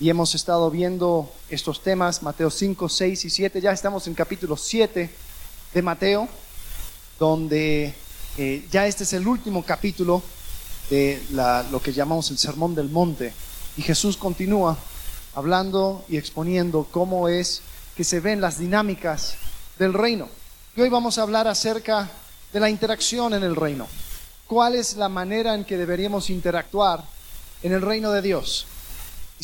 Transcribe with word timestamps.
y 0.00 0.10
hemos 0.10 0.34
estado 0.34 0.70
viendo 0.70 1.32
estos 1.48 1.82
temas, 1.82 2.22
Mateo 2.22 2.50
5, 2.50 2.88
6 2.88 3.24
y 3.24 3.30
7. 3.30 3.60
Ya 3.60 3.70
estamos 3.70 4.06
en 4.06 4.14
capítulo 4.14 4.56
7 4.56 5.10
de 5.72 5.82
Mateo, 5.82 6.28
donde 7.18 7.94
eh, 8.36 8.66
ya 8.70 8.86
este 8.86 9.04
es 9.04 9.12
el 9.12 9.26
último 9.26 9.62
capítulo 9.64 10.22
de 10.90 11.22
lo 11.70 11.80
que 11.80 11.92
llamamos 11.92 12.30
el 12.30 12.38
Sermón 12.38 12.74
del 12.74 12.88
Monte. 12.88 13.32
Y 13.76 13.82
Jesús 13.82 14.16
continúa 14.16 14.76
hablando 15.34 16.04
y 16.08 16.16
exponiendo 16.16 16.88
cómo 16.90 17.28
es 17.28 17.62
que 17.96 18.02
se 18.04 18.18
ven 18.18 18.40
las 18.40 18.58
dinámicas 18.58 19.36
del 19.78 19.92
reino. 19.92 20.28
Y 20.76 20.80
hoy 20.80 20.88
vamos 20.88 21.18
a 21.18 21.22
hablar 21.22 21.46
acerca 21.46 22.10
de 22.52 22.60
la 22.60 22.68
interacción 22.68 23.32
en 23.34 23.44
el 23.44 23.54
reino. 23.54 23.86
¿Cuál 24.48 24.74
es 24.74 24.96
la 24.96 25.08
manera 25.08 25.54
en 25.54 25.64
que 25.64 25.76
deberíamos 25.76 26.30
interactuar 26.30 27.04
en 27.62 27.72
el 27.72 27.80
reino 27.80 28.10
de 28.10 28.22
Dios? 28.22 28.66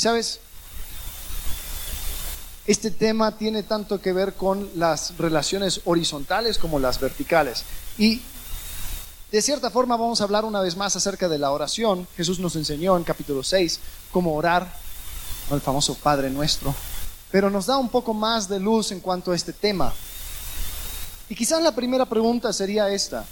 Y 0.01 0.03
sabes, 0.03 0.41
este 2.67 2.91
tema 2.91 3.37
tiene 3.37 3.63
tanto 3.65 4.01
que 4.01 4.15
ver 4.15 4.33
con 4.33 4.67
las 4.77 5.19
relaciones 5.19 5.83
horizontales 5.85 6.57
como 6.57 6.79
las 6.79 6.99
verticales. 6.99 7.65
Y 7.99 8.23
de 9.31 9.43
cierta 9.43 9.69
forma 9.69 9.99
vamos 9.99 10.23
a 10.23 10.25
hablar 10.25 10.47
una 10.47 10.63
vez 10.63 10.75
más 10.75 10.97
acerca 10.97 11.29
de 11.29 11.37
la 11.37 11.51
oración. 11.51 12.09
Jesús 12.17 12.39
nos 12.39 12.57
enseñó 12.57 12.97
en 12.97 13.05
capítulo 13.05 13.43
6 13.43 13.79
cómo 14.11 14.35
orar, 14.35 14.75
el 15.51 15.61
famoso 15.61 15.95
Padre 15.97 16.31
nuestro, 16.31 16.75
pero 17.31 17.51
nos 17.51 17.67
da 17.67 17.77
un 17.77 17.91
poco 17.91 18.15
más 18.15 18.49
de 18.49 18.59
luz 18.59 18.93
en 18.93 19.01
cuanto 19.01 19.33
a 19.33 19.37
este 19.37 19.53
tema. 19.53 19.93
Y 21.29 21.35
quizás 21.35 21.63
la 21.63 21.75
primera 21.75 22.07
pregunta 22.07 22.55
sería 22.55 22.89
esta. 22.89 23.27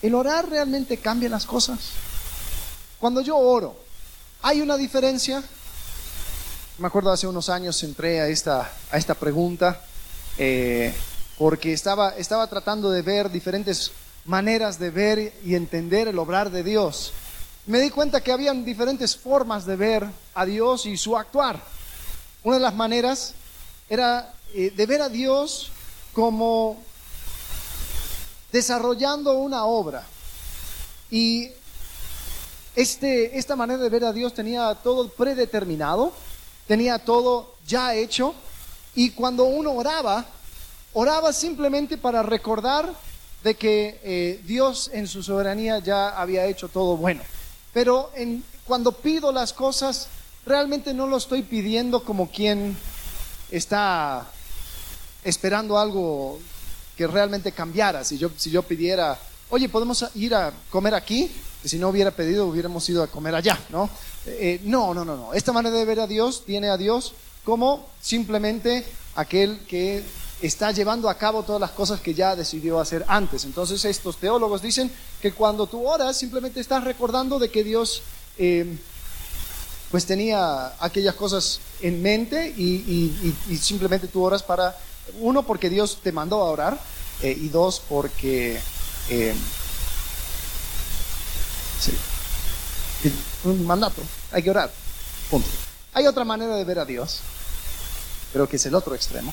¿El 0.00 0.14
orar 0.14 0.48
realmente 0.48 0.96
cambia 0.96 1.28
las 1.28 1.44
cosas? 1.44 1.80
Cuando 2.98 3.20
yo 3.20 3.36
oro, 3.36 3.89
¿hay 4.42 4.60
una 4.60 4.76
diferencia? 4.76 5.42
Me 6.78 6.86
acuerdo 6.86 7.12
hace 7.12 7.26
unos 7.26 7.48
años 7.48 7.82
entré 7.82 8.20
a 8.20 8.28
esta, 8.28 8.72
a 8.90 8.96
esta 8.96 9.14
pregunta 9.14 9.82
eh, 10.38 10.94
porque 11.38 11.72
estaba, 11.72 12.16
estaba 12.16 12.46
tratando 12.46 12.90
de 12.90 13.02
ver 13.02 13.30
diferentes 13.30 13.92
maneras 14.24 14.78
de 14.78 14.90
ver 14.90 15.34
y 15.44 15.54
entender 15.54 16.08
el 16.08 16.18
obrar 16.18 16.50
de 16.50 16.62
Dios. 16.62 17.12
Me 17.66 17.80
di 17.80 17.90
cuenta 17.90 18.22
que 18.22 18.32
habían 18.32 18.64
diferentes 18.64 19.16
formas 19.16 19.66
de 19.66 19.76
ver 19.76 20.06
a 20.34 20.44
Dios 20.46 20.86
y 20.86 20.96
su 20.96 21.16
actuar. 21.16 21.60
Una 22.42 22.56
de 22.56 22.62
las 22.62 22.74
maneras 22.74 23.34
era 23.88 24.32
eh, 24.54 24.72
de 24.74 24.86
ver 24.86 25.02
a 25.02 25.08
Dios 25.08 25.70
como 26.12 26.82
desarrollando 28.50 29.34
una 29.34 29.64
obra. 29.64 30.04
Y 31.10 31.50
este, 32.76 33.38
esta 33.38 33.56
manera 33.56 33.82
de 33.82 33.88
ver 33.88 34.04
a 34.04 34.12
Dios 34.12 34.34
tenía 34.34 34.74
todo 34.76 35.08
predeterminado, 35.08 36.12
tenía 36.66 36.98
todo 36.98 37.54
ya 37.66 37.94
hecho, 37.94 38.34
y 38.94 39.10
cuando 39.10 39.44
uno 39.44 39.72
oraba, 39.72 40.26
oraba 40.92 41.32
simplemente 41.32 41.96
para 41.96 42.22
recordar 42.22 42.92
de 43.42 43.54
que 43.54 44.00
eh, 44.02 44.40
Dios 44.44 44.90
en 44.92 45.06
su 45.06 45.22
soberanía 45.22 45.78
ya 45.78 46.10
había 46.10 46.46
hecho 46.46 46.68
todo 46.68 46.96
bueno. 46.96 47.22
Pero 47.72 48.10
en, 48.14 48.44
cuando 48.64 48.92
pido 48.92 49.32
las 49.32 49.52
cosas, 49.52 50.08
realmente 50.44 50.92
no 50.92 51.06
lo 51.06 51.16
estoy 51.16 51.42
pidiendo 51.42 52.04
como 52.04 52.30
quien 52.30 52.76
está 53.50 54.28
esperando 55.24 55.78
algo 55.78 56.38
que 56.96 57.06
realmente 57.06 57.52
cambiara. 57.52 58.04
Si 58.04 58.18
yo, 58.18 58.30
si 58.36 58.50
yo 58.50 58.62
pidiera, 58.62 59.18
oye, 59.48 59.68
¿podemos 59.68 60.04
ir 60.14 60.34
a 60.34 60.52
comer 60.70 60.94
aquí? 60.94 61.30
Si 61.64 61.78
no 61.78 61.88
hubiera 61.88 62.10
pedido, 62.10 62.46
hubiéramos 62.46 62.88
ido 62.88 63.02
a 63.02 63.06
comer 63.06 63.34
allá, 63.34 63.58
¿no? 63.70 63.90
Eh, 64.26 64.60
no, 64.64 64.94
no, 64.94 65.04
no, 65.04 65.16
no. 65.16 65.34
Esta 65.34 65.52
manera 65.52 65.76
de 65.76 65.84
ver 65.84 66.00
a 66.00 66.06
Dios 66.06 66.44
tiene 66.44 66.68
a 66.68 66.76
Dios 66.76 67.14
como 67.44 67.86
simplemente 68.00 68.84
aquel 69.14 69.60
que 69.66 70.02
está 70.42 70.72
llevando 70.72 71.08
a 71.08 71.16
cabo 71.16 71.42
todas 71.42 71.60
las 71.60 71.70
cosas 71.72 72.00
que 72.00 72.14
ya 72.14 72.34
decidió 72.36 72.80
hacer 72.80 73.04
antes. 73.08 73.44
Entonces 73.44 73.84
estos 73.84 74.16
teólogos 74.16 74.62
dicen 74.62 74.90
que 75.20 75.32
cuando 75.32 75.66
tú 75.66 75.86
oras 75.86 76.18
simplemente 76.18 76.60
estás 76.60 76.84
recordando 76.84 77.38
de 77.38 77.50
que 77.50 77.62
Dios 77.62 78.02
eh, 78.38 78.76
pues 79.90 80.06
tenía 80.06 80.72
aquellas 80.78 81.14
cosas 81.14 81.60
en 81.82 82.00
mente 82.00 82.48
y, 82.56 83.34
simplemente 83.60 84.06
tú 84.06 84.22
oras 84.22 84.42
para, 84.42 84.76
uno, 85.18 85.44
porque 85.44 85.68
Dios 85.68 85.98
te 86.02 86.12
mandó 86.12 86.40
a 86.40 86.50
orar 86.50 86.80
eh, 87.22 87.36
y 87.38 87.48
dos, 87.48 87.82
porque... 87.86 88.60
Sí, 91.80 91.92
un 93.44 93.66
mandato, 93.66 94.02
hay 94.32 94.42
que 94.42 94.50
orar. 94.50 94.70
Punto. 95.30 95.48
Hay 95.94 96.06
otra 96.06 96.24
manera 96.24 96.54
de 96.56 96.64
ver 96.64 96.78
a 96.78 96.84
Dios, 96.84 97.20
pero 98.32 98.48
que 98.48 98.56
es 98.56 98.66
el 98.66 98.74
otro 98.74 98.94
extremo 98.94 99.32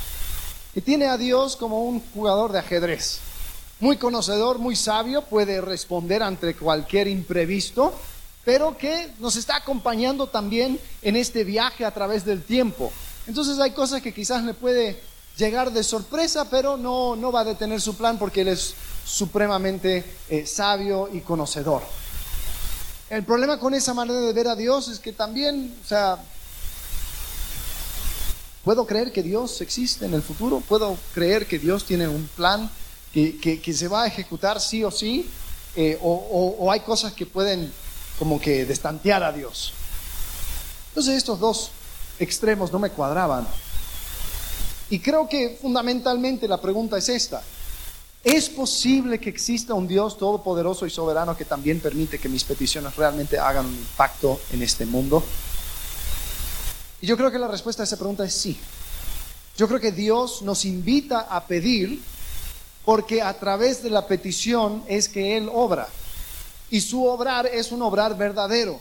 y 0.77 0.81
tiene 0.81 1.07
a 1.07 1.17
Dios 1.17 1.55
como 1.55 1.85
un 1.85 1.99
jugador 2.13 2.51
de 2.51 2.59
ajedrez. 2.59 3.17
Muy 3.79 3.97
conocedor, 3.97 4.59
muy 4.59 4.75
sabio, 4.75 5.23
puede 5.23 5.59
responder 5.59 6.21
ante 6.21 6.55
cualquier 6.55 7.07
imprevisto, 7.07 7.91
pero 8.45 8.77
que 8.77 9.11
nos 9.17 9.37
está 9.37 9.55
acompañando 9.55 10.27
también 10.27 10.79
en 11.01 11.15
este 11.15 11.43
viaje 11.43 11.83
a 11.83 11.89
través 11.89 12.25
del 12.25 12.43
tiempo. 12.43 12.91
Entonces 13.25 13.57
hay 13.57 13.71
cosas 13.71 14.03
que 14.03 14.13
quizás 14.13 14.43
le 14.43 14.53
puede 14.53 15.01
llegar 15.35 15.71
de 15.71 15.83
sorpresa, 15.83 16.47
pero 16.47 16.77
no, 16.77 17.15
no 17.15 17.31
va 17.31 17.39
a 17.39 17.45
detener 17.45 17.81
su 17.81 17.97
plan 17.97 18.19
porque 18.19 18.41
Él 18.41 18.49
es 18.49 18.75
supremamente 19.03 20.05
eh, 20.29 20.45
sabio 20.45 21.09
y 21.11 21.21
conocedor. 21.21 21.81
El 23.09 23.23
problema 23.23 23.59
con 23.59 23.73
esa 23.73 23.93
manera 23.93 24.19
de 24.19 24.33
ver 24.33 24.47
a 24.47 24.55
Dios 24.55 24.87
es 24.89 24.99
que 24.99 25.13
también, 25.13 25.75
o 25.83 25.87
sea, 25.87 26.19
¿Puedo 28.67 28.85
creer 28.85 29.13
que 29.13 29.23
Dios 29.23 29.61
existe 29.61 30.05
en 30.05 30.13
el 30.13 30.21
futuro? 30.21 30.59
¿Puedo 30.59 30.97
creer 31.13 31.47
que 31.47 31.57
Dios 31.57 31.85
tiene 31.85 32.05
un 32.05 32.27
plan 32.35 32.69
que, 33.13 33.73
se 33.73 33.87
va 33.87 34.03
a 34.03 34.07
ejecutar 34.07 34.59
sí 34.59 34.83
o 34.83 34.91
sí? 34.91 35.25
Eh, 35.73 35.97
o, 36.01 36.69
hay 36.69 36.81
cosas 36.81 37.13
que 37.13 37.25
pueden 37.25 37.71
como 38.19 38.41
que 38.41 38.65
destantear 38.65 39.23
a 39.23 39.31
Dios? 39.31 39.71
Entonces 40.89 41.15
estos 41.15 41.39
dos 41.39 41.71
extremos 42.19 42.69
no 42.73 42.77
me 42.77 42.89
cuadraban. 42.89 43.47
Y 44.89 44.99
creo 44.99 45.29
que 45.29 45.57
fundamentalmente 45.61 46.45
la 46.45 46.59
pregunta 46.59 46.97
es 46.97 47.07
esta. 47.07 47.41
¿Es 48.27 48.49
posible 48.49 49.21
que 49.21 49.29
exista 49.29 49.73
un 49.73 49.87
Dios 49.87 50.17
todopoderoso 50.17 50.85
y 50.85 50.89
soberano 50.89 51.37
que 51.37 51.45
también 51.45 51.79
permite 51.79 52.19
que 52.19 52.27
mis 52.27 52.43
peticiones 52.43 52.93
realmente 52.97 53.39
hagan 53.39 53.67
un 53.67 53.73
impacto 53.73 54.41
en 54.51 54.61
este 54.61 54.85
mundo? 54.85 55.23
Y 56.99 57.07
yo 57.07 57.15
creo 57.15 57.31
que 57.31 57.39
la 57.39 57.47
respuesta 57.47 57.83
a 57.83 57.85
esa 57.85 57.95
pregunta 57.95 58.25
es 58.25 58.33
sí. 58.33 58.59
Yo 59.55 59.69
creo 59.69 59.79
que 59.79 59.93
Dios 59.93 60.41
nos 60.41 60.65
invita 60.65 61.21
a 61.21 61.45
pedir 61.45 62.01
porque 62.83 63.21
a 63.21 63.33
través 63.39 63.81
de 63.81 63.91
la 63.91 64.05
petición 64.07 64.83
es 64.89 65.07
que 65.07 65.37
Él 65.37 65.49
obra. 65.49 65.87
Y 66.69 66.81
su 66.81 67.05
obrar 67.05 67.45
es 67.45 67.71
un 67.71 67.81
obrar 67.81 68.17
verdadero. 68.17 68.77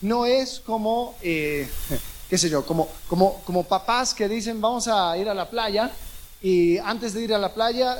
No 0.00 0.26
es 0.26 0.58
como, 0.58 1.14
eh, 1.22 1.68
qué 2.28 2.36
sé 2.36 2.50
yo, 2.50 2.66
como, 2.66 2.88
como, 3.06 3.40
como 3.44 3.62
papás 3.62 4.12
que 4.12 4.28
dicen 4.28 4.60
vamos 4.60 4.88
a 4.88 5.16
ir 5.16 5.28
a 5.28 5.34
la 5.34 5.48
playa 5.48 5.92
y 6.42 6.78
antes 6.78 7.14
de 7.14 7.22
ir 7.22 7.32
a 7.32 7.38
la 7.38 7.54
playa 7.54 7.96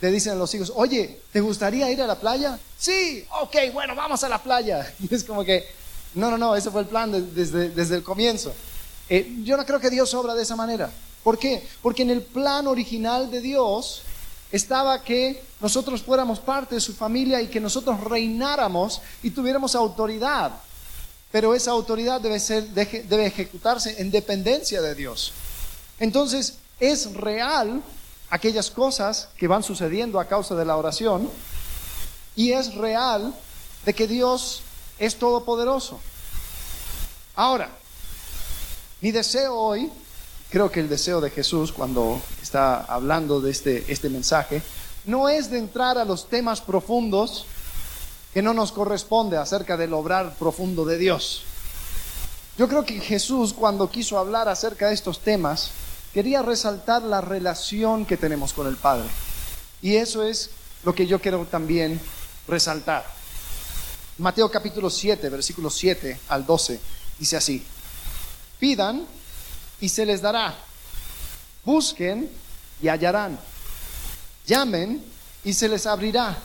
le 0.00 0.10
dicen 0.10 0.32
a 0.32 0.36
los 0.36 0.54
hijos, 0.54 0.72
oye, 0.74 1.20
¿te 1.32 1.40
gustaría 1.40 1.90
ir 1.90 2.00
a 2.00 2.06
la 2.06 2.18
playa? 2.18 2.58
Sí, 2.78 3.24
ok, 3.42 3.56
bueno, 3.72 3.94
vamos 3.94 4.24
a 4.24 4.28
la 4.28 4.42
playa. 4.42 4.94
Y 5.00 5.14
es 5.14 5.24
como 5.24 5.44
que, 5.44 5.66
no, 6.14 6.30
no, 6.30 6.38
no, 6.38 6.56
ese 6.56 6.70
fue 6.70 6.82
el 6.82 6.86
plan 6.86 7.12
desde, 7.34 7.70
desde, 7.70 7.96
el 7.96 8.02
comienzo. 8.02 8.52
Eh, 9.08 9.36
yo 9.42 9.56
no 9.56 9.66
creo 9.66 9.80
que 9.80 9.90
Dios 9.90 10.12
obra 10.14 10.34
de 10.34 10.42
esa 10.42 10.56
manera. 10.56 10.90
¿Por 11.22 11.38
qué? 11.38 11.66
Porque 11.82 12.02
en 12.02 12.10
el 12.10 12.22
plan 12.22 12.66
original 12.66 13.30
de 13.30 13.40
Dios 13.40 14.02
estaba 14.50 15.02
que 15.02 15.42
nosotros 15.60 16.02
fuéramos 16.02 16.40
parte 16.40 16.76
de 16.76 16.80
su 16.80 16.94
familia 16.94 17.40
y 17.42 17.48
que 17.48 17.60
nosotros 17.60 18.00
reináramos 18.00 19.02
y 19.22 19.30
tuviéramos 19.30 19.74
autoridad. 19.74 20.52
Pero 21.30 21.54
esa 21.54 21.72
autoridad 21.72 22.20
debe, 22.20 22.40
ser, 22.40 22.68
debe 22.68 23.26
ejecutarse 23.26 24.00
en 24.00 24.10
dependencia 24.10 24.80
de 24.80 24.94
Dios. 24.94 25.32
Entonces, 26.00 26.54
es 26.80 27.12
real 27.12 27.82
aquellas 28.30 28.70
cosas 28.70 29.28
que 29.36 29.48
van 29.48 29.62
sucediendo 29.62 30.20
a 30.20 30.26
causa 30.26 30.54
de 30.54 30.64
la 30.64 30.76
oración 30.76 31.28
y 32.36 32.52
es 32.52 32.74
real 32.74 33.34
de 33.84 33.94
que 33.94 34.06
Dios 34.06 34.62
es 34.98 35.16
todopoderoso. 35.16 36.00
Ahora, 37.34 37.70
mi 39.00 39.10
deseo 39.10 39.54
hoy, 39.54 39.90
creo 40.50 40.70
que 40.70 40.80
el 40.80 40.88
deseo 40.88 41.20
de 41.20 41.30
Jesús 41.30 41.72
cuando 41.72 42.20
está 42.40 42.82
hablando 42.84 43.40
de 43.40 43.50
este, 43.50 43.90
este 43.92 44.08
mensaje, 44.08 44.62
no 45.06 45.28
es 45.28 45.50
de 45.50 45.58
entrar 45.58 45.98
a 45.98 46.04
los 46.04 46.28
temas 46.28 46.60
profundos 46.60 47.46
que 48.32 48.42
no 48.42 48.54
nos 48.54 48.70
corresponde 48.70 49.36
acerca 49.36 49.76
del 49.76 49.92
obrar 49.92 50.34
profundo 50.38 50.84
de 50.84 50.98
Dios. 50.98 51.42
Yo 52.58 52.68
creo 52.68 52.84
que 52.84 53.00
Jesús 53.00 53.54
cuando 53.54 53.90
quiso 53.90 54.18
hablar 54.18 54.48
acerca 54.48 54.88
de 54.88 54.94
estos 54.94 55.20
temas, 55.20 55.70
quería 56.12 56.42
resaltar 56.42 57.02
la 57.02 57.20
relación 57.20 58.04
que 58.04 58.16
tenemos 58.16 58.52
con 58.52 58.66
el 58.66 58.76
Padre. 58.76 59.08
Y 59.82 59.96
eso 59.96 60.22
es 60.22 60.50
lo 60.84 60.94
que 60.94 61.06
yo 61.06 61.20
quiero 61.20 61.44
también 61.46 62.00
resaltar. 62.48 63.04
Mateo 64.18 64.50
capítulo 64.50 64.90
7, 64.90 65.28
versículos 65.28 65.74
7 65.76 66.20
al 66.28 66.44
12, 66.44 66.80
dice 67.18 67.36
así. 67.36 67.64
Pidan 68.58 69.06
y 69.80 69.88
se 69.88 70.04
les 70.04 70.20
dará. 70.20 70.54
Busquen 71.64 72.30
y 72.82 72.88
hallarán. 72.88 73.38
Llamen 74.46 75.02
y 75.44 75.52
se 75.52 75.68
les 75.68 75.86
abrirá. 75.86 76.36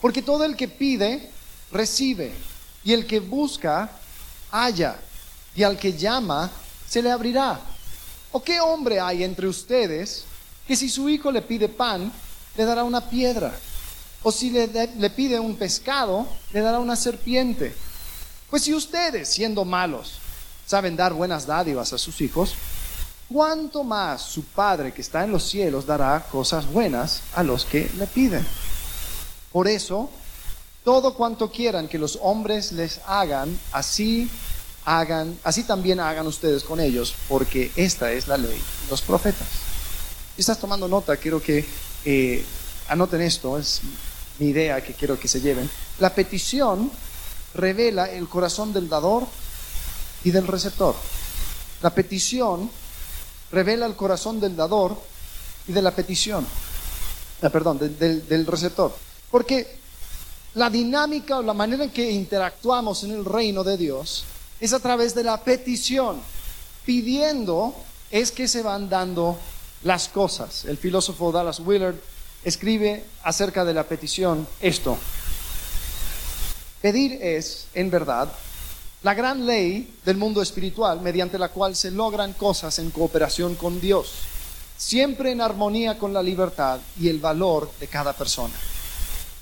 Porque 0.00 0.22
todo 0.22 0.44
el 0.44 0.56
que 0.56 0.68
pide, 0.68 1.30
recibe. 1.70 2.32
Y 2.84 2.92
el 2.92 3.06
que 3.06 3.20
busca, 3.20 3.90
halla. 4.50 4.98
Y 5.54 5.62
al 5.62 5.78
que 5.78 5.92
llama, 5.92 6.50
se 6.88 7.02
le 7.02 7.10
abrirá. 7.10 7.60
¿O 8.32 8.42
qué 8.42 8.60
hombre 8.60 9.00
hay 9.00 9.24
entre 9.24 9.46
ustedes 9.46 10.24
que 10.66 10.76
si 10.76 10.88
su 10.88 11.08
hijo 11.08 11.32
le 11.32 11.42
pide 11.42 11.68
pan, 11.68 12.12
le 12.56 12.64
dará 12.64 12.84
una 12.84 13.08
piedra? 13.08 13.52
O 14.22 14.30
si 14.30 14.50
le, 14.50 15.10
pide 15.10 15.40
un 15.40 15.56
pescado, 15.56 16.26
le 16.52 16.60
dará 16.60 16.78
una 16.78 16.96
serpiente. 16.96 17.74
Pues 18.50 18.64
si 18.64 18.74
ustedes, 18.74 19.28
siendo 19.28 19.64
malos, 19.64 20.14
saben 20.66 20.96
dar 20.96 21.14
buenas 21.14 21.46
dádivas 21.46 21.92
a 21.92 21.98
sus 21.98 22.20
hijos, 22.20 22.54
¿cuánto 23.32 23.84
más 23.84 24.22
su 24.22 24.44
Padre 24.44 24.92
que 24.92 25.00
está 25.00 25.24
en 25.24 25.32
los 25.32 25.48
cielos 25.48 25.86
dará 25.86 26.26
cosas 26.30 26.66
buenas 26.66 27.22
a 27.34 27.42
los 27.42 27.64
que 27.64 27.90
le 27.96 28.06
piden? 28.06 28.46
Por 29.52 29.68
eso, 29.68 30.10
todo 30.84 31.14
cuanto 31.14 31.50
quieran 31.50 31.88
que 31.88 31.98
los 31.98 32.18
hombres 32.20 32.72
les 32.72 33.00
hagan, 33.06 33.58
así 33.72 34.28
hagan, 34.88 35.38
así 35.44 35.64
también 35.64 36.00
hagan 36.00 36.26
ustedes 36.26 36.64
con 36.64 36.80
ellos, 36.80 37.14
porque 37.28 37.70
esta 37.76 38.10
es 38.10 38.26
la 38.26 38.38
ley, 38.38 38.58
los 38.88 39.02
profetas. 39.02 39.46
Si 40.34 40.40
estás 40.40 40.58
tomando 40.58 40.88
nota, 40.88 41.18
quiero 41.18 41.42
que 41.42 41.62
eh, 42.06 42.42
anoten 42.88 43.20
esto, 43.20 43.58
es 43.58 43.82
mi 44.38 44.46
idea 44.46 44.82
que 44.82 44.94
quiero 44.94 45.20
que 45.20 45.28
se 45.28 45.42
lleven. 45.42 45.68
La 45.98 46.14
petición 46.14 46.90
revela 47.54 48.10
el 48.10 48.28
corazón 48.28 48.72
del 48.72 48.88
dador 48.88 49.26
y 50.24 50.30
del 50.30 50.46
receptor. 50.46 50.94
La 51.82 51.90
petición 51.90 52.70
revela 53.52 53.84
el 53.84 53.94
corazón 53.94 54.40
del 54.40 54.56
dador 54.56 54.98
y 55.66 55.72
de 55.72 55.82
la 55.82 55.90
petición. 55.90 56.46
Ah, 57.42 57.50
perdón, 57.50 57.78
del 57.78 58.46
receptor. 58.46 58.96
Porque 59.30 59.76
la 60.54 60.70
dinámica 60.70 61.36
o 61.36 61.42
la 61.42 61.52
manera 61.52 61.84
en 61.84 61.90
que 61.90 62.10
interactuamos 62.10 63.04
en 63.04 63.10
el 63.10 63.24
reino 63.26 63.62
de 63.62 63.76
Dios 63.76 64.24
es 64.60 64.72
a 64.72 64.80
través 64.80 65.14
de 65.14 65.24
la 65.24 65.42
petición. 65.42 66.20
Pidiendo 66.84 67.74
es 68.10 68.32
que 68.32 68.48
se 68.48 68.62
van 68.62 68.88
dando 68.88 69.38
las 69.84 70.08
cosas. 70.08 70.64
El 70.64 70.76
filósofo 70.76 71.30
Dallas 71.30 71.60
Willard 71.60 71.96
escribe 72.44 73.04
acerca 73.22 73.64
de 73.64 73.74
la 73.74 73.84
petición 73.84 74.46
esto. 74.60 74.96
Pedir 76.80 77.18
es, 77.20 77.66
en 77.74 77.90
verdad, 77.90 78.30
la 79.02 79.14
gran 79.14 79.46
ley 79.46 79.98
del 80.04 80.16
mundo 80.16 80.42
espiritual 80.42 81.00
mediante 81.00 81.38
la 81.38 81.50
cual 81.50 81.76
se 81.76 81.90
logran 81.90 82.32
cosas 82.32 82.78
en 82.78 82.90
cooperación 82.90 83.54
con 83.54 83.80
Dios, 83.80 84.12
siempre 84.76 85.32
en 85.32 85.40
armonía 85.40 85.98
con 85.98 86.12
la 86.12 86.22
libertad 86.22 86.80
y 86.98 87.08
el 87.08 87.18
valor 87.18 87.70
de 87.78 87.88
cada 87.88 88.12
persona. 88.12 88.54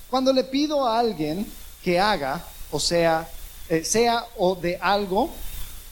Cuando 0.09 0.31
le 0.33 0.43
pido 0.43 0.85
a 0.85 0.99
alguien 0.99 1.45
que 1.83 1.99
haga, 1.99 2.43
o 2.71 2.79
sea, 2.79 3.27
eh, 3.69 3.83
sea 3.83 4.25
o 4.37 4.55
de 4.55 4.77
algo, 4.77 5.29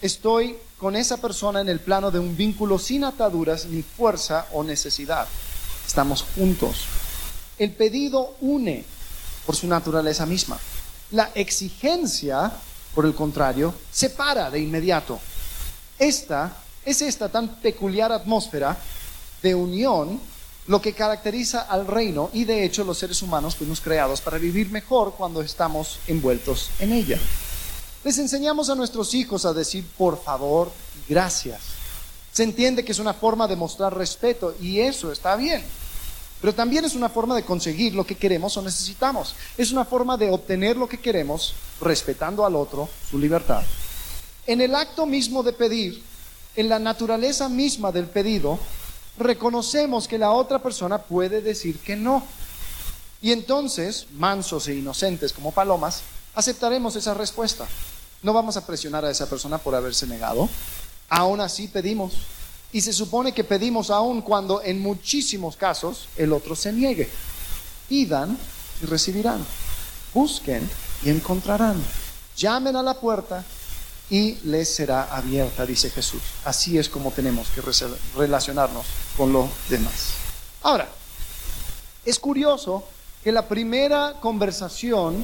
estoy 0.01 0.57
con 0.77 0.95
esa 0.95 1.17
persona 1.17 1.61
en 1.61 1.69
el 1.69 1.79
plano 1.79 2.11
de 2.11 2.19
un 2.19 2.35
vínculo 2.35 2.77
sin 2.79 3.03
ataduras 3.03 3.65
ni 3.65 3.81
fuerza 3.81 4.47
o 4.53 4.63
necesidad. 4.63 5.27
Estamos 5.85 6.25
juntos. 6.35 6.85
El 7.57 7.71
pedido 7.71 8.35
une 8.41 8.83
por 9.45 9.55
su 9.55 9.67
naturaleza 9.67 10.25
misma. 10.25 10.57
La 11.11 11.31
exigencia, 11.35 12.51
por 12.93 13.05
el 13.05 13.13
contrario, 13.13 13.73
separa 13.91 14.49
de 14.49 14.59
inmediato. 14.59 15.19
Esta 15.97 16.57
es 16.83 17.01
esta 17.01 17.29
tan 17.29 17.55
peculiar 17.55 18.11
atmósfera 18.11 18.77
de 19.41 19.55
unión 19.55 20.19
lo 20.67 20.81
que 20.81 20.93
caracteriza 20.93 21.61
al 21.61 21.85
reino 21.85 22.31
y 22.33 22.43
de 22.43 22.65
hecho 22.65 22.83
los 22.83 22.97
seres 22.97 23.21
humanos 23.21 23.55
fuimos 23.55 23.79
creados 23.79 24.19
para 24.19 24.37
vivir 24.37 24.71
mejor 24.71 25.13
cuando 25.15 25.41
estamos 25.41 25.99
envueltos 26.07 26.71
en 26.79 26.91
ella. 26.91 27.19
Les 28.05 28.19
enseñamos 28.19 28.69
a 28.69 28.75
nuestros 28.75 29.15
hijos 29.15 29.45
a 29.45 29.53
decir 29.53 29.83
por 29.97 30.21
favor 30.21 30.71
gracias. 31.09 31.59
Se 32.31 32.43
entiende 32.43 32.85
que 32.85 32.91
es 32.91 32.99
una 32.99 33.15
forma 33.15 33.47
de 33.47 33.55
mostrar 33.55 33.97
respeto 33.97 34.55
y 34.61 34.79
eso 34.79 35.11
está 35.11 35.35
bien. 35.35 35.63
Pero 36.39 36.53
también 36.53 36.85
es 36.85 36.93
una 36.93 37.09
forma 37.09 37.35
de 37.35 37.41
conseguir 37.41 37.95
lo 37.95 38.05
que 38.05 38.13
queremos 38.13 38.55
o 38.57 38.61
necesitamos. 38.61 39.33
Es 39.57 39.71
una 39.71 39.85
forma 39.85 40.17
de 40.17 40.29
obtener 40.29 40.77
lo 40.77 40.87
que 40.87 40.99
queremos 40.99 41.55
respetando 41.81 42.45
al 42.45 42.55
otro 42.55 42.87
su 43.09 43.17
libertad. 43.17 43.63
En 44.45 44.61
el 44.61 44.75
acto 44.75 45.07
mismo 45.07 45.41
de 45.41 45.53
pedir, 45.53 46.03
en 46.55 46.69
la 46.69 46.77
naturaleza 46.77 47.49
misma 47.49 47.91
del 47.91 48.05
pedido, 48.05 48.59
reconocemos 49.17 50.07
que 50.07 50.19
la 50.19 50.31
otra 50.31 50.61
persona 50.61 50.99
puede 50.99 51.41
decir 51.41 51.79
que 51.79 51.95
no. 51.95 52.21
Y 53.19 53.31
entonces, 53.31 54.05
mansos 54.11 54.67
e 54.67 54.75
inocentes 54.75 55.33
como 55.33 55.51
palomas, 55.51 56.03
aceptaremos 56.35 56.95
esa 56.95 57.15
respuesta. 57.15 57.65
No 58.25 58.33
vamos 58.33 58.57
a 58.57 58.65
presionar 58.65 59.05
a 59.05 59.11
esa 59.11 59.29
persona 59.29 59.59
por 59.59 59.75
haberse 59.75 60.07
negado. 60.07 60.49
Aún 61.09 61.41
así 61.41 61.67
pedimos. 61.67 62.13
Y 62.71 62.81
se 62.81 62.91
supone 62.91 63.33
que 63.33 63.43
pedimos 63.43 63.91
aún 63.91 64.23
cuando 64.23 64.63
en 64.63 64.81
muchísimos 64.81 65.55
casos 65.55 66.07
el 66.17 66.33
otro 66.33 66.55
se 66.55 66.73
niegue. 66.73 67.07
Pidan 67.87 68.35
y 68.81 68.87
recibirán. 68.87 69.45
Busquen 70.11 70.67
y 71.03 71.11
encontrarán. 71.11 71.79
Llamen 72.35 72.75
a 72.75 72.81
la 72.81 72.95
puerta 72.95 73.43
y 74.09 74.39
les 74.45 74.73
será 74.73 75.15
abierta, 75.15 75.63
dice 75.63 75.91
Jesús. 75.91 76.23
Así 76.45 76.79
es 76.79 76.89
como 76.89 77.11
tenemos 77.11 77.47
que 77.49 77.61
relacionarnos 78.17 78.87
con 79.15 79.31
los 79.31 79.49
demás. 79.69 80.13
Ahora, 80.63 80.89
es 82.03 82.17
curioso 82.17 82.85
que 83.23 83.31
la 83.31 83.47
primera 83.47 84.15
conversación 84.19 85.23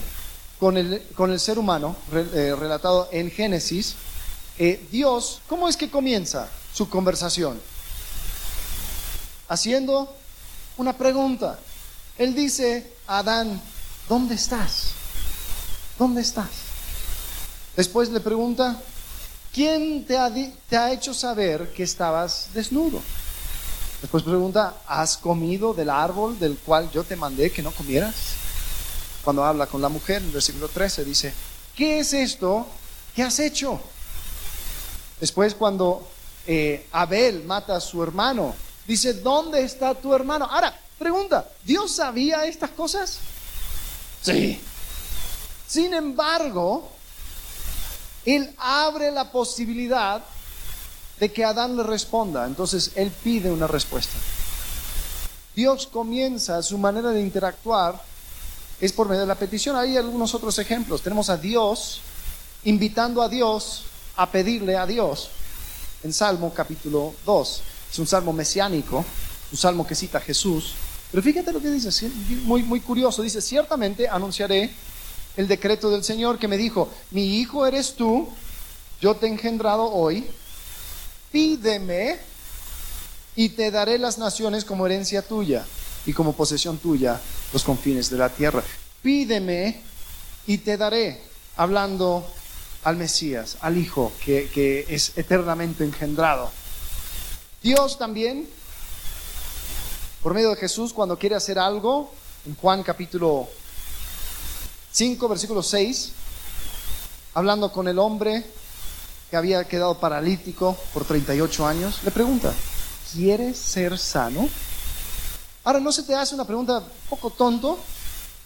con 0.61 0.77
el, 0.77 1.01
con 1.15 1.31
el 1.31 1.39
ser 1.39 1.57
humano, 1.57 1.95
eh, 2.13 2.55
relatado 2.55 3.09
en 3.11 3.31
Génesis, 3.31 3.95
eh, 4.59 4.87
Dios, 4.91 5.41
¿cómo 5.47 5.67
es 5.67 5.75
que 5.75 5.89
comienza 5.89 6.47
su 6.71 6.87
conversación? 6.87 7.59
Haciendo 9.49 10.15
una 10.77 10.93
pregunta. 10.95 11.57
Él 12.15 12.35
dice 12.35 12.93
Adán, 13.07 13.59
¿dónde 14.07 14.35
estás? 14.35 14.91
¿Dónde 15.97 16.21
estás? 16.21 16.51
Después 17.75 18.09
le 18.09 18.19
pregunta, 18.19 18.79
¿quién 19.51 20.05
te 20.05 20.15
ha, 20.15 20.31
te 20.31 20.77
ha 20.77 20.91
hecho 20.91 21.15
saber 21.15 21.73
que 21.73 21.81
estabas 21.81 22.49
desnudo? 22.53 23.01
Después 23.99 24.21
pregunta, 24.21 24.75
¿has 24.85 25.17
comido 25.17 25.73
del 25.73 25.89
árbol 25.89 26.37
del 26.37 26.55
cual 26.59 26.91
yo 26.91 27.03
te 27.03 27.15
mandé 27.15 27.51
que 27.51 27.63
no 27.63 27.71
comieras? 27.71 28.40
Cuando 29.23 29.43
habla 29.43 29.67
con 29.67 29.81
la 29.81 29.89
mujer, 29.89 30.17
en 30.17 30.27
el 30.27 30.31
versículo 30.31 30.67
13 30.67 31.05
dice, 31.05 31.33
¿qué 31.75 31.99
es 31.99 32.13
esto 32.13 32.67
que 33.15 33.23
has 33.23 33.39
hecho? 33.39 33.79
Después 35.19 35.53
cuando 35.53 36.07
eh, 36.47 36.87
Abel 36.91 37.43
mata 37.43 37.75
a 37.75 37.79
su 37.81 38.01
hermano, 38.01 38.55
dice, 38.87 39.13
¿dónde 39.13 39.63
está 39.63 39.93
tu 39.93 40.13
hermano? 40.13 40.45
Ahora, 40.45 40.77
pregunta, 40.97 41.47
¿Dios 41.63 41.95
sabía 41.95 42.45
estas 42.45 42.71
cosas? 42.71 43.19
Sí. 44.21 44.59
Sin 45.67 45.93
embargo, 45.93 46.89
Él 48.25 48.53
abre 48.57 49.11
la 49.11 49.31
posibilidad 49.31 50.23
de 51.19 51.31
que 51.31 51.45
Adán 51.45 51.77
le 51.77 51.83
responda. 51.83 52.45
Entonces, 52.47 52.91
Él 52.95 53.11
pide 53.23 53.51
una 53.51 53.67
respuesta. 53.67 54.17
Dios 55.55 55.85
comienza 55.85 56.63
su 56.63 56.77
manera 56.77 57.09
de 57.11 57.21
interactuar 57.21 58.01
es 58.81 58.91
por 58.91 59.07
medio 59.07 59.21
de 59.21 59.27
la 59.27 59.35
petición. 59.35 59.75
Hay 59.75 59.95
algunos 59.95 60.33
otros 60.33 60.57
ejemplos. 60.57 61.03
Tenemos 61.03 61.29
a 61.29 61.37
Dios 61.37 62.01
invitando 62.63 63.21
a 63.21 63.29
Dios 63.29 63.83
a 64.17 64.29
pedirle 64.29 64.75
a 64.75 64.87
Dios 64.87 65.29
en 66.03 66.11
Salmo 66.11 66.51
capítulo 66.53 67.13
2. 67.25 67.61
Es 67.91 67.99
un 67.99 68.07
salmo 68.07 68.33
mesiánico, 68.33 69.05
un 69.51 69.57
salmo 69.57 69.85
que 69.85 69.93
cita 69.93 70.17
a 70.17 70.21
Jesús. 70.21 70.73
Pero 71.11 71.21
fíjate 71.21 71.51
lo 71.51 71.61
que 71.61 71.69
dice, 71.69 72.09
muy, 72.43 72.63
muy 72.63 72.79
curioso. 72.79 73.21
Dice, 73.21 73.39
ciertamente 73.41 74.09
anunciaré 74.09 74.71
el 75.37 75.47
decreto 75.47 75.91
del 75.91 76.03
Señor 76.03 76.39
que 76.39 76.47
me 76.47 76.57
dijo, 76.57 76.89
mi 77.11 77.37
hijo 77.37 77.67
eres 77.67 77.95
tú, 77.95 78.27
yo 78.99 79.15
te 79.15 79.27
he 79.27 79.29
engendrado 79.29 79.91
hoy, 79.91 80.25
pídeme 81.31 82.19
y 83.35 83.49
te 83.49 83.69
daré 83.69 83.99
las 83.99 84.17
naciones 84.17 84.65
como 84.65 84.85
herencia 84.87 85.21
tuya 85.21 85.65
y 86.05 86.13
como 86.13 86.33
posesión 86.33 86.77
tuya 86.77 87.19
los 87.53 87.63
confines 87.63 88.09
de 88.09 88.17
la 88.17 88.29
tierra. 88.29 88.63
Pídeme 89.01 89.81
y 90.47 90.59
te 90.59 90.77
daré, 90.77 91.21
hablando 91.57 92.25
al 92.83 92.97
Mesías, 92.97 93.57
al 93.61 93.77
Hijo 93.77 94.11
que, 94.23 94.49
que 94.53 94.85
es 94.89 95.17
eternamente 95.17 95.83
engendrado. 95.83 96.51
Dios 97.61 97.97
también, 97.97 98.47
por 100.23 100.33
medio 100.33 100.49
de 100.49 100.55
Jesús, 100.55 100.93
cuando 100.93 101.17
quiere 101.17 101.35
hacer 101.35 101.59
algo, 101.59 102.11
en 102.45 102.55
Juan 102.55 102.81
capítulo 102.81 103.47
5, 104.91 105.27
versículo 105.29 105.61
6, 105.61 106.11
hablando 107.35 107.71
con 107.71 107.87
el 107.87 107.99
hombre 107.99 108.43
que 109.29 109.37
había 109.37 109.63
quedado 109.65 109.99
paralítico 109.99 110.75
por 110.93 111.05
38 111.05 111.65
años, 111.65 111.99
le 112.03 112.11
pregunta, 112.11 112.51
¿quieres 113.13 113.57
ser 113.57 113.97
sano? 113.97 114.49
Ahora, 115.63 115.79
¿no 115.79 115.91
se 115.91 116.03
te 116.03 116.15
hace 116.15 116.33
una 116.33 116.45
pregunta 116.45 116.79
un 116.79 117.09
poco 117.09 117.29
tonto? 117.29 117.77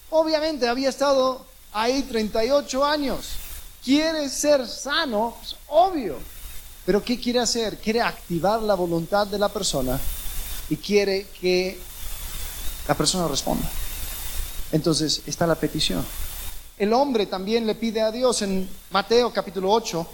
Obviamente 0.10 0.68
había 0.68 0.90
estado 0.90 1.46
ahí 1.72 2.02
38 2.04 2.86
años. 2.86 3.28
¿Quiere 3.84 4.30
ser 4.30 4.68
sano? 4.68 5.38
Obvio. 5.68 6.18
Pero 6.86 7.04
¿qué 7.04 7.20
quiere 7.20 7.40
hacer? 7.40 7.78
Quiere 7.78 8.02
activar 8.02 8.62
la 8.62 8.76
voluntad 8.76 9.26
de 9.28 9.40
la 9.40 9.50
persona 9.50 10.00
y 10.70 10.76
quiere 10.76 11.28
que 11.40 11.80
la 12.88 12.96
persona 12.96 13.28
responda. 13.28 13.70
Entonces 14.72 15.22
está 15.26 15.48
la 15.48 15.56
petición. 15.56 16.06
El 16.78 16.92
hombre 16.92 17.28
también 17.28 17.66
le 17.66 17.76
pide 17.76 18.02
a 18.02 18.12
Dios 18.12 18.42
en 18.42 18.70
Mateo 18.92 19.32
capítulo 19.32 19.72
8. 19.72 20.06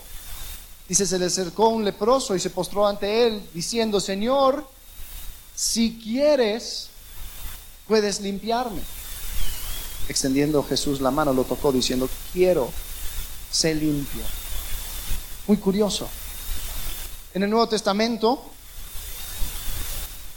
Dice, 0.88 1.08
se 1.08 1.17
le 1.17 1.25
acercó 1.25 1.70
un 1.70 1.84
leproso 1.84 2.36
y 2.36 2.39
se 2.39 2.51
postró 2.51 2.86
ante 2.86 3.25
él 3.25 3.50
diciendo, 3.53 4.00
Señor, 4.00 4.67
si 5.55 6.00
quieres, 6.01 6.90
puedes 7.91 8.21
limpiarme. 8.21 8.79
Extendiendo 10.07 10.63
Jesús 10.63 11.01
la 11.01 11.12
mano, 11.12 11.33
lo 11.33 11.43
tocó 11.43 11.74
diciendo, 11.74 12.10
quiero, 12.31 12.71
sé 13.51 13.75
limpio. 13.75 14.21
Muy 15.45 15.57
curioso. 15.57 16.07
En 17.33 17.43
el 17.43 17.50
Nuevo 17.50 17.67
Testamento, 17.67 18.45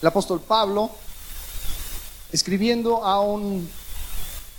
el 0.03 0.09
apóstol 0.09 0.41
Pablo, 0.41 0.91
escribiendo 2.33 3.05
a, 3.05 3.21
un, 3.21 3.71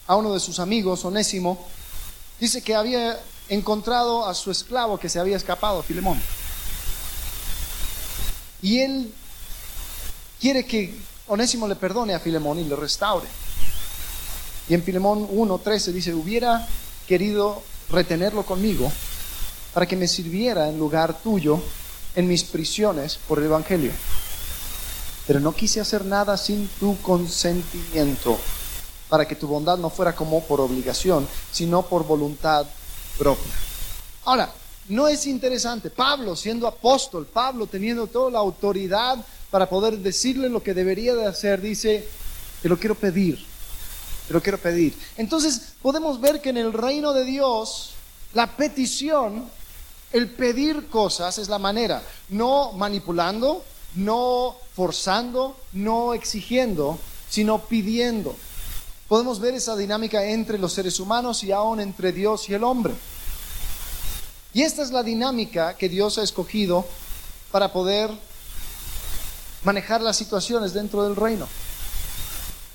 a 0.08 0.16
uno 0.16 0.34
de 0.34 0.40
sus 0.40 0.60
amigos, 0.60 1.04
Onésimo, 1.04 1.68
dice 2.40 2.62
que 2.62 2.76
había 2.76 3.20
encontrado 3.50 4.26
a 4.26 4.34
su 4.34 4.52
esclavo 4.52 4.98
que 4.98 5.10
se 5.10 5.20
había 5.20 5.36
escapado, 5.36 5.84
Filemón. 5.84 6.18
Y 8.62 8.80
él 8.80 9.14
quiere 10.40 10.66
que 10.66 10.98
Onésimo 11.28 11.68
le 11.68 11.76
perdone 11.76 12.14
a 12.14 12.20
Filemón 12.20 12.60
y 12.60 12.64
le 12.66 12.76
restaure. 12.76 13.28
Y 14.70 14.74
en 14.74 14.84
Filemón 14.84 15.28
1.13 15.28 15.92
dice, 15.92 16.14
hubiera 16.14 16.68
querido 17.08 17.62
retenerlo 17.90 18.44
conmigo 18.44 18.92
para 19.74 19.86
que 19.86 19.96
me 19.96 20.08
sirviera 20.08 20.70
en 20.70 20.78
lugar 20.78 21.22
tuyo 21.22 21.60
en 22.16 22.28
mis 22.28 22.44
prisiones 22.44 23.18
por 23.28 23.40
el 23.40 23.46
Evangelio. 23.46 23.92
Pero 25.28 25.40
no 25.40 25.54
quise 25.54 25.82
hacer 25.82 26.06
nada 26.06 26.38
sin 26.38 26.68
tu 26.80 27.00
consentimiento, 27.02 28.38
para 29.10 29.28
que 29.28 29.36
tu 29.36 29.48
bondad 29.48 29.78
no 29.78 29.90
fuera 29.90 30.16
como 30.16 30.44
por 30.44 30.62
obligación, 30.62 31.28
sino 31.52 31.82
por 31.84 32.06
voluntad 32.06 32.66
propia. 33.18 33.52
Ahora, 34.26 34.52
no 34.90 35.08
es 35.08 35.26
interesante, 35.26 35.90
Pablo 35.90 36.36
siendo 36.36 36.68
apóstol, 36.68 37.26
Pablo 37.26 37.66
teniendo 37.66 38.06
toda 38.08 38.32
la 38.32 38.40
autoridad 38.40 39.18
para 39.56 39.70
poder 39.70 40.00
decirle 40.00 40.50
lo 40.50 40.62
que 40.62 40.74
debería 40.74 41.16
de 41.16 41.26
hacer, 41.26 41.62
dice, 41.62 42.06
te 42.62 42.68
lo 42.68 42.78
quiero 42.78 42.94
pedir, 42.94 43.40
te 44.28 44.34
lo 44.34 44.42
quiero 44.42 44.58
pedir. 44.58 44.94
Entonces 45.16 45.76
podemos 45.82 46.20
ver 46.20 46.42
que 46.42 46.50
en 46.50 46.58
el 46.58 46.74
reino 46.74 47.14
de 47.14 47.24
Dios, 47.24 47.92
la 48.34 48.58
petición 48.58 49.50
el 50.12 50.30
pedir 50.30 50.88
cosas 50.88 51.38
es 51.38 51.48
la 51.48 51.58
manera, 51.58 52.04
no 52.28 52.74
manipulando, 52.74 53.64
no 53.94 54.58
forzando, 54.76 55.56
no 55.72 56.14
exigiendo, 56.14 57.00
sino 57.30 57.60
pidiendo. 57.60 58.36
Podemos 59.08 59.40
ver 59.40 59.54
esa 59.54 59.78
dinámica 59.78 60.26
entre 60.26 60.58
los 60.58 60.74
seres 60.74 61.00
humanos 61.00 61.46
y 61.46 61.54
aún 61.54 61.80
entre 61.80 62.12
Dios 62.12 62.50
y 62.50 62.56
el 62.56 62.66
hombre. 62.66 62.94
Y 64.54 64.64
esta 64.64 64.84
es 64.84 64.92
la 64.92 65.02
dinámica 65.02 65.78
que 65.78 65.88
Dios 65.88 66.18
ha 66.18 66.24
escogido 66.24 66.86
para 67.54 67.72
poder 67.72 68.12
manejar 69.66 70.00
las 70.00 70.16
situaciones 70.16 70.74
dentro 70.74 71.04
del 71.04 71.16
reino. 71.16 71.48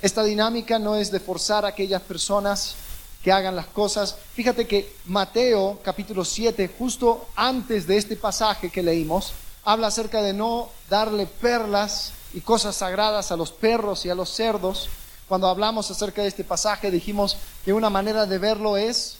Esta 0.03 0.23
dinámica 0.23 0.79
no 0.79 0.97
es 0.97 1.11
de 1.11 1.21
forzar 1.21 1.65
a 1.65 1.69
aquellas 1.69 2.03
personas 2.03 2.75
que 3.23 3.33
hagan 3.33 3.55
las 3.55 3.67
cosas. 3.67 4.17
Fíjate 4.35 4.67
que 4.67 4.97
Mateo 5.07 5.79
capítulo 5.83 6.25
7, 6.25 6.71
justo 6.79 7.29
antes 7.37 7.87
de 7.87 7.97
este 7.97 8.17
pasaje 8.17 8.71
que 8.71 8.83
leímos, 8.83 9.33
habla 9.65 9.89
acerca 9.89 10.23
de 10.23 10.33
no 10.33 10.69
darle 10.89 11.27
perlas 11.27 12.13
y 12.33 12.41
cosas 12.41 12.77
sagradas 12.77 13.31
a 13.31 13.37
los 13.37 13.53
perros 13.53 14.05
y 14.05 14.11
a 14.11 14.15
los 14.15 14.31
cerdos. 14.31 14.89
Cuando 15.29 15.49
hablamos 15.49 15.91
acerca 15.91 16.23
de 16.23 16.29
este 16.29 16.45
pasaje 16.45 16.91
dijimos 16.91 17.37
que 17.65 17.73
una 17.73 17.91
manera 17.91 18.27
de 18.27 18.39
verlo 18.39 18.77
es 18.77 19.17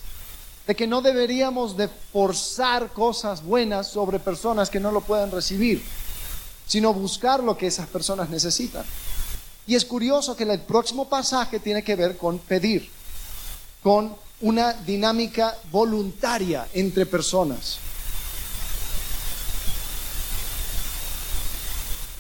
de 0.67 0.75
que 0.75 0.87
no 0.87 1.03
deberíamos 1.03 1.77
de 1.77 1.89
forzar 1.89 2.89
cosas 2.93 3.45
buenas 3.45 3.89
sobre 3.89 4.19
personas 4.19 4.71
que 4.71 4.81
no 4.81 4.93
lo 4.93 5.01
puedan 5.01 5.31
recibir, 5.31 5.85
sino 6.71 6.95
buscar 6.95 7.43
lo 7.43 7.59
que 7.59 7.67
esas 7.67 7.89
personas 7.89 8.31
necesitan. 8.31 8.85
Y 9.67 9.75
es 9.75 9.85
curioso 9.85 10.37
que 10.37 10.45
el 10.45 10.61
próximo 10.61 11.09
pasaje 11.09 11.59
tiene 11.59 11.83
que 11.83 11.97
ver 11.97 12.17
con 12.17 12.39
pedir 12.39 12.89
con 13.83 14.15
una 14.43 14.73
dinámica 14.75 15.59
voluntaria 15.73 16.69
entre 16.73 17.07
personas. 17.07 17.79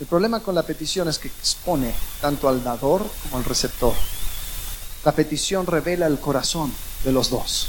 El 0.00 0.06
problema 0.08 0.40
con 0.40 0.56
la 0.56 0.64
petición 0.64 1.06
es 1.06 1.20
que 1.20 1.28
expone 1.28 1.94
tanto 2.20 2.48
al 2.48 2.64
dador 2.64 3.08
como 3.22 3.36
al 3.36 3.44
receptor. 3.44 3.94
La 5.04 5.12
petición 5.12 5.64
revela 5.64 6.08
el 6.08 6.18
corazón 6.18 6.72
de 7.04 7.12
los 7.12 7.30
dos 7.30 7.68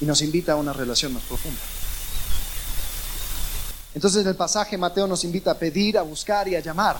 y 0.00 0.04
nos 0.04 0.22
invita 0.22 0.52
a 0.52 0.56
una 0.56 0.72
relación 0.72 1.12
más 1.12 1.24
profunda. 1.24 1.75
Entonces 3.96 4.20
en 4.20 4.28
el 4.28 4.36
pasaje 4.36 4.76
Mateo 4.76 5.06
nos 5.06 5.24
invita 5.24 5.52
a 5.52 5.54
pedir, 5.54 5.96
a 5.96 6.02
buscar 6.02 6.46
y 6.48 6.54
a 6.54 6.60
llamar. 6.60 6.98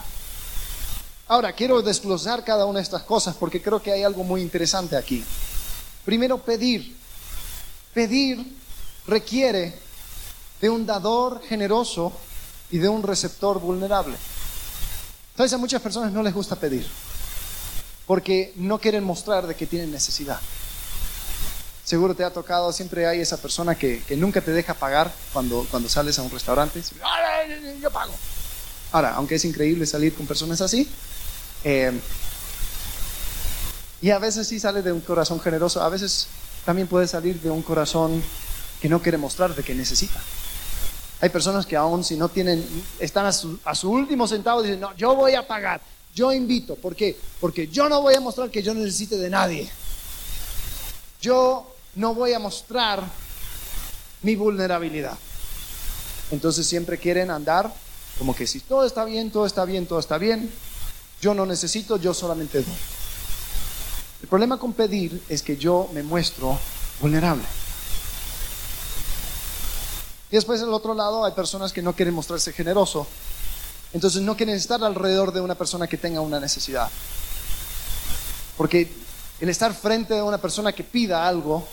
Ahora, 1.28 1.52
quiero 1.52 1.82
desglosar 1.82 2.42
cada 2.42 2.64
una 2.64 2.78
de 2.78 2.84
estas 2.84 3.02
cosas 3.02 3.36
porque 3.36 3.60
creo 3.60 3.82
que 3.82 3.92
hay 3.92 4.02
algo 4.02 4.24
muy 4.24 4.40
interesante 4.40 4.96
aquí. 4.96 5.22
Primero, 6.06 6.38
pedir. 6.38 6.96
Pedir 7.92 8.56
requiere 9.06 9.78
de 10.58 10.70
un 10.70 10.86
dador 10.86 11.42
generoso 11.42 12.14
y 12.70 12.78
de 12.78 12.88
un 12.88 13.02
receptor 13.02 13.60
vulnerable. 13.60 14.16
Entonces 15.32 15.52
a 15.52 15.58
muchas 15.58 15.82
personas 15.82 16.10
no 16.12 16.22
les 16.22 16.32
gusta 16.32 16.56
pedir 16.56 16.86
porque 18.06 18.54
no 18.56 18.78
quieren 18.78 19.04
mostrar 19.04 19.46
de 19.46 19.54
que 19.54 19.66
tienen 19.66 19.90
necesidad. 19.90 20.40
Seguro 21.86 22.16
te 22.16 22.24
ha 22.24 22.30
tocado, 22.32 22.72
siempre 22.72 23.06
hay 23.06 23.20
esa 23.20 23.36
persona 23.36 23.76
que, 23.76 24.02
nunca 24.16 24.40
te 24.40 24.50
deja 24.50 24.74
pagar 24.74 25.14
cuando, 25.32 25.64
cuando 25.70 25.88
sales 25.88 26.18
a 26.18 26.22
un 26.22 26.30
restaurante. 26.32 26.82
Yo 27.80 27.90
pago. 27.92 28.12
Ahora, 28.90 29.14
aunque 29.14 29.36
es 29.36 29.44
increíble 29.44 29.86
salir 29.86 30.12
con 30.12 30.26
personas 30.26 30.60
así, 30.60 30.90
eh, 31.62 31.92
y 34.02 34.10
a 34.10 34.18
veces 34.18 34.48
sí 34.48 34.58
sale 34.58 34.82
de 34.82 34.90
un 34.90 35.00
corazón 35.00 35.40
generoso, 35.40 35.80
a 35.80 35.88
veces 35.88 36.26
también 36.64 36.88
puede 36.88 37.06
salir 37.06 37.40
de 37.40 37.50
un 37.50 37.62
corazón 37.62 38.20
que 38.80 38.88
no 38.88 39.00
quiere 39.00 39.16
mostrar 39.16 39.54
de 39.54 39.62
que 39.62 39.72
necesita. 39.72 40.20
Hay 41.20 41.28
personas 41.28 41.66
que 41.66 41.76
aún 41.76 42.02
si 42.02 42.16
no 42.16 42.28
tienen, 42.28 42.66
están 42.98 43.26
a 43.26 43.32
su, 43.32 43.60
a 43.64 43.76
su 43.76 43.92
último 43.92 44.26
centavo, 44.26 44.60
dicen, 44.60 44.80
no, 44.80 44.92
yo 44.96 45.14
voy 45.14 45.34
a 45.36 45.46
pagar, 45.46 45.80
yo 46.12 46.32
invito. 46.32 46.74
¿Por 46.74 46.96
qué? 46.96 47.16
Porque 47.40 47.68
yo 47.68 47.88
no 47.88 48.02
voy 48.02 48.14
a 48.14 48.20
mostrar 48.20 48.50
que 48.50 48.60
yo 48.60 48.74
necesite 48.74 49.16
de 49.16 49.30
nadie. 49.30 49.70
Yo 51.20 51.75
no 51.96 52.14
voy 52.14 52.32
a 52.32 52.38
mostrar 52.38 53.02
mi 54.22 54.36
vulnerabilidad. 54.36 55.18
Entonces 56.30 56.66
siempre 56.66 56.98
quieren 56.98 57.30
andar 57.30 57.72
como 58.18 58.34
que 58.34 58.46
si 58.46 58.60
todo 58.60 58.86
está 58.86 59.04
bien, 59.04 59.30
todo 59.30 59.46
está 59.46 59.64
bien, 59.64 59.86
todo 59.86 59.98
está 59.98 60.18
bien, 60.18 60.50
yo 61.20 61.34
no 61.34 61.44
necesito, 61.44 61.96
yo 61.96 62.14
solamente 62.14 62.62
doy. 62.62 62.74
El 64.22 64.28
problema 64.28 64.58
con 64.58 64.72
pedir 64.72 65.22
es 65.28 65.42
que 65.42 65.56
yo 65.56 65.90
me 65.92 66.02
muestro 66.02 66.58
vulnerable. 67.00 67.44
Y 70.30 70.36
después 70.36 70.60
del 70.60 70.72
otro 70.72 70.94
lado 70.94 71.24
hay 71.24 71.32
personas 71.32 71.72
que 71.72 71.82
no 71.82 71.92
quieren 71.94 72.14
mostrarse 72.14 72.52
generoso. 72.52 73.06
Entonces 73.92 74.22
no 74.22 74.36
quieren 74.36 74.56
estar 74.56 74.82
alrededor 74.82 75.32
de 75.32 75.40
una 75.40 75.54
persona 75.54 75.86
que 75.86 75.96
tenga 75.96 76.20
una 76.20 76.40
necesidad. 76.40 76.90
Porque 78.56 78.90
el 79.40 79.48
estar 79.48 79.74
frente 79.74 80.18
a 80.18 80.24
una 80.24 80.38
persona 80.38 80.72
que 80.72 80.82
pida 80.82 81.28
algo 81.28 81.66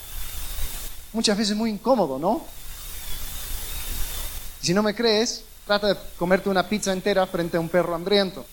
muchas 1.14 1.38
veces 1.38 1.52
es 1.52 1.58
muy 1.58 1.70
incómodo, 1.70 2.20
¿no? 2.20 2.44
si 4.62 4.74
no 4.74 4.82
me 4.82 4.96
crees, 4.96 5.44
trata 5.66 5.88
de 5.94 5.98
comerte 6.18 6.50
una 6.50 6.68
pizza 6.68 6.94
entera 6.94 7.28
frente 7.28 7.58
a 7.58 7.60
un 7.60 7.70
perro 7.70 7.94
hambriento 7.94 8.46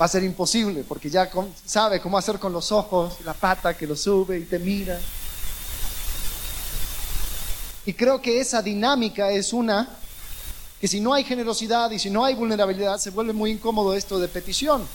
va 0.00 0.04
a 0.04 0.08
ser 0.08 0.22
imposible 0.24 0.84
porque 0.86 1.08
ya 1.08 1.30
sabe 1.64 2.00
cómo 2.00 2.18
hacer 2.18 2.38
con 2.38 2.52
los 2.52 2.70
ojos, 2.70 3.20
la 3.24 3.32
pata 3.32 3.76
que 3.76 3.86
lo 3.86 3.96
sube 3.96 4.38
y 4.38 4.44
te 4.44 4.58
mira. 4.58 5.00
Y 7.86 7.94
creo 7.94 8.20
que 8.20 8.40
esa 8.40 8.62
dinámica 8.62 9.30
es 9.30 9.52
una 9.52 9.88
que 10.80 10.88
si 10.88 11.00
no 11.00 11.14
hay 11.14 11.24
generosidad 11.24 11.90
y 11.90 11.98
si 11.98 12.10
no 12.10 12.24
hay 12.24 12.34
vulnerabilidad 12.34 12.98
se 12.98 13.10
vuelve 13.10 13.32
muy 13.32 13.50
incómodo 13.50 13.94
esto 13.94 14.18
de 14.18 14.28
petición. 14.28 14.86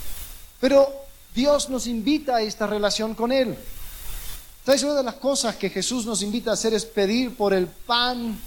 Pero 0.60 0.88
Dios 1.34 1.70
nos 1.70 1.88
invita 1.88 2.36
a 2.36 2.42
esta 2.42 2.68
relación 2.68 3.16
con 3.16 3.32
Él. 3.32 3.58
Entonces, 4.62 4.84
una 4.84 4.96
de 4.96 5.04
las 5.04 5.16
cosas 5.16 5.56
que 5.56 5.70
Jesús 5.70 6.06
nos 6.06 6.22
invita 6.22 6.52
a 6.52 6.54
hacer 6.54 6.74
es 6.74 6.86
pedir 6.86 7.36
por 7.36 7.54
el 7.54 7.68
pan 7.68 8.40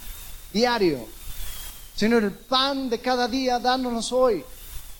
diario. 0.53 1.05
Señor, 1.95 2.23
el 2.23 2.31
pan 2.31 2.89
de 2.89 2.99
cada 2.99 3.27
día, 3.27 3.59
dános 3.59 4.13
hoy. 4.13 4.43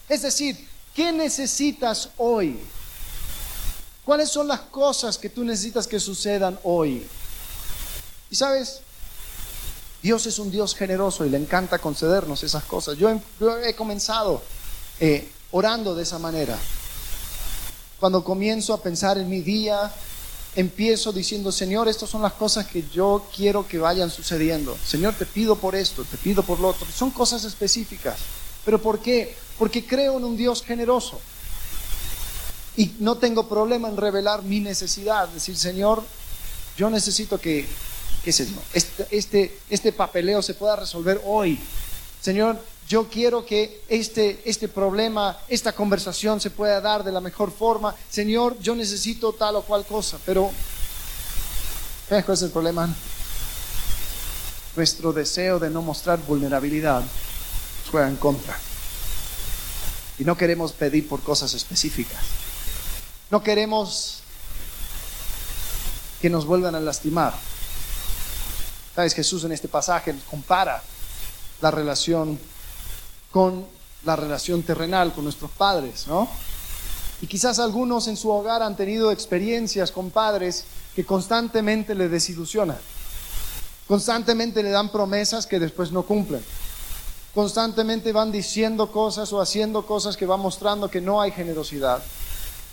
Es 0.10 0.22
decir, 0.22 0.68
¿qué 0.94 1.14
necesitas 1.14 2.10
hoy? 2.18 2.60
¿Cuáles 4.04 4.30
son 4.30 4.48
las 4.48 4.60
cosas 4.60 5.18
que 5.18 5.30
tú 5.30 5.44
necesitas 5.44 5.88
que 5.88 6.00
sucedan 6.00 6.60
hoy? 6.64 7.08
Y 8.30 8.36
sabes, 8.36 8.82
Dios 10.04 10.26
es 10.28 10.38
un 10.38 10.52
Dios 10.52 10.76
generoso 10.76 11.26
y 11.26 11.30
le 11.30 11.38
encanta 11.38 11.80
concedernos 11.80 12.44
esas 12.44 12.66
cosas. 12.66 12.98
Yo 12.98 13.10
he, 13.10 13.74
comenzado 13.74 14.44
eh, 15.00 15.32
orando 15.52 15.96
de 15.96 16.04
esa 16.04 16.20
manera. 16.20 16.58
Cuando 18.00 18.24
comienzo 18.24 18.74
a 18.74 18.84
pensar 18.84 19.18
en 19.18 19.30
mi 19.30 19.40
día, 19.42 19.92
empiezo 20.56 21.12
diciendo, 21.12 21.52
Señor, 21.52 21.88
estas 21.88 22.10
son 22.10 22.22
las 22.22 22.34
cosas 22.34 22.66
que 22.68 22.84
yo 22.94 23.28
quiero 23.36 23.68
que 23.68 23.78
vayan 23.78 24.10
sucediendo. 24.10 24.78
Señor, 24.86 25.14
te 25.14 25.26
pido 25.26 25.56
por 25.56 25.76
esto, 25.76 26.04
te 26.04 26.18
pido 26.18 26.44
por 26.44 26.60
lo 26.60 26.70
otro. 26.70 26.88
Son 26.96 27.12
cosas 27.12 27.44
específicas. 27.44 28.18
¿Pero 28.64 28.82
por 28.82 29.00
qué? 29.00 29.36
Porque 29.60 29.86
creo 29.86 30.18
en 30.18 30.24
un 30.24 30.38
Dios 30.38 30.64
generoso. 30.64 31.20
Y 32.78 32.94
no 33.00 33.18
tengo 33.18 33.48
problema 33.48 33.90
en 33.90 33.98
revelar 33.98 34.44
mi 34.44 34.60
necesidad. 34.60 35.28
Decir, 35.30 35.56
Señor, 35.58 36.04
yo 36.78 36.90
necesito 36.90 37.40
que, 37.40 37.66
qué 38.24 38.32
sé 38.32 38.48
yo, 38.48 38.58
este, 38.74 39.08
este, 39.12 39.60
este 39.70 39.92
papeleo 39.92 40.42
se 40.42 40.54
pueda 40.54 40.76
resolver 40.76 41.22
hoy. 41.26 41.60
Señor, 42.22 42.60
yo 42.88 43.08
quiero 43.10 43.46
que 43.46 43.84
este, 43.88 44.42
este 44.46 44.68
problema, 44.68 45.38
esta 45.48 45.74
conversación 45.74 46.40
se 46.40 46.52
pueda 46.52 46.80
dar 46.82 47.04
de 47.04 47.12
la 47.12 47.20
mejor 47.20 47.52
forma. 47.52 47.96
Señor, 48.10 48.60
yo 48.60 48.76
necesito 48.76 49.34
tal 49.34 49.56
o 49.56 49.64
cual 49.64 49.86
cosa, 49.86 50.20
pero 50.24 50.52
¿sabes 52.08 52.26
cuál 52.26 52.38
es 52.38 52.44
el 52.44 52.52
problema? 52.52 52.94
Nuestro 54.76 55.14
deseo 55.14 55.58
de 55.58 55.70
no 55.70 55.82
mostrar 55.82 56.20
vulnerabilidad 56.20 57.04
juega 57.92 58.08
en 58.08 58.18
contra. 58.18 58.56
Y 60.20 60.24
no 60.24 60.38
queremos 60.38 60.72
pedir 60.72 61.08
por 61.08 61.22
cosas 61.22 61.54
específicas. 61.56 62.22
No 63.32 63.42
queremos 63.42 64.20
que 66.22 66.30
nos 66.30 66.46
vuelvan 66.46 66.76
a 66.76 66.80
lastimar. 66.80 67.34
¿Sabes? 68.94 69.14
Jesús 69.14 69.44
en 69.44 69.52
este 69.52 69.68
pasaje 69.68 70.16
compara 70.30 70.82
la 71.62 71.72
relación 71.72 72.40
con 73.36 73.66
la 74.06 74.16
relación 74.16 74.64
terrenal 74.64 75.12
con 75.12 75.26
nuestros 75.26 75.52
padres, 75.52 76.08
¿no? 76.08 76.26
Y 77.22 77.28
quizás 77.28 77.60
algunos 77.60 78.08
en 78.08 78.16
su 78.16 78.30
hogar 78.30 78.64
han 78.64 78.78
tenido 78.78 79.12
experiencias 79.12 79.92
con 79.92 80.10
padres 80.10 80.64
que 80.96 81.06
constantemente 81.06 81.96
le 81.96 82.08
desilusionan, 82.08 82.78
constantemente 83.90 84.64
le 84.64 84.70
dan 84.70 84.90
promesas 84.90 85.46
que 85.48 85.60
después 85.60 85.92
no 85.92 86.04
cumplen, 86.04 86.42
constantemente 87.34 88.14
van 88.14 88.32
diciendo 88.32 88.90
cosas 88.90 89.34
o 89.34 89.42
haciendo 89.42 89.86
cosas 89.86 90.16
que 90.16 90.26
van 90.26 90.40
mostrando 90.40 90.90
que 90.90 91.02
no 91.02 91.20
hay 91.20 91.32
generosidad. 91.32 92.02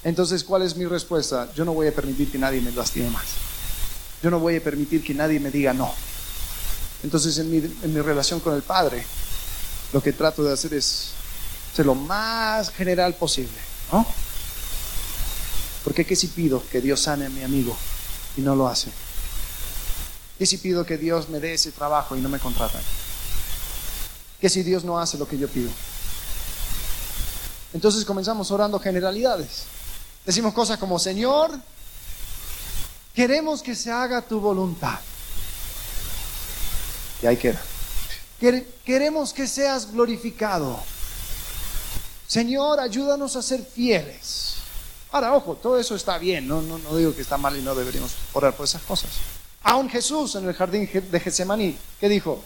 Entonces, 0.04 0.44
¿cuál 0.44 0.62
es 0.62 0.76
mi 0.76 0.84
respuesta? 0.84 1.48
Yo 1.56 1.64
no 1.64 1.74
voy 1.74 1.88
a 1.88 1.92
permitir 1.92 2.30
que 2.30 2.38
nadie 2.38 2.60
me 2.60 2.70
lastime 2.70 3.10
más. 3.10 3.26
Yo 4.22 4.30
no 4.30 4.38
voy 4.38 4.54
a 4.54 4.62
permitir 4.62 5.02
que 5.02 5.12
nadie 5.12 5.40
me 5.40 5.50
diga 5.50 5.72
no. 5.72 5.92
Entonces, 7.02 7.36
en 7.38 7.50
mi, 7.50 7.56
en 7.56 7.92
mi 7.92 8.00
relación 8.00 8.38
con 8.38 8.54
el 8.54 8.62
Padre, 8.62 9.04
lo 9.92 10.02
que 10.02 10.12
trato 10.12 10.42
de 10.42 10.52
hacer 10.52 10.74
es 10.74 11.10
ser 11.74 11.86
lo 11.86 11.94
más 11.94 12.70
general 12.70 13.14
posible, 13.14 13.58
¿no? 13.90 14.06
Porque 15.84 16.06
¿qué 16.06 16.16
si 16.16 16.28
pido 16.28 16.62
que 16.70 16.80
Dios 16.80 17.00
sane 17.00 17.26
a 17.26 17.28
mi 17.28 17.42
amigo 17.42 17.76
y 18.36 18.40
no 18.40 18.54
lo 18.54 18.68
hace? 18.68 18.90
¿Qué 20.38 20.46
si 20.46 20.58
pido 20.58 20.84
que 20.86 20.96
Dios 20.96 21.28
me 21.28 21.40
dé 21.40 21.54
ese 21.54 21.72
trabajo 21.72 22.16
y 22.16 22.20
no 22.20 22.28
me 22.28 22.38
contratan? 22.38 22.82
¿Qué 24.40 24.48
si 24.48 24.62
Dios 24.62 24.84
no 24.84 24.98
hace 24.98 25.18
lo 25.18 25.26
que 25.28 25.38
yo 25.38 25.48
pido? 25.48 25.70
Entonces 27.72 28.04
comenzamos 28.04 28.50
orando 28.50 28.78
generalidades. 28.78 29.64
Decimos 30.24 30.52
cosas 30.52 30.78
como, 30.78 30.98
Señor, 30.98 31.50
queremos 33.14 33.62
que 33.62 33.74
se 33.74 33.90
haga 33.90 34.22
tu 34.22 34.40
voluntad. 34.40 34.98
Y 37.22 37.26
ahí 37.26 37.36
queda. 37.36 37.60
Queremos 38.84 39.32
que 39.32 39.46
seas 39.46 39.92
glorificado. 39.92 40.78
Señor, 42.26 42.80
ayúdanos 42.80 43.36
a 43.36 43.42
ser 43.42 43.62
fieles. 43.62 44.54
Ahora, 45.12 45.34
ojo, 45.34 45.54
todo 45.54 45.78
eso 45.78 45.94
está 45.94 46.18
bien, 46.18 46.48
no, 46.48 46.62
no, 46.62 46.78
no 46.78 46.96
digo 46.96 47.14
que 47.14 47.22
está 47.22 47.36
mal 47.36 47.56
y 47.56 47.62
no 47.62 47.74
deberíamos 47.74 48.12
orar 48.32 48.56
por 48.56 48.64
esas 48.64 48.82
cosas. 48.82 49.10
Aún 49.62 49.88
Jesús 49.88 50.34
en 50.34 50.48
el 50.48 50.54
jardín 50.54 50.88
de 50.92 51.20
Getsemaní, 51.20 51.76
¿qué 52.00 52.08
dijo? 52.08 52.42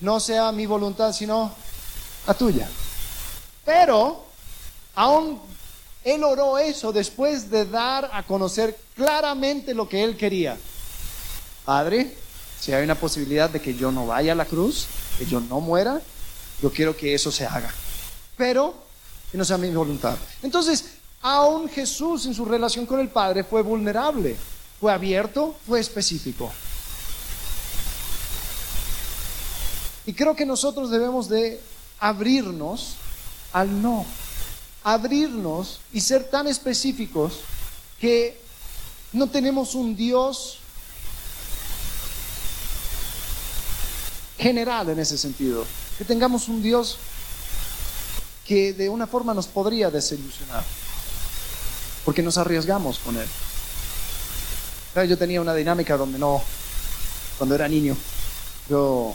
No 0.00 0.18
sea 0.20 0.50
mi 0.52 0.64
voluntad, 0.64 1.12
sino 1.12 1.52
la 2.26 2.34
tuya. 2.34 2.68
Pero, 3.64 4.24
aún 4.94 5.40
él 6.04 6.22
oró 6.24 6.56
eso 6.58 6.92
después 6.92 7.50
de 7.50 7.66
dar 7.66 8.08
a 8.12 8.22
conocer 8.22 8.78
claramente 8.94 9.74
lo 9.74 9.88
que 9.88 10.04
él 10.04 10.16
quería. 10.16 10.56
Padre, 11.64 12.16
si 12.64 12.72
hay 12.72 12.82
una 12.82 12.94
posibilidad 12.94 13.50
de 13.50 13.60
que 13.60 13.74
yo 13.74 13.92
no 13.92 14.06
vaya 14.06 14.32
a 14.32 14.34
la 14.34 14.46
cruz, 14.46 14.86
que 15.18 15.26
yo 15.26 15.38
no 15.38 15.60
muera, 15.60 16.00
yo 16.62 16.72
quiero 16.72 16.96
que 16.96 17.12
eso 17.12 17.30
se 17.30 17.44
haga. 17.44 17.70
Pero 18.38 18.74
que 19.30 19.36
no 19.36 19.44
sea 19.44 19.58
mi 19.58 19.68
voluntad. 19.68 20.16
Entonces, 20.42 20.86
aún 21.20 21.68
Jesús 21.68 22.24
en 22.24 22.32
su 22.32 22.46
relación 22.46 22.86
con 22.86 23.00
el 23.00 23.08
Padre 23.08 23.44
fue 23.44 23.60
vulnerable, 23.60 24.34
fue 24.80 24.90
abierto, 24.90 25.54
fue 25.66 25.78
específico. 25.78 26.50
Y 30.06 30.14
creo 30.14 30.34
que 30.34 30.46
nosotros 30.46 30.90
debemos 30.90 31.28
de 31.28 31.60
abrirnos 32.00 32.94
al 33.52 33.82
no, 33.82 34.06
abrirnos 34.84 35.80
y 35.92 36.00
ser 36.00 36.30
tan 36.30 36.46
específicos 36.46 37.40
que 38.00 38.40
no 39.12 39.26
tenemos 39.26 39.74
un 39.74 39.94
Dios 39.94 40.60
general 44.38 44.88
en 44.90 44.98
ese 44.98 45.18
sentido. 45.18 45.64
Que 45.98 46.04
tengamos 46.04 46.48
un 46.48 46.62
Dios 46.62 46.98
que 48.46 48.72
de 48.72 48.88
una 48.88 49.06
forma 49.06 49.32
nos 49.34 49.46
podría 49.46 49.90
desilusionar, 49.90 50.64
porque 52.04 52.22
nos 52.22 52.36
arriesgamos 52.36 52.98
con 52.98 53.16
Él. 53.16 55.08
Yo 55.08 55.18
tenía 55.18 55.40
una 55.40 55.54
dinámica 55.54 55.96
donde 55.96 56.18
no, 56.18 56.40
cuando 57.38 57.54
era 57.54 57.66
niño, 57.66 57.96
yo 58.68 59.14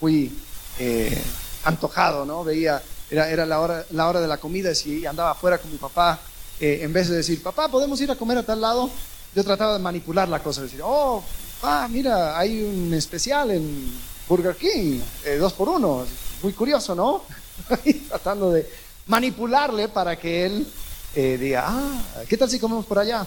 fui 0.00 0.36
eh, 0.78 1.22
antojado, 1.64 2.24
¿no? 2.24 2.42
Veía, 2.42 2.82
era, 3.10 3.30
era 3.30 3.46
la, 3.46 3.60
hora, 3.60 3.84
la 3.90 4.08
hora 4.08 4.20
de 4.20 4.26
la 4.26 4.38
comida 4.38 4.70
y 4.84 5.06
andaba 5.06 5.32
afuera 5.32 5.58
con 5.58 5.70
mi 5.70 5.78
papá, 5.78 6.18
eh, 6.58 6.80
en 6.82 6.92
vez 6.92 7.08
de 7.08 7.16
decir, 7.16 7.42
papá, 7.42 7.68
¿podemos 7.68 8.00
ir 8.00 8.10
a 8.10 8.16
comer 8.16 8.38
a 8.38 8.42
tal 8.42 8.60
lado? 8.60 8.90
Yo 9.34 9.44
trataba 9.44 9.74
de 9.74 9.78
manipular 9.78 10.28
la 10.28 10.42
cosa, 10.42 10.62
decir, 10.62 10.80
oh, 10.82 11.22
ah, 11.62 11.86
mira, 11.88 12.38
hay 12.38 12.62
un 12.62 12.92
especial 12.94 13.52
en 13.52 13.92
Burger 14.28 14.56
King, 14.56 15.00
eh, 15.24 15.36
dos 15.36 15.52
por 15.52 15.68
uno. 15.68 16.04
Muy 16.42 16.52
curioso, 16.52 16.94
¿no? 16.94 17.22
Tratando 18.08 18.50
de 18.50 18.68
manipularle 19.06 19.88
para 19.88 20.16
que 20.16 20.46
él 20.46 20.66
eh, 21.14 21.36
diga, 21.38 21.64
ah, 21.66 22.22
¿qué 22.28 22.36
tal 22.36 22.48
si 22.48 22.58
comemos 22.58 22.86
por 22.86 22.98
allá? 22.98 23.26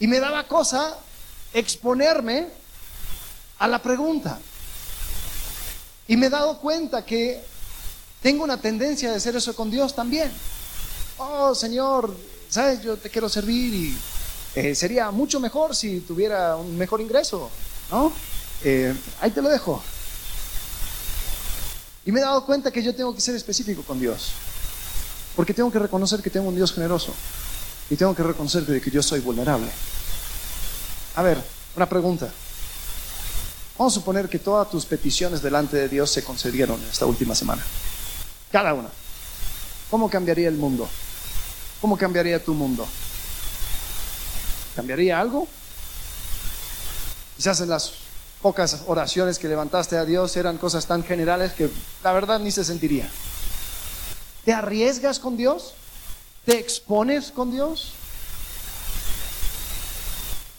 Y 0.00 0.06
me 0.06 0.20
daba 0.20 0.44
cosa 0.44 0.96
exponerme 1.52 2.48
a 3.58 3.68
la 3.68 3.82
pregunta. 3.82 4.38
Y 6.06 6.16
me 6.16 6.26
he 6.26 6.30
dado 6.30 6.58
cuenta 6.58 7.04
que 7.04 7.42
tengo 8.22 8.44
una 8.44 8.60
tendencia 8.60 9.10
de 9.10 9.16
hacer 9.16 9.36
eso 9.36 9.54
con 9.54 9.70
Dios 9.70 9.94
también. 9.94 10.32
Oh, 11.18 11.54
Señor, 11.54 12.16
¿sabes? 12.48 12.82
Yo 12.82 12.96
te 12.96 13.10
quiero 13.10 13.28
servir 13.28 13.74
y 13.74 13.98
eh, 14.54 14.74
sería 14.74 15.10
mucho 15.10 15.40
mejor 15.40 15.76
si 15.76 16.00
tuviera 16.00 16.56
un 16.56 16.76
mejor 16.78 17.00
ingreso, 17.00 17.50
¿no? 17.90 18.12
Eh, 18.64 18.94
ahí 19.20 19.30
te 19.30 19.42
lo 19.42 19.48
dejo. 19.48 19.82
Y 22.04 22.12
me 22.12 22.20
he 22.20 22.22
dado 22.22 22.44
cuenta 22.46 22.70
que 22.70 22.82
yo 22.82 22.94
tengo 22.94 23.14
que 23.14 23.20
ser 23.20 23.34
específico 23.34 23.82
con 23.82 24.00
Dios. 24.00 24.30
Porque 25.36 25.54
tengo 25.54 25.70
que 25.70 25.78
reconocer 25.78 26.22
que 26.22 26.30
tengo 26.30 26.48
un 26.48 26.56
Dios 26.56 26.72
generoso. 26.72 27.14
Y 27.90 27.96
tengo 27.96 28.14
que 28.14 28.22
reconocer 28.22 28.64
que 28.80 28.90
yo 28.90 29.02
soy 29.02 29.20
vulnerable. 29.20 29.68
A 31.16 31.22
ver, 31.22 31.42
una 31.76 31.88
pregunta. 31.88 32.30
Vamos 33.78 33.92
a 33.92 34.00
suponer 34.00 34.28
que 34.28 34.38
todas 34.38 34.68
tus 34.70 34.84
peticiones 34.84 35.40
delante 35.40 35.76
de 35.76 35.88
Dios 35.88 36.10
se 36.10 36.24
concedieron 36.24 36.80
esta 36.90 37.06
última 37.06 37.34
semana. 37.34 37.62
Cada 38.50 38.74
una. 38.74 38.88
¿Cómo 39.90 40.10
cambiaría 40.10 40.48
el 40.48 40.56
mundo? 40.56 40.88
¿Cómo 41.80 41.96
cambiaría 41.96 42.42
tu 42.42 42.54
mundo? 42.54 42.86
¿Cambiaría 44.74 45.20
algo? 45.20 45.46
Quizás 47.36 47.60
en 47.60 47.68
las 47.68 47.92
pocas 48.42 48.84
oraciones 48.86 49.38
que 49.38 49.48
levantaste 49.48 49.96
a 49.96 50.04
Dios 50.04 50.36
eran 50.36 50.58
cosas 50.58 50.86
tan 50.86 51.02
generales 51.04 51.52
que 51.52 51.70
la 52.02 52.12
verdad 52.12 52.38
ni 52.38 52.50
se 52.50 52.64
sentiría. 52.64 53.08
¿Te 54.44 54.52
arriesgas 54.52 55.18
con 55.18 55.36
Dios? 55.36 55.74
¿Te 56.44 56.58
expones 56.58 57.30
con 57.30 57.50
Dios? 57.50 57.92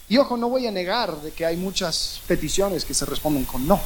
Y 0.10 0.18
ojo, 0.18 0.38
no 0.38 0.50
voy 0.50 0.68
a 0.68 0.72
negar 0.72 1.22
de 1.22 1.32
que 1.32 1.46
hay 1.46 1.56
muchas 1.56 2.22
peticiones 2.28 2.84
que 2.84 2.94
se 2.94 3.06
responden 3.06 3.46
con 3.46 3.68
no. 3.68 3.80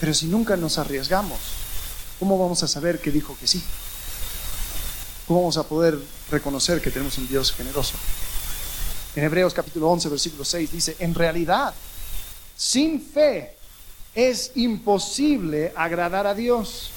Pero 0.00 0.14
si 0.14 0.26
nunca 0.26 0.56
nos 0.56 0.78
arriesgamos, 0.78 1.38
¿cómo 2.18 2.38
vamos 2.38 2.62
a 2.62 2.68
saber 2.68 3.00
que 3.00 3.10
dijo 3.10 3.36
que 3.38 3.46
sí? 3.46 3.62
¿Cómo 5.26 5.40
vamos 5.40 5.58
a 5.58 5.64
poder 5.64 5.98
reconocer 6.30 6.80
que 6.80 6.90
tenemos 6.90 7.18
un 7.18 7.28
Dios 7.28 7.52
generoso? 7.52 7.94
En 9.18 9.24
Hebreos 9.24 9.52
capítulo 9.52 9.90
11, 9.90 10.10
versículo 10.10 10.44
6 10.44 10.70
dice, 10.70 10.96
en 11.00 11.12
realidad, 11.12 11.74
sin 12.56 13.02
fe 13.02 13.56
es 14.14 14.52
imposible 14.54 15.72
agradar 15.74 16.28
a 16.28 16.34
Dios, 16.34 16.90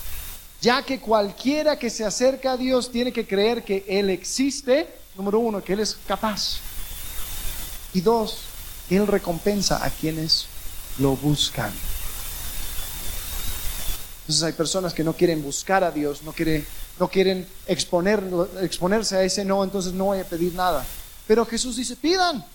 ya 0.62 0.84
que 0.84 1.00
cualquiera 1.00 1.80
que 1.80 1.90
se 1.90 2.06
acerca 2.06 2.52
a 2.52 2.58
Dios 2.58 2.92
tiene 2.92 3.12
que 3.12 3.26
creer 3.26 3.64
que 3.64 3.86
Él 3.88 4.12
existe, 4.12 4.88
número 5.16 5.40
uno, 5.40 5.64
que 5.64 5.74
Él 5.74 5.80
es 5.80 5.98
capaz, 6.06 6.60
y 7.92 8.02
dos, 8.02 8.42
que 8.88 8.98
Él 8.98 9.08
recompensa 9.08 9.84
a 9.84 9.90
quienes 9.90 10.46
lo 11.00 11.16
buscan. 11.16 11.74
Entonces 14.20 14.44
hay 14.44 14.54
personas 14.54 14.94
que 14.94 15.04
no 15.04 15.14
quieren 15.14 15.42
buscar 15.42 15.84
a 15.84 15.90
Dios, 15.90 16.22
no, 16.22 16.34
quieren, 16.34 16.68
no 17.00 17.08
quieren 17.08 17.48
exponer, 17.66 18.24
exponerse 18.62 19.16
a 19.16 19.24
ese 19.24 19.44
no, 19.44 19.64
entonces 19.64 19.94
no 19.94 20.06
voy 20.06 20.20
a 20.20 20.24
pedir 20.24 20.54
nada. 20.54 20.86
Pero 21.28 21.46
Jesús 21.46 21.76
dice, 21.76 21.96
pidan, 21.96 22.46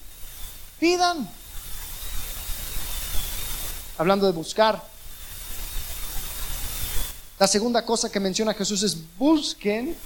pidan. 0.79 1.29
Hablando 3.99 4.27
de 4.27 4.33
buscar. 4.33 4.83
La 7.39 7.47
segunda 7.47 7.85
cosa 7.85 8.11
que 8.11 8.21
menciona 8.21 8.55
Jesús 8.55 8.83
es 8.83 8.97
busquen 9.19 9.97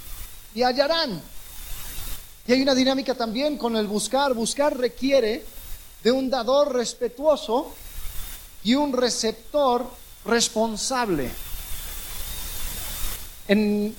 y 0.53 0.63
hallarán. 0.63 1.21
Y 2.47 2.53
hay 2.53 2.61
una 2.61 2.75
dinámica 2.75 3.15
también 3.15 3.57
con 3.57 3.75
el 3.75 3.87
buscar. 3.87 4.33
Buscar 4.33 4.77
requiere 4.77 5.45
de 6.03 6.11
un 6.11 6.29
dador 6.29 6.73
respetuoso 6.73 7.73
y 8.63 8.75
un 8.75 8.93
receptor 8.93 9.89
responsable. 10.25 11.29
En 13.47 13.95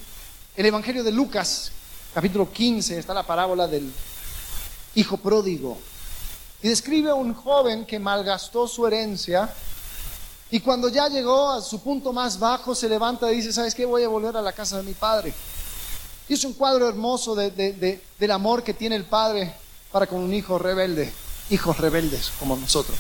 el 0.57 0.67
Evangelio 0.67 1.03
de 1.05 1.13
Lucas, 1.13 1.73
capítulo 2.15 2.51
15, 2.53 2.99
está 2.99 3.15
la 3.15 3.23
parábola 3.23 3.67
del 3.67 3.93
hijo 4.95 5.17
pródigo. 5.17 5.79
Y 6.63 6.69
describe 6.69 7.11
a 7.11 7.15
un 7.15 7.35
joven 7.35 7.85
que 7.85 7.99
malgastó 7.99 8.69
su 8.69 8.87
herencia 8.87 9.53
y 10.53 10.61
cuando 10.61 10.89
ya 10.89 11.09
llegó 11.09 11.51
a 11.51 11.63
su 11.63 11.81
punto 11.81 12.13
más 12.13 12.39
bajo 12.39 12.75
se 12.75 12.87
levanta 12.87 13.33
y 13.33 13.37
dice, 13.37 13.55
¿sabes 13.55 13.75
qué? 13.75 13.87
Voy 13.87 14.03
a 14.03 14.09
volver 14.09 14.37
a 14.37 14.43
la 14.43 14.53
casa 14.53 14.77
de 14.77 14.83
mi 14.83 14.93
padre. 14.93 15.33
Y 16.29 16.35
es 16.35 16.45
un 16.45 16.53
cuadro 16.53 16.89
hermoso 16.89 17.35
del 17.35 18.31
amor 18.31 18.63
que 18.63 18.75
tiene 18.75 18.97
el 18.97 19.07
padre 19.07 19.55
para 19.91 20.07
con 20.07 20.21
un 20.21 20.33
hijo 20.33 20.59
rebelde, 20.59 21.11
hijos 21.49 21.79
rebeldes 21.79 22.33
como 22.39 22.55
nosotros. 22.57 22.99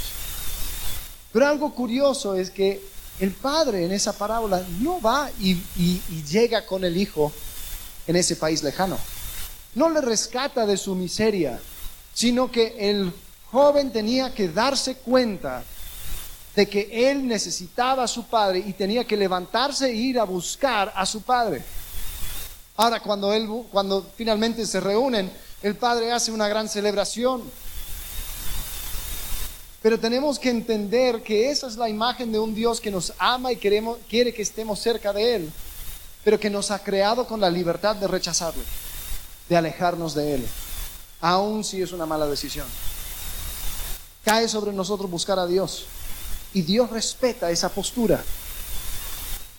Pero 1.30 1.46
algo 1.46 1.74
curioso 1.74 2.34
es 2.34 2.50
que 2.50 2.82
el 3.20 3.32
padre 3.32 3.84
en 3.84 3.92
esa 3.92 4.12
parábola 4.12 4.64
no 4.80 5.00
va 5.00 5.30
y, 5.38 5.54
llega 6.28 6.64
con 6.64 6.84
el 6.84 6.96
hijo 6.96 7.32
en 8.06 8.16
ese 8.16 8.36
país 8.36 8.62
lejano. 8.62 8.98
No 9.74 9.90
le 9.90 10.00
rescata 10.00 10.66
de 10.66 10.78
su 10.78 10.94
miseria, 10.94 11.60
sino 12.14 12.50
que 12.50 12.74
el 12.78 13.12
joven 13.50 13.90
tenía 13.90 14.34
que 14.34 14.48
darse 14.48 14.96
cuenta 14.96 15.64
de 16.54 16.68
que 16.68 17.10
él 17.10 17.26
necesitaba 17.26 18.04
a 18.04 18.08
su 18.08 18.24
padre 18.24 18.62
y 18.66 18.72
tenía 18.74 19.04
que 19.04 19.16
levantarse 19.16 19.86
e 19.90 19.94
ir 19.94 20.18
a 20.18 20.24
buscar 20.24 20.92
a 20.94 21.06
su 21.06 21.22
padre. 21.22 21.62
Ahora, 22.76 23.00
cuando, 23.00 23.32
él, 23.32 23.48
cuando 23.70 24.06
finalmente 24.16 24.66
se 24.66 24.80
reúnen, 24.80 25.30
el 25.62 25.76
padre 25.76 26.12
hace 26.12 26.30
una 26.32 26.48
gran 26.48 26.68
celebración 26.68 27.42
pero 29.82 29.98
tenemos 29.98 30.38
que 30.38 30.48
entender 30.48 31.22
que 31.22 31.50
esa 31.50 31.66
es 31.66 31.76
la 31.76 31.88
imagen 31.88 32.30
de 32.30 32.38
un 32.38 32.54
Dios 32.54 32.80
que 32.80 32.90
nos 32.90 33.12
ama 33.18 33.50
y 33.50 33.56
queremos, 33.56 33.98
quiere 34.08 34.32
que 34.32 34.42
estemos 34.42 34.78
cerca 34.78 35.12
de 35.12 35.34
Él, 35.34 35.52
pero 36.22 36.38
que 36.38 36.48
nos 36.48 36.70
ha 36.70 36.78
creado 36.78 37.26
con 37.26 37.40
la 37.40 37.50
libertad 37.50 37.96
de 37.96 38.06
rechazarlo, 38.06 38.62
de 39.48 39.56
alejarnos 39.56 40.14
de 40.14 40.36
Él, 40.36 40.46
aun 41.22 41.64
si 41.64 41.80
es 41.80 41.92
una 41.92 42.04
mala 42.04 42.26
decisión. 42.26 42.66
Cae 44.24 44.48
sobre 44.48 44.72
nosotros 44.72 45.10
buscar 45.10 45.38
a 45.38 45.46
Dios 45.46 45.86
y 46.52 46.62
Dios 46.62 46.90
respeta 46.90 47.50
esa 47.50 47.70
postura. 47.70 48.22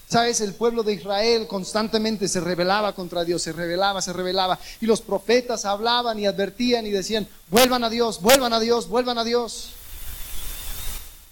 Sabes, 0.08 0.42
el 0.42 0.54
pueblo 0.54 0.84
de 0.84 0.94
Israel 0.94 1.48
constantemente 1.48 2.28
se 2.28 2.40
rebelaba 2.40 2.94
contra 2.94 3.24
Dios, 3.24 3.42
se 3.42 3.52
rebelaba, 3.52 4.00
se 4.00 4.14
rebelaba. 4.14 4.60
Y 4.80 4.86
los 4.86 5.02
profetas 5.02 5.66
hablaban 5.66 6.20
y 6.20 6.28
advertían 6.28 6.86
y 6.86 6.92
decían, 6.92 7.28
vuelvan 7.50 7.84
a 7.84 7.90
Dios, 7.90 8.22
vuelvan 8.22 8.54
a 8.54 8.60
Dios, 8.60 8.88
vuelvan 8.88 9.18
a 9.18 9.24
Dios. 9.24 9.70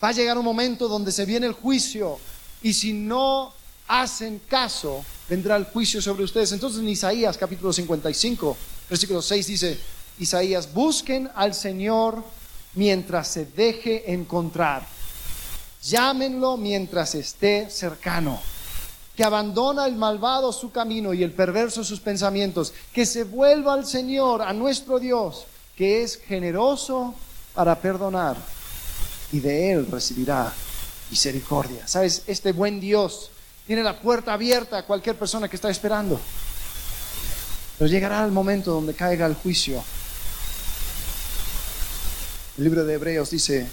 Va 0.04 0.08
a 0.08 0.14
llegar 0.14 0.36
un 0.38 0.46
momento 0.46 0.88
donde 0.88 1.12
se 1.12 1.26
viene 1.26 1.46
el 1.46 1.54
juicio 1.54 2.18
y 2.64 2.74
si 2.74 2.92
no 2.94 3.54
hacen 3.88 4.42
caso, 4.48 5.06
vendrá 5.30 5.58
el 5.58 5.66
juicio 5.66 6.02
sobre 6.02 6.24
ustedes. 6.24 6.52
Entonces 6.52 6.80
en 6.80 6.90
Isaías 6.90 7.38
capítulo 7.38 7.72
55, 7.72 8.58
versículo 8.90 9.22
6 9.22 9.46
dice, 9.46 9.80
Isaías, 10.20 10.74
busquen 10.74 11.30
al 11.36 11.54
Señor 11.54 12.24
mientras 12.76 13.28
se 13.28 13.46
deje 13.46 14.14
encontrar. 14.14 14.86
Llámenlo 15.84 16.58
mientras 16.58 17.16
esté 17.16 17.70
cercano. 17.70 18.40
Que 19.16 19.24
abandona 19.24 19.86
el 19.88 19.96
malvado 19.96 20.54
su 20.54 20.72
camino 20.72 21.14
y 21.14 21.24
el 21.24 21.34
perverso 21.34 21.84
sus 21.84 22.00
pensamientos. 22.00 22.74
Que 22.94 23.06
se 23.06 23.24
vuelva 23.24 23.74
al 23.74 23.86
Señor, 23.86 24.42
a 24.42 24.54
nuestro 24.54 25.00
Dios, 25.00 25.46
que 25.76 26.04
es 26.04 26.18
generoso 26.18 27.14
para 27.54 27.76
perdonar 27.76 28.38
y 29.32 29.40
de 29.40 29.72
Él 29.72 29.88
recibirá 29.90 30.52
misericordia. 31.10 31.88
¿Sabes? 31.88 32.24
Este 32.28 32.52
buen 32.52 32.80
Dios 32.80 33.32
tiene 33.68 33.84
la 33.84 34.00
puerta 34.00 34.34
abierta 34.34 34.78
a 34.78 34.86
cualquier 34.86 35.18
persona 35.18 35.48
que 35.48 35.56
está 35.56 35.70
esperando. 35.70 36.20
Pero 37.78 37.90
llegará 37.90 38.24
el 38.24 38.32
momento 38.32 38.72
donde 38.72 38.94
caiga 38.94 39.26
el 39.26 39.36
juicio. 39.36 39.84
El 42.62 42.66
libro 42.66 42.86
de 42.86 42.94
Hebreos 42.94 43.32
dice, 43.32 43.68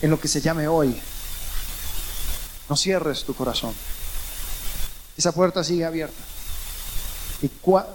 en 0.00 0.10
lo 0.10 0.18
que 0.18 0.26
se 0.26 0.40
llame 0.40 0.66
hoy, 0.66 1.00
no 2.68 2.76
cierres 2.76 3.22
tu 3.22 3.32
corazón. 3.32 3.72
Esa 5.16 5.30
puerta 5.30 5.62
sigue 5.62 5.84
abierta. 5.84 6.20
Y 7.42 7.48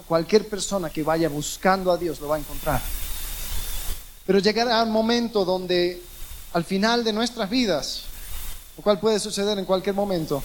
cualquier 0.06 0.48
persona 0.48 0.88
que 0.88 1.02
vaya 1.02 1.28
buscando 1.28 1.92
a 1.92 1.98
Dios 1.98 2.20
lo 2.20 2.28
va 2.28 2.36
a 2.36 2.38
encontrar. 2.38 2.80
Pero 4.24 4.38
llegará 4.38 4.82
un 4.82 4.92
momento 4.92 5.44
donde 5.44 6.02
al 6.54 6.64
final 6.64 7.04
de 7.04 7.12
nuestras 7.12 7.50
vidas, 7.50 8.04
lo 8.78 8.82
cual 8.82 8.98
puede 9.00 9.20
suceder 9.20 9.58
en 9.58 9.66
cualquier 9.66 9.94
momento, 9.94 10.42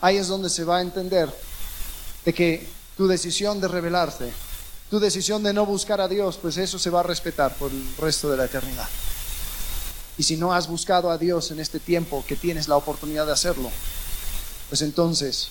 ahí 0.00 0.16
es 0.16 0.26
donde 0.26 0.50
se 0.50 0.64
va 0.64 0.78
a 0.78 0.82
entender 0.82 1.32
de 2.24 2.34
que 2.34 2.68
tu 2.96 3.06
decisión 3.06 3.60
de 3.60 3.68
rebelarte, 3.68 4.32
tu 4.90 5.00
decisión 5.00 5.42
de 5.42 5.52
no 5.52 5.66
buscar 5.66 6.00
a 6.00 6.08
Dios, 6.08 6.38
pues 6.40 6.56
eso 6.56 6.78
se 6.78 6.90
va 6.90 7.00
a 7.00 7.02
respetar 7.02 7.54
por 7.56 7.70
el 7.70 7.84
resto 7.98 8.30
de 8.30 8.36
la 8.36 8.44
eternidad. 8.44 8.88
Y 10.18 10.22
si 10.22 10.36
no 10.36 10.52
has 10.52 10.68
buscado 10.68 11.10
a 11.10 11.18
Dios 11.18 11.50
en 11.50 11.60
este 11.60 11.80
tiempo 11.80 12.24
que 12.26 12.36
tienes 12.36 12.68
la 12.68 12.76
oportunidad 12.76 13.26
de 13.26 13.32
hacerlo, 13.32 13.70
pues 14.68 14.82
entonces 14.82 15.48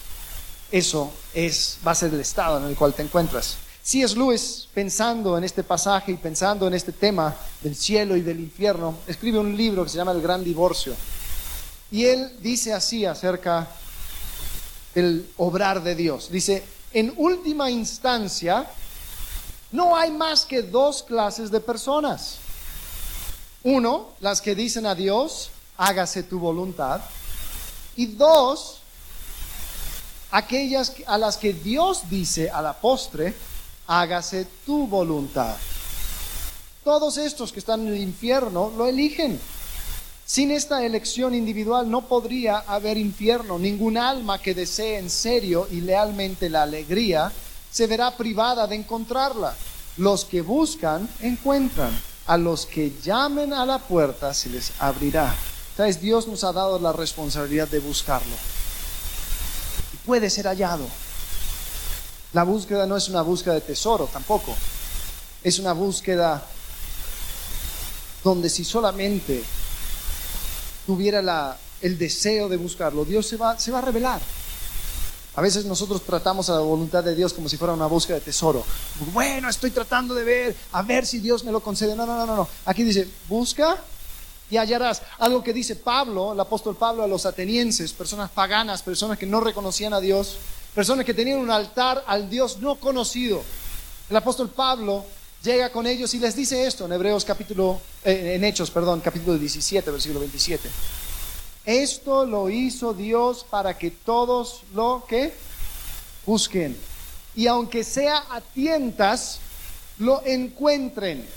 eso 0.71 1.11
es, 1.33 1.77
va 1.85 1.91
a 1.91 1.95
ser 1.95 2.13
el 2.13 2.19
estado 2.19 2.57
en 2.57 2.65
el 2.65 2.75
cual 2.75 2.93
te 2.93 3.03
encuentras. 3.03 3.57
C.S. 3.83 4.15
Lewis, 4.15 4.67
pensando 4.73 5.37
en 5.37 5.43
este 5.43 5.63
pasaje 5.63 6.11
y 6.11 6.17
pensando 6.17 6.65
en 6.65 6.73
este 6.73 6.91
tema 6.91 7.35
del 7.61 7.75
cielo 7.75 8.15
y 8.15 8.21
del 8.21 8.39
infierno, 8.39 8.95
escribe 9.05 9.37
un 9.37 9.55
libro 9.55 9.83
que 9.83 9.91
se 9.91 9.97
llama 9.97 10.11
El 10.11 10.21
Gran 10.21 10.43
Divorcio. 10.43 10.95
Y 11.91 12.05
él 12.05 12.31
dice 12.41 12.73
así 12.73 13.05
acerca 13.05 13.67
del 14.95 15.29
obrar 15.37 15.83
de 15.83 15.93
Dios. 15.93 16.31
Dice, 16.31 16.63
en 16.93 17.13
última 17.17 17.69
instancia, 17.69 18.65
no 19.75 19.95
hay 19.95 20.09
más 20.09 20.45
que 20.45 20.61
dos 20.63 21.03
clases 21.03 21.51
de 21.51 21.59
personas. 21.59 22.37
Uno, 23.63 24.09
las 24.21 24.41
que 24.41 24.55
dicen 24.55 24.85
a 24.85 24.95
Dios, 24.95 25.51
hágase 25.77 26.23
tu 26.23 26.39
voluntad. 26.39 27.01
Y 27.97 28.05
dos, 28.07 28.77
aquellas 30.31 30.93
a 31.05 31.17
las 31.17 31.37
que 31.37 31.51
Dios 31.51 32.09
dice 32.09 32.49
a 32.49 32.61
la 32.61 32.73
postre, 32.73 33.35
hágase 33.87 34.47
tu 34.65 34.87
voluntad. 34.87 35.55
Todos 36.83 37.17
estos 37.17 37.51
que 37.51 37.59
están 37.59 37.81
en 37.81 37.93
el 37.93 38.01
infierno 38.01 38.71
lo 38.77 38.85
eligen. 38.85 39.39
Sin 40.25 40.51
esta 40.51 40.85
elección 40.85 41.35
individual 41.35 41.89
no 41.89 42.01
podría 42.01 42.59
haber 42.59 42.97
infierno. 42.97 43.59
Ningún 43.59 43.97
alma 43.97 44.39
que 44.39 44.53
desee 44.55 44.99
en 44.99 45.09
serio 45.09 45.67
y 45.69 45.81
lealmente 45.81 46.49
la 46.49 46.63
alegría 46.63 47.31
se 47.75 47.87
verá 47.87 48.15
privada 48.15 48.67
de 48.67 48.75
encontrarla. 48.75 49.53
Los 49.97 50.23
que 50.23 50.39
buscan, 50.41 51.09
encuentran. 51.19 51.91
A 52.25 52.37
los 52.37 52.65
que 52.65 52.93
llamen 53.03 53.51
a 53.51 53.65
la 53.65 53.79
puerta 53.79 54.33
se 54.33 54.47
les 54.47 54.71
abrirá. 54.79 55.35
Entonces 55.71 56.01
Dios 56.01 56.25
nos 56.25 56.45
ha 56.45 56.53
dado 56.53 56.79
la 56.79 56.93
responsabilidad 56.93 57.67
de 57.67 57.79
buscarlo. 57.79 58.33
Y 59.93 59.97
puede 60.05 60.29
ser 60.29 60.47
hallado. 60.47 60.87
La 62.31 62.43
búsqueda 62.43 62.85
no 62.85 62.95
es 62.95 63.09
una 63.09 63.21
búsqueda 63.21 63.55
de 63.55 63.61
tesoro 63.61 64.07
tampoco. 64.07 64.55
Es 65.43 65.59
una 65.59 65.73
búsqueda 65.73 66.45
donde 68.23 68.49
si 68.49 68.63
solamente 68.63 69.43
tuviera 70.85 71.21
la, 71.21 71.57
el 71.81 71.97
deseo 71.97 72.47
de 72.47 72.55
buscarlo, 72.55 73.03
Dios 73.03 73.27
se 73.27 73.35
va, 73.35 73.59
se 73.59 73.69
va 73.69 73.79
a 73.79 73.81
revelar. 73.81 74.21
A 75.35 75.41
veces 75.41 75.65
nosotros 75.65 76.01
tratamos 76.01 76.49
a 76.49 76.53
la 76.53 76.59
voluntad 76.59 77.03
de 77.03 77.13
Dios 77.13 77.33
como 77.33 77.49
si 77.49 77.57
fuera 77.57 77.73
una 77.73 77.87
búsqueda 77.87 78.15
de 78.15 78.21
tesoro. 78.21 78.63
Bueno, 79.13 79.49
estoy 79.49 79.71
tratando 79.71 80.13
de 80.13 80.23
ver, 80.23 80.55
a 80.71 80.81
ver 80.81 81.05
si 81.05 81.19
Dios 81.19 81.43
me 81.43 81.51
lo 81.51 81.59
concede. 81.59 81.95
No, 81.95 82.05
no, 82.05 82.25
no, 82.25 82.35
no. 82.35 82.47
Aquí 82.65 82.83
dice, 82.83 83.07
busca 83.27 83.77
y 84.49 84.55
hallarás. 84.55 85.01
Algo 85.19 85.43
que 85.43 85.51
dice 85.51 85.75
Pablo, 85.75 86.31
el 86.31 86.39
apóstol 86.39 86.77
Pablo 86.77 87.03
a 87.03 87.07
los 87.07 87.25
atenienses, 87.25 87.91
personas 87.91 88.31
paganas, 88.31 88.81
personas 88.81 89.17
que 89.17 89.25
no 89.25 89.41
reconocían 89.41 89.93
a 89.93 89.99
Dios, 89.99 90.37
personas 90.73 91.05
que 91.05 91.13
tenían 91.13 91.39
un 91.39 91.51
altar 91.51 92.03
al 92.07 92.29
Dios 92.29 92.59
no 92.59 92.75
conocido. 92.75 93.43
El 94.09 94.15
apóstol 94.15 94.49
Pablo 94.49 95.03
llega 95.43 95.69
con 95.69 95.85
ellos 95.85 96.13
y 96.13 96.19
les 96.19 96.35
dice 96.35 96.65
esto 96.65 96.85
en 96.85 96.93
Hebreos 96.93 97.25
capítulo, 97.25 97.81
eh, 98.03 98.35
en 98.35 98.43
Hechos, 98.45 98.71
perdón, 98.71 99.01
capítulo 99.01 99.37
17, 99.37 99.91
versículo 99.91 100.21
27. 100.21 100.69
Esto 101.65 102.25
lo 102.25 102.49
hizo 102.49 102.93
Dios 102.93 103.45
para 103.49 103.77
que 103.77 103.89
todos 103.89 104.61
lo 104.73 105.03
que 105.07 105.33
busquen. 106.25 106.77
Y 107.35 107.47
aunque 107.47 107.83
sea 107.83 108.23
a 108.29 108.41
tientas, 108.41 109.39
lo 109.97 110.23
encuentren. 110.25 111.27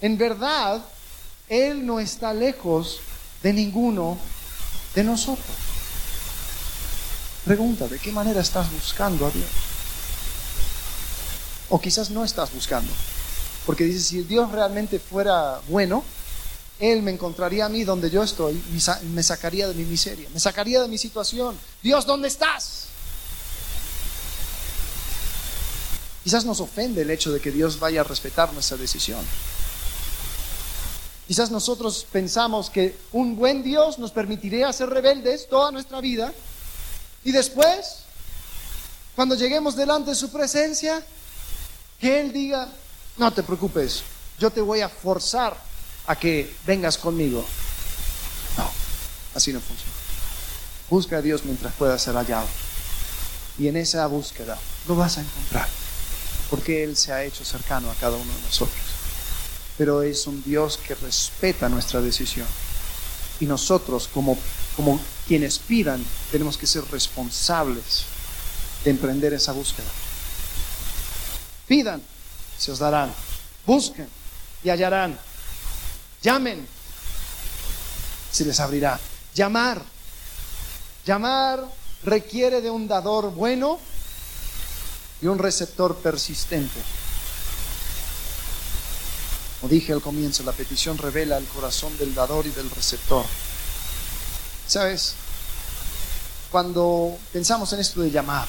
En 0.00 0.16
verdad, 0.16 0.82
Él 1.48 1.84
no 1.84 1.98
está 1.98 2.32
lejos 2.32 3.00
de 3.42 3.52
ninguno 3.52 4.16
de 4.94 5.04
nosotros. 5.04 5.56
Pregunta, 7.44 7.88
¿de 7.88 7.98
qué 7.98 8.12
manera 8.12 8.40
estás 8.40 8.70
buscando 8.70 9.26
a 9.26 9.30
Dios? 9.30 9.50
O 11.68 11.80
quizás 11.80 12.10
no 12.10 12.24
estás 12.24 12.52
buscando. 12.52 12.92
Porque 13.66 13.84
dice, 13.84 14.00
si 14.00 14.22
Dios 14.22 14.52
realmente 14.52 15.00
fuera 15.00 15.60
bueno, 15.68 16.04
él 16.82 17.00
me 17.00 17.12
encontraría 17.12 17.66
a 17.66 17.68
mí 17.68 17.84
donde 17.84 18.10
yo 18.10 18.24
estoy, 18.24 18.60
me 19.14 19.22
sacaría 19.22 19.68
de 19.68 19.74
mi 19.74 19.84
miseria, 19.84 20.28
me 20.34 20.40
sacaría 20.40 20.82
de 20.82 20.88
mi 20.88 20.98
situación. 20.98 21.56
Dios, 21.80 22.04
¿dónde 22.06 22.26
estás? 22.26 22.86
Quizás 26.24 26.44
nos 26.44 26.58
ofende 26.58 27.02
el 27.02 27.10
hecho 27.12 27.32
de 27.32 27.38
que 27.38 27.52
Dios 27.52 27.78
vaya 27.78 28.00
a 28.00 28.04
respetar 28.04 28.52
nuestra 28.52 28.76
decisión. 28.76 29.24
Quizás 31.28 31.52
nosotros 31.52 32.04
pensamos 32.10 32.68
que 32.68 32.98
un 33.12 33.36
buen 33.36 33.62
Dios 33.62 34.00
nos 34.00 34.10
permitiría 34.10 34.72
ser 34.72 34.90
rebeldes 34.90 35.48
toda 35.48 35.70
nuestra 35.70 36.00
vida 36.00 36.32
y 37.22 37.30
después, 37.30 37.98
cuando 39.14 39.36
lleguemos 39.36 39.76
delante 39.76 40.10
de 40.10 40.16
su 40.16 40.32
presencia, 40.32 41.00
que 42.00 42.18
Él 42.18 42.32
diga, 42.32 42.68
no 43.18 43.32
te 43.32 43.44
preocupes, 43.44 44.02
yo 44.40 44.50
te 44.50 44.60
voy 44.60 44.80
a 44.80 44.88
forzar 44.88 45.70
a 46.06 46.16
que 46.16 46.54
vengas 46.66 46.98
conmigo. 46.98 47.44
No, 48.56 48.70
así 49.34 49.52
no 49.52 49.60
funciona. 49.60 49.92
Busca 50.90 51.18
a 51.18 51.22
Dios 51.22 51.44
mientras 51.44 51.72
pueda 51.74 51.98
ser 51.98 52.14
hallado. 52.14 52.46
Y 53.58 53.68
en 53.68 53.76
esa 53.76 54.06
búsqueda 54.06 54.58
lo 54.88 54.96
vas 54.96 55.18
a 55.18 55.22
encontrar. 55.22 55.68
Porque 56.50 56.84
Él 56.84 56.96
se 56.96 57.12
ha 57.12 57.24
hecho 57.24 57.44
cercano 57.44 57.90
a 57.90 57.94
cada 57.94 58.16
uno 58.16 58.32
de 58.32 58.42
nosotros. 58.42 58.80
Pero 59.78 60.02
es 60.02 60.26
un 60.26 60.42
Dios 60.42 60.78
que 60.78 60.94
respeta 60.94 61.68
nuestra 61.68 62.00
decisión. 62.00 62.46
Y 63.40 63.46
nosotros, 63.46 64.08
como, 64.12 64.38
como 64.76 65.00
quienes 65.26 65.58
pidan, 65.58 66.04
tenemos 66.30 66.56
que 66.58 66.66
ser 66.66 66.84
responsables 66.90 68.04
de 68.84 68.90
emprender 68.90 69.32
esa 69.32 69.52
búsqueda. 69.52 69.88
Pidan, 71.66 72.02
se 72.58 72.70
os 72.70 72.78
darán. 72.78 73.12
Busquen 73.66 74.08
y 74.62 74.70
hallarán. 74.70 75.18
Llamen, 76.22 76.64
se 78.30 78.44
les 78.44 78.60
abrirá. 78.60 78.98
Llamar. 79.34 79.82
Llamar 81.04 81.66
requiere 82.04 82.60
de 82.60 82.70
un 82.70 82.86
dador 82.86 83.32
bueno 83.32 83.80
y 85.20 85.26
un 85.26 85.38
receptor 85.38 85.96
persistente. 85.96 86.80
Como 89.60 89.70
dije 89.72 89.92
al 89.92 90.00
comienzo, 90.00 90.44
la 90.44 90.52
petición 90.52 90.96
revela 90.96 91.38
el 91.38 91.44
corazón 91.46 91.96
del 91.98 92.14
dador 92.14 92.46
y 92.46 92.50
del 92.50 92.70
receptor. 92.70 93.24
¿Sabes? 94.68 95.14
Cuando 96.52 97.16
pensamos 97.32 97.72
en 97.72 97.80
esto 97.80 98.00
de 98.00 98.10
llamar, 98.10 98.46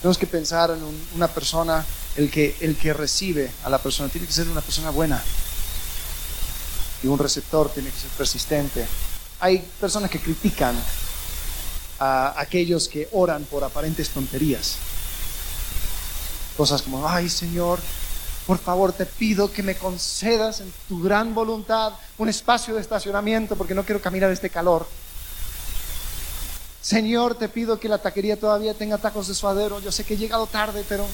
tenemos 0.00 0.18
que 0.18 0.26
pensar 0.26 0.70
en 0.72 0.82
una 1.14 1.28
persona, 1.28 1.84
el 2.16 2.30
que, 2.30 2.56
el 2.60 2.76
que 2.76 2.92
recibe 2.92 3.50
a 3.64 3.70
la 3.70 3.78
persona, 3.78 4.10
tiene 4.10 4.26
que 4.26 4.32
ser 4.32 4.48
una 4.48 4.60
persona 4.60 4.90
buena 4.90 5.22
y 7.02 7.06
un 7.06 7.18
receptor 7.18 7.68
tiene 7.70 7.90
que 7.90 7.98
ser 7.98 8.10
persistente. 8.10 8.86
Hay 9.40 9.58
personas 9.80 10.10
que 10.10 10.20
critican 10.20 10.76
a 11.98 12.40
aquellos 12.40 12.88
que 12.88 13.08
oran 13.12 13.44
por 13.44 13.64
aparentes 13.64 14.10
tonterías. 14.10 14.76
Cosas 16.56 16.82
como, 16.82 17.08
ay 17.08 17.28
Señor, 17.28 17.78
por 18.46 18.58
favor 18.58 18.92
te 18.92 19.06
pido 19.06 19.52
que 19.52 19.62
me 19.62 19.76
concedas 19.76 20.60
en 20.60 20.72
tu 20.88 21.02
gran 21.02 21.34
voluntad 21.34 21.92
un 22.18 22.28
espacio 22.28 22.74
de 22.74 22.80
estacionamiento 22.80 23.56
porque 23.56 23.74
no 23.74 23.84
quiero 23.84 24.00
caminar 24.00 24.30
este 24.30 24.50
calor. 24.50 24.86
Señor, 26.80 27.36
te 27.36 27.48
pido 27.48 27.78
que 27.78 27.88
la 27.88 27.98
taquería 27.98 28.38
todavía 28.38 28.74
tenga 28.74 28.98
tacos 28.98 29.28
de 29.28 29.34
suadero. 29.34 29.80
Yo 29.80 29.92
sé 29.92 30.02
que 30.04 30.14
he 30.14 30.16
llegado 30.16 30.46
tarde, 30.46 30.84
pero 30.88 31.06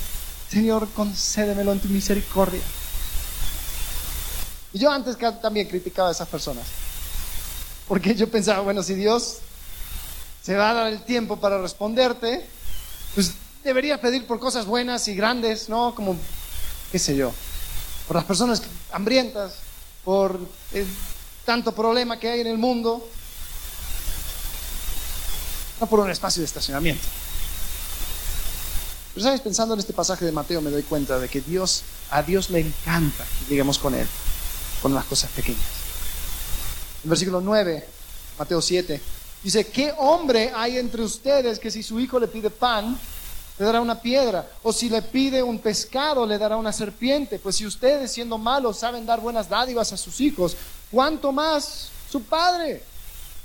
Señor, 0.50 0.88
concédemelo 0.94 1.72
en 1.72 1.80
tu 1.80 1.88
misericordia. 1.88 2.62
Y 4.72 4.78
yo 4.78 4.90
antes 4.90 5.16
también 5.40 5.68
criticaba 5.68 6.08
a 6.08 6.12
esas 6.12 6.28
personas. 6.28 6.64
Porque 7.86 8.14
yo 8.14 8.28
pensaba, 8.28 8.60
bueno, 8.60 8.82
si 8.82 8.94
Dios 8.94 9.38
se 10.42 10.54
va 10.56 10.70
a 10.70 10.74
dar 10.74 10.86
el 10.88 11.02
tiempo 11.02 11.38
para 11.38 11.60
responderte, 11.60 12.46
pues 13.14 13.32
debería 13.64 14.00
pedir 14.00 14.26
por 14.26 14.38
cosas 14.38 14.66
buenas 14.66 15.08
y 15.08 15.14
grandes, 15.14 15.68
¿no? 15.68 15.94
Como, 15.94 16.16
qué 16.92 16.98
sé 16.98 17.16
yo, 17.16 17.32
por 18.06 18.16
las 18.16 18.24
personas 18.24 18.62
hambrientas, 18.92 19.54
por 20.04 20.38
tanto 21.44 21.74
problema 21.74 22.18
que 22.18 22.28
hay 22.28 22.40
en 22.40 22.46
el 22.46 22.58
mundo, 22.58 23.06
no 25.80 25.86
por 25.86 26.00
un 26.00 26.10
espacio 26.10 26.40
de 26.40 26.46
estacionamiento. 26.46 27.06
Pero 29.14 29.24
sabes, 29.24 29.40
pensando 29.40 29.74
en 29.74 29.80
este 29.80 29.94
pasaje 29.94 30.26
de 30.26 30.32
Mateo 30.32 30.60
me 30.60 30.70
doy 30.70 30.82
cuenta 30.82 31.18
de 31.18 31.28
que 31.28 31.40
Dios, 31.40 31.82
a 32.10 32.22
Dios 32.22 32.50
le 32.50 32.60
encanta 32.60 33.24
que 33.24 33.50
lleguemos 33.50 33.78
con 33.78 33.94
Él 33.94 34.06
con 34.82 34.94
las 34.94 35.04
cosas 35.04 35.30
pequeñas. 35.30 35.66
En 37.04 37.10
versículo 37.10 37.40
9, 37.40 37.86
Mateo 38.38 38.60
7, 38.60 39.00
dice, 39.42 39.66
¿qué 39.68 39.94
hombre 39.98 40.52
hay 40.54 40.78
entre 40.78 41.02
ustedes 41.02 41.58
que 41.58 41.70
si 41.70 41.82
su 41.82 42.00
hijo 42.00 42.18
le 42.18 42.28
pide 42.28 42.50
pan, 42.50 42.98
le 43.58 43.64
dará 43.64 43.80
una 43.80 44.00
piedra? 44.00 44.48
O 44.62 44.72
si 44.72 44.88
le 44.88 45.02
pide 45.02 45.42
un 45.42 45.58
pescado, 45.58 46.26
le 46.26 46.38
dará 46.38 46.56
una 46.56 46.72
serpiente? 46.72 47.38
Pues 47.38 47.56
si 47.56 47.66
ustedes, 47.66 48.12
siendo 48.12 48.38
malos, 48.38 48.78
saben 48.78 49.06
dar 49.06 49.20
buenas 49.20 49.48
dádivas 49.48 49.92
a 49.92 49.96
sus 49.96 50.20
hijos, 50.20 50.56
¿cuánto 50.90 51.32
más 51.32 51.88
su 52.10 52.22
Padre, 52.22 52.82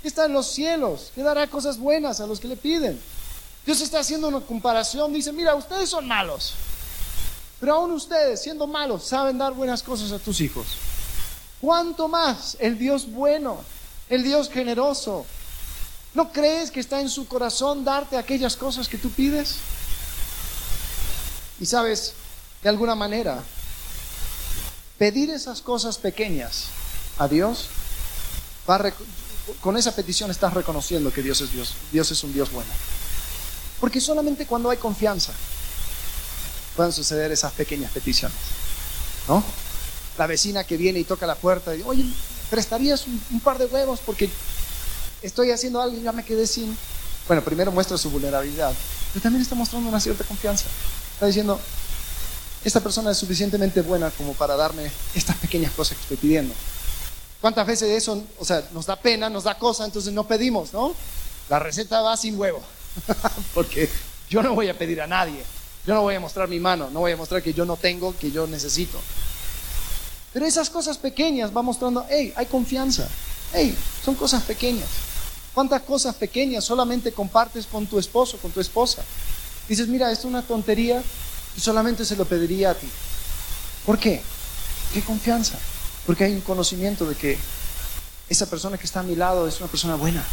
que 0.02 0.08
está 0.08 0.26
en 0.26 0.32
los 0.32 0.46
cielos, 0.46 1.12
que 1.14 1.22
dará 1.22 1.46
cosas 1.46 1.78
buenas 1.78 2.20
a 2.20 2.26
los 2.26 2.40
que 2.40 2.48
le 2.48 2.56
piden? 2.56 3.00
Dios 3.64 3.80
está 3.80 4.00
haciendo 4.00 4.28
una 4.28 4.40
comparación, 4.40 5.12
dice, 5.12 5.32
mira, 5.32 5.54
ustedes 5.54 5.88
son 5.88 6.06
malos, 6.06 6.52
pero 7.60 7.74
aún 7.74 7.92
ustedes, 7.92 8.42
siendo 8.42 8.66
malos, 8.66 9.04
saben 9.04 9.38
dar 9.38 9.54
buenas 9.54 9.82
cosas 9.82 10.12
a 10.12 10.18
tus 10.18 10.40
hijos. 10.40 10.66
¿Cuánto 11.64 12.08
más 12.08 12.58
el 12.60 12.78
Dios 12.78 13.10
bueno, 13.10 13.58
el 14.10 14.22
Dios 14.22 14.50
generoso? 14.50 15.24
¿No 16.12 16.30
crees 16.30 16.70
que 16.70 16.78
está 16.78 17.00
en 17.00 17.08
su 17.08 17.26
corazón 17.26 17.86
darte 17.86 18.18
aquellas 18.18 18.54
cosas 18.54 18.86
que 18.86 18.98
tú 18.98 19.08
pides? 19.08 19.54
Y 21.58 21.64
sabes, 21.64 22.12
de 22.62 22.68
alguna 22.68 22.94
manera, 22.94 23.42
pedir 24.98 25.30
esas 25.30 25.62
cosas 25.62 25.96
pequeñas 25.96 26.64
a 27.16 27.28
Dios, 27.28 27.70
con 29.62 29.78
esa 29.78 29.96
petición 29.96 30.30
estás 30.30 30.52
reconociendo 30.52 31.10
que 31.14 31.22
Dios 31.22 31.40
es 31.40 31.50
Dios, 31.50 31.72
Dios 31.90 32.10
es 32.10 32.22
un 32.24 32.34
Dios 32.34 32.52
bueno. 32.52 32.70
Porque 33.80 34.02
solamente 34.02 34.44
cuando 34.44 34.68
hay 34.68 34.76
confianza 34.76 35.32
pueden 36.76 36.92
suceder 36.92 37.32
esas 37.32 37.54
pequeñas 37.54 37.90
peticiones, 37.90 38.36
¿no? 39.28 39.42
La 40.18 40.26
vecina 40.26 40.64
que 40.64 40.76
viene 40.76 41.00
y 41.00 41.04
toca 41.04 41.26
la 41.26 41.34
puerta 41.34 41.74
y 41.74 41.82
oye, 41.82 42.04
¿prestarías 42.50 43.06
un, 43.06 43.40
par 43.40 43.58
de 43.58 43.66
huevos? 43.66 44.00
Porque 44.04 44.30
estoy 45.22 45.50
haciendo 45.50 45.80
algo 45.80 45.96
y 45.96 46.02
ya 46.02 46.12
me 46.12 46.24
quedé 46.24 46.46
sin... 46.46 46.76
Bueno, 47.26 47.42
primero 47.42 47.72
muestra 47.72 47.96
su 47.96 48.10
vulnerabilidad, 48.10 48.72
pero 49.12 49.22
también 49.22 49.42
está 49.42 49.54
mostrando 49.54 49.88
una 49.88 50.00
cierta 50.00 50.24
confianza. 50.24 50.66
Está 51.14 51.26
diciendo, 51.26 51.58
esta 52.64 52.80
persona 52.80 53.10
es 53.10 53.18
suficientemente 53.18 53.80
buena 53.80 54.10
como 54.10 54.34
para 54.34 54.56
darme 54.56 54.90
estas 55.14 55.36
pequeñas 55.36 55.72
cosas 55.72 55.96
que 55.96 56.02
estoy 56.02 56.16
pidiendo. 56.16 56.54
¿Cuántas 57.40 57.66
veces 57.66 57.90
eso, 57.90 58.22
o 58.38 58.44
sea, 58.44 58.66
nos 58.72 58.86
da 58.86 58.96
pena, 58.96 59.28
nos 59.28 59.44
da 59.44 59.58
cosa, 59.58 59.84
entonces 59.84 60.12
no 60.12 60.26
pedimos, 60.26 60.72
¿no? 60.72 60.94
La 61.48 61.58
receta 61.58 62.00
va 62.00 62.16
sin 62.16 62.38
huevo, 62.38 62.62
porque 63.54 63.90
yo 64.30 64.42
no 64.42 64.54
voy 64.54 64.68
a 64.68 64.78
pedir 64.78 65.02
a 65.02 65.06
nadie, 65.06 65.44
yo 65.86 65.92
no 65.92 66.00
voy 66.02 66.14
a 66.14 66.20
mostrar 66.20 66.48
mi 66.48 66.58
mano, 66.58 66.88
no 66.90 67.00
voy 67.00 67.12
a 67.12 67.16
mostrar 67.16 67.42
que 67.42 67.52
yo 67.52 67.66
no 67.66 67.76
tengo, 67.76 68.16
que 68.16 68.30
yo 68.30 68.46
necesito. 68.46 68.98
Pero 70.34 70.44
esas 70.44 70.68
cosas 70.68 70.98
pequeñas 70.98 71.56
va 71.56 71.62
mostrando, 71.62 72.04
hey, 72.10 72.32
hay 72.34 72.46
confianza. 72.46 73.08
Hey, 73.52 73.74
son 74.04 74.16
cosas 74.16 74.42
pequeñas. 74.42 74.88
¿Cuántas 75.54 75.82
cosas 75.82 76.16
pequeñas 76.16 76.64
solamente 76.64 77.12
compartes 77.12 77.66
con 77.66 77.86
tu 77.86 78.00
esposo, 78.00 78.36
con 78.38 78.50
tu 78.50 78.60
esposa? 78.60 79.04
Dices, 79.68 79.86
mira, 79.86 80.10
esto 80.10 80.26
es 80.26 80.34
una 80.34 80.42
tontería 80.42 81.00
y 81.56 81.60
solamente 81.60 82.04
se 82.04 82.16
lo 82.16 82.24
pediría 82.24 82.70
a 82.70 82.74
ti. 82.74 82.88
¿Por 83.86 83.96
qué? 83.96 84.20
¿Qué 84.92 85.02
confianza? 85.02 85.56
Porque 86.04 86.24
hay 86.24 86.32
un 86.32 86.40
conocimiento 86.40 87.06
de 87.06 87.14
que 87.14 87.38
esa 88.28 88.46
persona 88.46 88.76
que 88.76 88.86
está 88.86 89.00
a 89.00 89.04
mi 89.04 89.14
lado 89.14 89.46
es 89.46 89.60
una 89.60 89.68
persona 89.68 89.94
buena, 89.94 90.24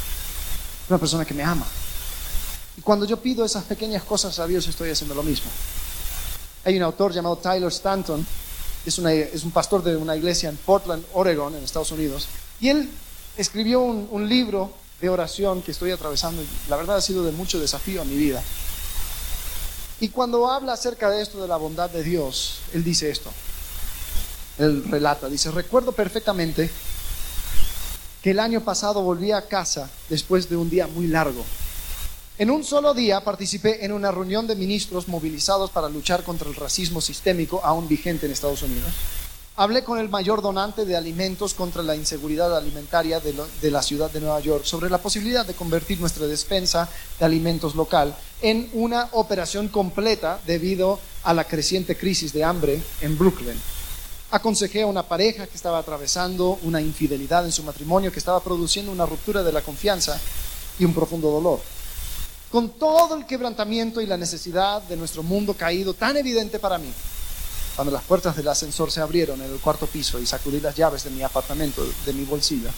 una 0.90 0.98
persona 0.98 1.26
que 1.26 1.36
me 1.36 1.44
ama. 1.44 1.66
Y 2.76 2.82
cuando 2.82 3.06
yo 3.06 3.18
pido 3.18 3.46
esas 3.46 3.66
pequeñas 3.66 4.02
cosas 4.02 4.40
a 4.40 4.48
Dios, 4.48 4.68
estoy 4.68 4.90
haciendo 4.90 5.14
lo 5.14 5.22
mismo. 5.22 5.52
Hay 6.66 6.76
un 6.78 6.82
autor 6.82 7.14
llamado 7.14 7.36
Tyler 7.36 7.70
Stanton, 7.70 8.26
es, 8.86 8.98
es 9.00 9.44
un 9.44 9.52
pastor 9.52 9.84
de 9.84 9.96
una 9.96 10.16
iglesia 10.16 10.50
en 10.50 10.58
Portland, 10.58 11.04
Oregon, 11.14 11.56
en 11.56 11.64
Estados 11.64 11.92
Unidos, 11.92 12.28
y 12.60 12.70
él 12.70 12.90
escribió 13.38 13.82
un, 13.82 14.08
un 14.12 14.28
libro 14.28 14.72
de 15.00 15.10
oración 15.10 15.62
que 15.62 15.72
estoy 15.72 15.92
atravesando 15.92 16.44
la 16.70 16.76
verdad 16.76 16.98
ha 16.98 17.02
sido 17.02 17.24
de 17.24 17.32
mucho 17.32 17.60
desafío 17.60 18.02
a 18.02 18.06
mi 18.06 18.16
vida. 18.16 18.42
Y 20.00 20.10
cuando 20.10 20.50
habla 20.50 20.74
acerca 20.74 21.10
de 21.10 21.22
esto, 21.22 21.42
de 21.42 21.48
la 21.48 21.58
bondad 21.58 21.90
de 21.90 22.04
Dios, 22.04 22.60
él 22.74 22.84
dice 22.84 23.10
esto. 23.10 23.32
Él 24.58 24.84
relata, 24.90 25.30
dice, 25.30 25.52
recuerdo 25.52 25.92
perfectamente 25.92 26.70
que 28.22 28.32
el 28.32 28.40
año 28.40 28.62
pasado 28.62 29.02
volví 29.02 29.32
a 29.32 29.48
casa 29.48 29.90
después 30.10 30.50
de 30.50 30.56
un 30.56 30.70
día 30.70 30.88
muy 30.88 31.08
largo. 31.08 31.44
En 32.42 32.50
un 32.50 32.64
solo 32.64 32.96
día 32.96 33.24
participé 33.24 33.86
en 33.86 33.92
una 33.92 34.10
reunión 34.10 34.48
de 34.48 34.56
ministros 34.56 35.08
movilizados 35.08 35.70
para 35.70 35.88
luchar 35.88 36.24
contra 36.24 36.50
el 36.50 36.56
racismo 36.56 37.00
sistémico 37.00 37.62
aún 37.64 37.88
vigente 37.88 38.26
en 38.26 38.32
Estados 38.32 38.64
Unidos. 38.64 38.90
Hablé 39.58 39.84
con 39.84 40.00
el 40.00 40.10
mayor 40.10 40.42
donante 40.42 40.84
de 40.86 40.98
alimentos 40.98 41.54
contra 41.54 41.84
la 41.84 41.96
inseguridad 41.96 42.58
alimentaria 42.58 43.20
de, 43.20 43.70
la 43.70 43.84
ciudad 43.84 44.10
de 44.10 44.22
Nueva 44.22 44.40
York 44.40 44.66
sobre 44.66 44.90
la 44.90 44.98
posibilidad 44.98 45.46
de 45.46 45.54
convertir 45.54 46.00
nuestra 46.00 46.26
despensa 46.26 46.90
de 47.20 47.26
alimentos 47.26 47.76
local 47.76 48.16
en 48.42 48.72
una 48.74 49.10
operación 49.12 49.68
completa 49.68 50.40
debido 50.48 51.00
a 51.22 51.36
la 51.36 51.44
creciente 51.44 51.96
crisis 51.96 52.34
de 52.34 52.44
hambre 52.44 52.82
en 53.02 53.20
Brooklyn. 53.20 53.62
Aconsejé 54.32 54.82
a 54.82 54.88
una 54.88 55.04
pareja 55.04 55.46
que 55.46 55.58
estaba 55.58 55.78
atravesando 55.78 56.58
una 56.64 56.82
infidelidad 56.82 57.46
en 57.46 57.52
su 57.52 57.62
matrimonio 57.62 58.12
que 58.12 58.18
estaba 58.18 58.40
produciendo 58.40 58.92
una 58.92 59.06
ruptura 59.06 59.44
de 59.44 59.52
la 59.52 59.62
confianza 59.62 60.20
y 60.80 60.86
un 60.86 60.96
profundo 60.96 61.30
dolor. 61.30 61.60
Con 62.52 62.70
todo 62.70 63.16
el 63.16 63.26
quebrantamiento 63.26 64.02
y 64.02 64.06
la 64.06 64.18
necesidad 64.18 64.82
de 64.82 64.98
nuestro 64.98 65.24
mundo 65.24 65.54
caído 65.54 65.94
tan 65.94 66.18
evidente 66.18 66.60
para 66.60 66.78
mí, 66.78 66.92
cuando 67.76 67.94
las 67.94 68.04
puertas 68.04 68.36
del 68.36 68.48
ascensor 68.50 68.92
se 68.92 69.00
abrieron 69.00 69.42
en 69.42 69.52
el 69.52 69.60
cuarto 69.60 69.88
piso 69.88 70.20
y 70.20 70.26
sacudí 70.26 70.60
las 70.60 70.76
llaves 70.76 71.06
de 71.06 71.12
mi 71.12 71.24
apartamento 71.24 71.82
de 72.06 72.14
mi 72.14 72.26
bolsillo, 72.26 72.70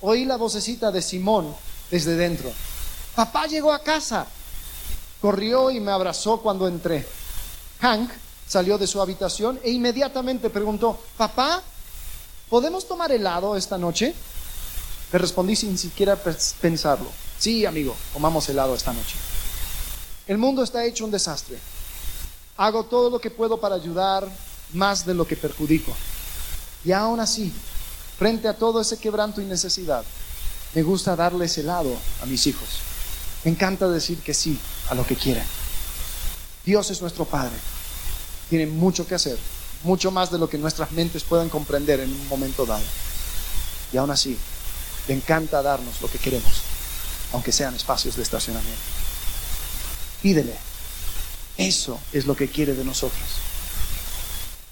oí 0.00 0.24
la 0.24 0.36
vocecita 0.36 0.90
de 0.90 1.02
Simón 1.02 1.54
desde 1.90 2.16
dentro. 2.16 2.50
Papá 3.14 3.46
llegó 3.46 3.72
a 3.72 3.82
casa. 3.82 4.26
Corrió 5.20 5.70
y 5.70 5.80
me 5.80 5.92
abrazó 5.92 6.40
cuando 6.40 6.66
entré. 6.66 7.06
Hank 7.80 8.10
salió 8.48 8.78
de 8.78 8.86
su 8.86 9.02
habitación 9.02 9.60
e 9.62 9.70
inmediatamente 9.70 10.48
preguntó, 10.48 10.98
papá, 11.18 11.62
¿podemos 12.48 12.88
tomar 12.88 13.12
helado 13.12 13.54
esta 13.56 13.76
noche? 13.76 14.14
Le 15.12 15.18
respondí 15.18 15.56
sin 15.56 15.76
siquiera 15.76 16.16
pensarlo. 16.60 17.10
Sí, 17.38 17.66
amigo, 17.66 17.96
tomamos 18.12 18.48
helado 18.48 18.74
esta 18.74 18.92
noche. 18.92 19.16
El 20.26 20.38
mundo 20.38 20.62
está 20.62 20.84
hecho 20.84 21.04
un 21.04 21.10
desastre. 21.10 21.58
Hago 22.56 22.84
todo 22.84 23.10
lo 23.10 23.18
que 23.18 23.30
puedo 23.30 23.58
para 23.58 23.74
ayudar 23.74 24.28
más 24.72 25.04
de 25.04 25.14
lo 25.14 25.26
que 25.26 25.36
perjudico. 25.36 25.92
Y 26.84 26.92
aún 26.92 27.18
así, 27.18 27.52
frente 28.18 28.46
a 28.46 28.56
todo 28.56 28.80
ese 28.80 28.98
quebranto 28.98 29.40
y 29.40 29.44
necesidad, 29.44 30.04
me 30.74 30.82
gusta 30.82 31.16
darles 31.16 31.56
helado 31.58 31.96
a 32.22 32.26
mis 32.26 32.46
hijos. 32.46 32.68
Me 33.44 33.50
encanta 33.50 33.88
decir 33.88 34.18
que 34.18 34.34
sí 34.34 34.58
a 34.88 34.94
lo 34.94 35.04
que 35.04 35.16
quieren. 35.16 35.44
Dios 36.64 36.90
es 36.90 37.00
nuestro 37.00 37.24
Padre 37.24 37.56
tiene 38.50 38.66
mucho 38.66 39.06
que 39.06 39.14
hacer, 39.14 39.38
mucho 39.84 40.10
más 40.10 40.30
de 40.32 40.38
lo 40.38 40.50
que 40.50 40.58
nuestras 40.58 40.90
mentes 40.90 41.22
puedan 41.22 41.48
comprender 41.48 42.00
en 42.00 42.12
un 42.12 42.28
momento 42.28 42.66
dado. 42.66 42.82
Y 43.92 43.96
aún 43.96 44.10
así, 44.10 44.36
le 45.08 45.14
encanta 45.14 45.62
darnos 45.62 46.00
lo 46.00 46.10
que 46.10 46.18
queremos, 46.18 46.62
aunque 47.32 47.52
sean 47.52 47.74
espacios 47.74 48.16
de 48.16 48.22
estacionamiento. 48.22 48.80
Pídele. 50.22 50.56
Eso 51.56 52.00
es 52.12 52.26
lo 52.26 52.34
que 52.34 52.48
quiere 52.48 52.74
de 52.74 52.84
nosotros. 52.84 53.20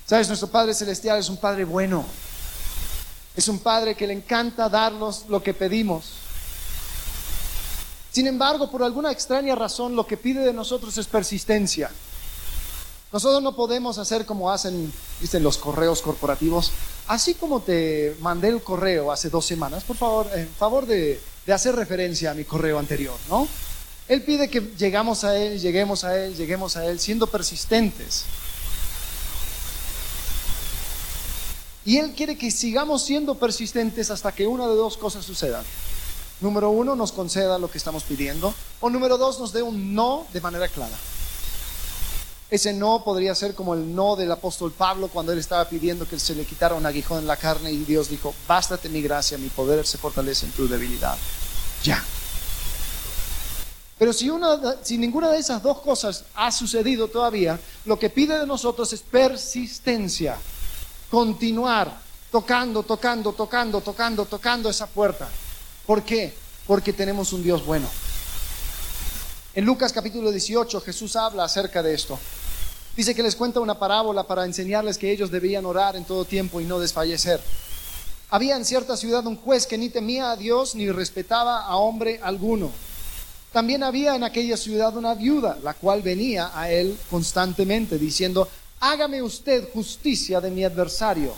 Sabes, 0.06 0.28
nuestro 0.28 0.48
Padre 0.48 0.72
Celestial 0.72 1.18
es 1.18 1.28
un 1.28 1.36
Padre 1.36 1.64
bueno. 1.64 2.04
Es 3.36 3.46
un 3.48 3.58
Padre 3.58 3.94
que 3.94 4.06
le 4.06 4.14
encanta 4.14 4.68
darnos 4.68 5.26
lo 5.28 5.42
que 5.42 5.52
pedimos. 5.52 6.12
Sin 8.10 8.26
embargo, 8.26 8.70
por 8.70 8.82
alguna 8.82 9.12
extraña 9.12 9.54
razón, 9.54 9.94
lo 9.94 10.06
que 10.06 10.16
pide 10.16 10.40
de 10.40 10.52
nosotros 10.52 10.96
es 10.96 11.06
persistencia. 11.06 11.90
Nosotros 13.12 13.42
no 13.42 13.56
podemos 13.56 13.96
hacer 13.98 14.26
como 14.26 14.50
hacen 14.50 14.92
los 15.40 15.58
correos 15.58 16.02
corporativos. 16.02 16.72
Así 17.06 17.34
como 17.34 17.60
te 17.60 18.16
mandé 18.20 18.48
el 18.48 18.62
correo 18.62 19.10
hace 19.10 19.30
dos 19.30 19.46
semanas, 19.46 19.84
por 19.84 19.96
favor, 19.96 20.28
en 20.34 20.48
favor 20.48 20.84
de, 20.86 21.18
de 21.46 21.52
hacer 21.52 21.74
referencia 21.74 22.32
a 22.32 22.34
mi 22.34 22.44
correo 22.44 22.78
anterior, 22.78 23.16
¿no? 23.30 23.48
Él 24.08 24.22
pide 24.22 24.48
que 24.48 24.60
llegamos 24.78 25.24
a 25.24 25.36
Él, 25.36 25.60
lleguemos 25.60 26.04
a 26.04 26.18
Él, 26.18 26.34
lleguemos 26.34 26.76
a 26.76 26.86
Él, 26.86 26.98
siendo 26.98 27.26
persistentes. 27.26 28.24
Y 31.84 31.96
Él 31.96 32.12
quiere 32.14 32.36
que 32.36 32.50
sigamos 32.50 33.02
siendo 33.02 33.34
persistentes 33.36 34.10
hasta 34.10 34.32
que 34.32 34.46
una 34.46 34.66
de 34.66 34.74
dos 34.74 34.98
cosas 34.98 35.24
sucedan. 35.24 35.64
Número 36.40 36.70
uno, 36.70 36.94
nos 36.94 37.12
conceda 37.12 37.58
lo 37.58 37.70
que 37.70 37.78
estamos 37.78 38.02
pidiendo. 38.02 38.54
O 38.80 38.90
número 38.90 39.18
dos, 39.18 39.40
nos 39.40 39.52
dé 39.52 39.62
un 39.62 39.94
no 39.94 40.26
de 40.32 40.40
manera 40.40 40.68
clara. 40.68 40.96
Ese 42.50 42.72
no 42.72 43.04
podría 43.04 43.34
ser 43.34 43.54
como 43.54 43.74
el 43.74 43.94
no 43.94 44.16
del 44.16 44.32
apóstol 44.32 44.72
Pablo 44.72 45.08
cuando 45.08 45.32
él 45.32 45.38
estaba 45.38 45.68
pidiendo 45.68 46.08
que 46.08 46.18
se 46.18 46.34
le 46.34 46.44
quitara 46.44 46.74
un 46.74 46.86
aguijón 46.86 47.18
en 47.18 47.26
la 47.26 47.36
carne 47.36 47.70
y 47.70 47.84
Dios 47.84 48.08
dijo, 48.08 48.34
bástate 48.46 48.88
mi 48.88 49.02
gracia, 49.02 49.36
mi 49.36 49.48
poder 49.48 49.86
se 49.86 49.98
fortalece 49.98 50.46
en 50.46 50.52
tu 50.52 50.66
debilidad. 50.66 51.16
Ya. 51.84 52.02
Pero 53.98 54.12
si, 54.14 54.30
una, 54.30 54.76
si 54.82 54.96
ninguna 54.96 55.30
de 55.30 55.38
esas 55.38 55.62
dos 55.62 55.80
cosas 55.80 56.24
ha 56.34 56.50
sucedido 56.50 57.08
todavía, 57.08 57.60
lo 57.84 57.98
que 57.98 58.08
pide 58.08 58.38
de 58.38 58.46
nosotros 58.46 58.92
es 58.94 59.02
persistencia, 59.02 60.36
continuar 61.10 62.00
tocando, 62.30 62.82
tocando, 62.82 63.32
tocando, 63.32 63.80
tocando, 63.82 64.24
tocando 64.24 64.70
esa 64.70 64.86
puerta. 64.86 65.28
¿Por 65.86 66.02
qué? 66.02 66.34
Porque 66.66 66.94
tenemos 66.94 67.32
un 67.32 67.42
Dios 67.42 67.64
bueno. 67.66 67.88
En 69.54 69.64
Lucas 69.64 69.92
capítulo 69.92 70.30
18 70.30 70.80
Jesús 70.80 71.16
habla 71.16 71.44
acerca 71.44 71.82
de 71.82 71.92
esto. 71.92 72.18
Dice 72.98 73.14
que 73.14 73.22
les 73.22 73.36
cuenta 73.36 73.60
una 73.60 73.78
parábola 73.78 74.24
para 74.24 74.44
enseñarles 74.44 74.98
que 74.98 75.12
ellos 75.12 75.30
debían 75.30 75.64
orar 75.64 75.94
en 75.94 76.04
todo 76.04 76.24
tiempo 76.24 76.60
y 76.60 76.64
no 76.64 76.80
desfallecer. 76.80 77.40
Había 78.28 78.56
en 78.56 78.64
cierta 78.64 78.96
ciudad 78.96 79.24
un 79.24 79.36
juez 79.36 79.68
que 79.68 79.78
ni 79.78 79.88
temía 79.88 80.32
a 80.32 80.36
Dios 80.36 80.74
ni 80.74 80.90
respetaba 80.90 81.60
a 81.60 81.76
hombre 81.76 82.18
alguno. 82.20 82.72
También 83.52 83.84
había 83.84 84.16
en 84.16 84.24
aquella 84.24 84.56
ciudad 84.56 84.96
una 84.96 85.14
viuda, 85.14 85.58
la 85.62 85.74
cual 85.74 86.02
venía 86.02 86.50
a 86.52 86.72
él 86.72 86.98
constantemente 87.08 87.98
diciendo, 87.98 88.48
hágame 88.80 89.22
usted 89.22 89.68
justicia 89.72 90.40
de 90.40 90.50
mi 90.50 90.64
adversario. 90.64 91.34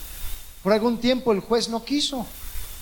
Por 0.62 0.72
algún 0.72 0.96
tiempo 0.96 1.30
el 1.30 1.40
juez 1.40 1.68
no 1.68 1.84
quiso 1.84 2.24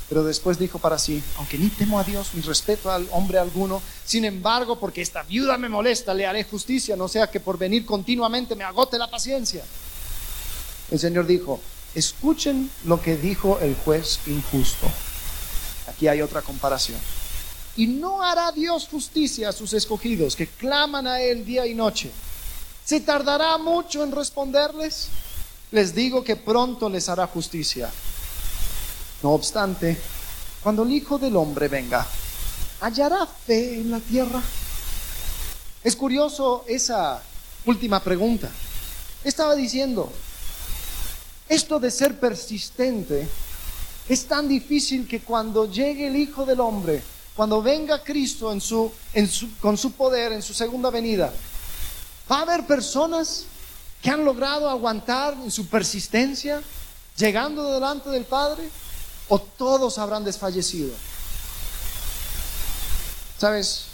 pero 0.08 0.24
después 0.24 0.58
dijo 0.58 0.78
para 0.78 0.98
sí, 0.98 1.22
aunque 1.36 1.58
ni 1.58 1.68
temo 1.68 1.98
a 1.98 2.04
Dios 2.04 2.30
ni 2.32 2.40
respeto 2.40 2.90
al 2.90 3.06
hombre 3.10 3.38
alguno, 3.38 3.82
sin 4.04 4.24
embargo, 4.24 4.78
porque 4.78 5.02
esta 5.02 5.22
viuda 5.22 5.58
me 5.58 5.68
molesta, 5.68 6.14
le 6.14 6.26
haré 6.26 6.44
justicia, 6.44 6.96
no 6.96 7.08
sea 7.08 7.30
que 7.30 7.40
por 7.40 7.58
venir 7.58 7.84
continuamente 7.84 8.56
me 8.56 8.64
agote 8.64 8.96
la 8.96 9.10
paciencia. 9.10 9.62
El 10.90 10.98
Señor 10.98 11.26
dijo, 11.26 11.60
escuchen 11.94 12.70
lo 12.84 13.02
que 13.02 13.16
dijo 13.16 13.58
el 13.60 13.74
juez 13.74 14.20
injusto. 14.26 14.86
Aquí 15.88 16.08
hay 16.08 16.22
otra 16.22 16.40
comparación. 16.40 16.98
Y 17.76 17.86
no 17.86 18.22
hará 18.22 18.50
Dios 18.50 18.88
justicia 18.90 19.50
a 19.50 19.52
sus 19.52 19.72
escogidos 19.74 20.34
que 20.34 20.46
claman 20.46 21.06
a 21.06 21.20
Él 21.20 21.44
día 21.44 21.66
y 21.66 21.74
noche. 21.74 22.10
¿Se 22.84 23.00
tardará 23.00 23.58
mucho 23.58 24.02
en 24.02 24.12
responderles? 24.12 25.08
Les 25.70 25.94
digo 25.94 26.24
que 26.24 26.36
pronto 26.36 26.88
les 26.88 27.10
hará 27.10 27.26
justicia. 27.26 27.90
No 29.22 29.30
obstante, 29.30 29.98
cuando 30.62 30.84
el 30.84 30.92
Hijo 30.92 31.18
del 31.18 31.36
Hombre 31.36 31.68
venga, 31.68 32.06
¿hallará 32.80 33.26
fe 33.26 33.80
en 33.80 33.90
la 33.90 33.98
tierra? 33.98 34.40
Es 35.82 35.96
curioso 35.96 36.64
esa 36.68 37.20
última 37.64 38.00
pregunta. 38.00 38.48
Estaba 39.24 39.56
diciendo, 39.56 40.12
esto 41.48 41.80
de 41.80 41.90
ser 41.90 42.20
persistente 42.20 43.26
es 44.08 44.26
tan 44.26 44.48
difícil 44.48 45.08
que 45.08 45.20
cuando 45.20 45.70
llegue 45.70 46.06
el 46.06 46.16
Hijo 46.16 46.46
del 46.46 46.60
Hombre, 46.60 47.02
cuando 47.34 47.60
venga 47.60 48.02
Cristo 48.02 48.52
en 48.52 48.60
su, 48.60 48.92
con 49.60 49.76
su 49.76 49.92
poder, 49.92 50.32
en 50.32 50.42
su 50.42 50.54
segunda 50.54 50.90
venida, 50.90 51.32
va 52.30 52.38
a 52.38 52.42
haber 52.42 52.66
personas 52.66 53.44
que 54.00 54.10
han 54.10 54.24
logrado 54.24 54.70
aguantar 54.70 55.34
en 55.34 55.50
su 55.50 55.66
persistencia 55.66 56.62
llegando 57.16 57.72
delante 57.72 58.10
del 58.10 58.24
Padre 58.24 58.68
o 59.28 59.38
todos 59.38 59.98
habrán 59.98 60.24
desfallecido. 60.24 60.92
¿Sabes? 63.38 63.84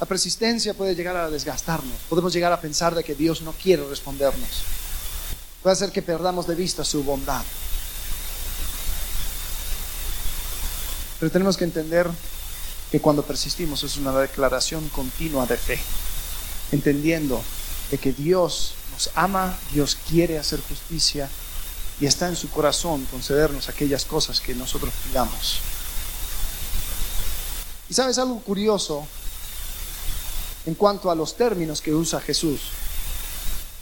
La 0.00 0.06
persistencia 0.06 0.74
puede 0.74 0.94
llegar 0.94 1.16
a 1.16 1.28
desgastarnos. 1.28 1.96
Podemos 2.08 2.32
llegar 2.32 2.52
a 2.52 2.60
pensar 2.60 2.94
de 2.94 3.02
que 3.02 3.14
Dios 3.14 3.42
no 3.42 3.52
quiere 3.52 3.86
respondernos. 3.88 4.48
Puede 5.62 5.74
hacer 5.74 5.90
que 5.90 6.02
perdamos 6.02 6.46
de 6.46 6.54
vista 6.54 6.84
su 6.84 7.02
bondad. 7.02 7.42
Pero 11.18 11.32
tenemos 11.32 11.56
que 11.56 11.64
entender 11.64 12.08
que 12.92 13.00
cuando 13.00 13.24
persistimos 13.24 13.82
es 13.82 13.96
una 13.96 14.12
declaración 14.12 14.88
continua 14.90 15.46
de 15.46 15.56
fe, 15.56 15.80
entendiendo 16.70 17.42
de 17.90 17.98
que 17.98 18.12
Dios 18.12 18.74
nos 18.92 19.10
ama, 19.16 19.58
Dios 19.72 19.98
quiere 20.08 20.38
hacer 20.38 20.60
justicia 20.60 21.28
y 22.00 22.06
está 22.06 22.28
en 22.28 22.36
su 22.36 22.48
corazón 22.50 23.06
concedernos 23.10 23.68
aquellas 23.68 24.04
cosas 24.04 24.40
que 24.40 24.54
nosotros 24.54 24.92
pidamos. 25.06 25.60
Y 27.90 27.94
sabes 27.94 28.18
algo 28.18 28.40
curioso 28.40 29.06
en 30.66 30.74
cuanto 30.74 31.10
a 31.10 31.14
los 31.14 31.36
términos 31.36 31.80
que 31.80 31.94
usa 31.94 32.20
Jesús. 32.20 32.60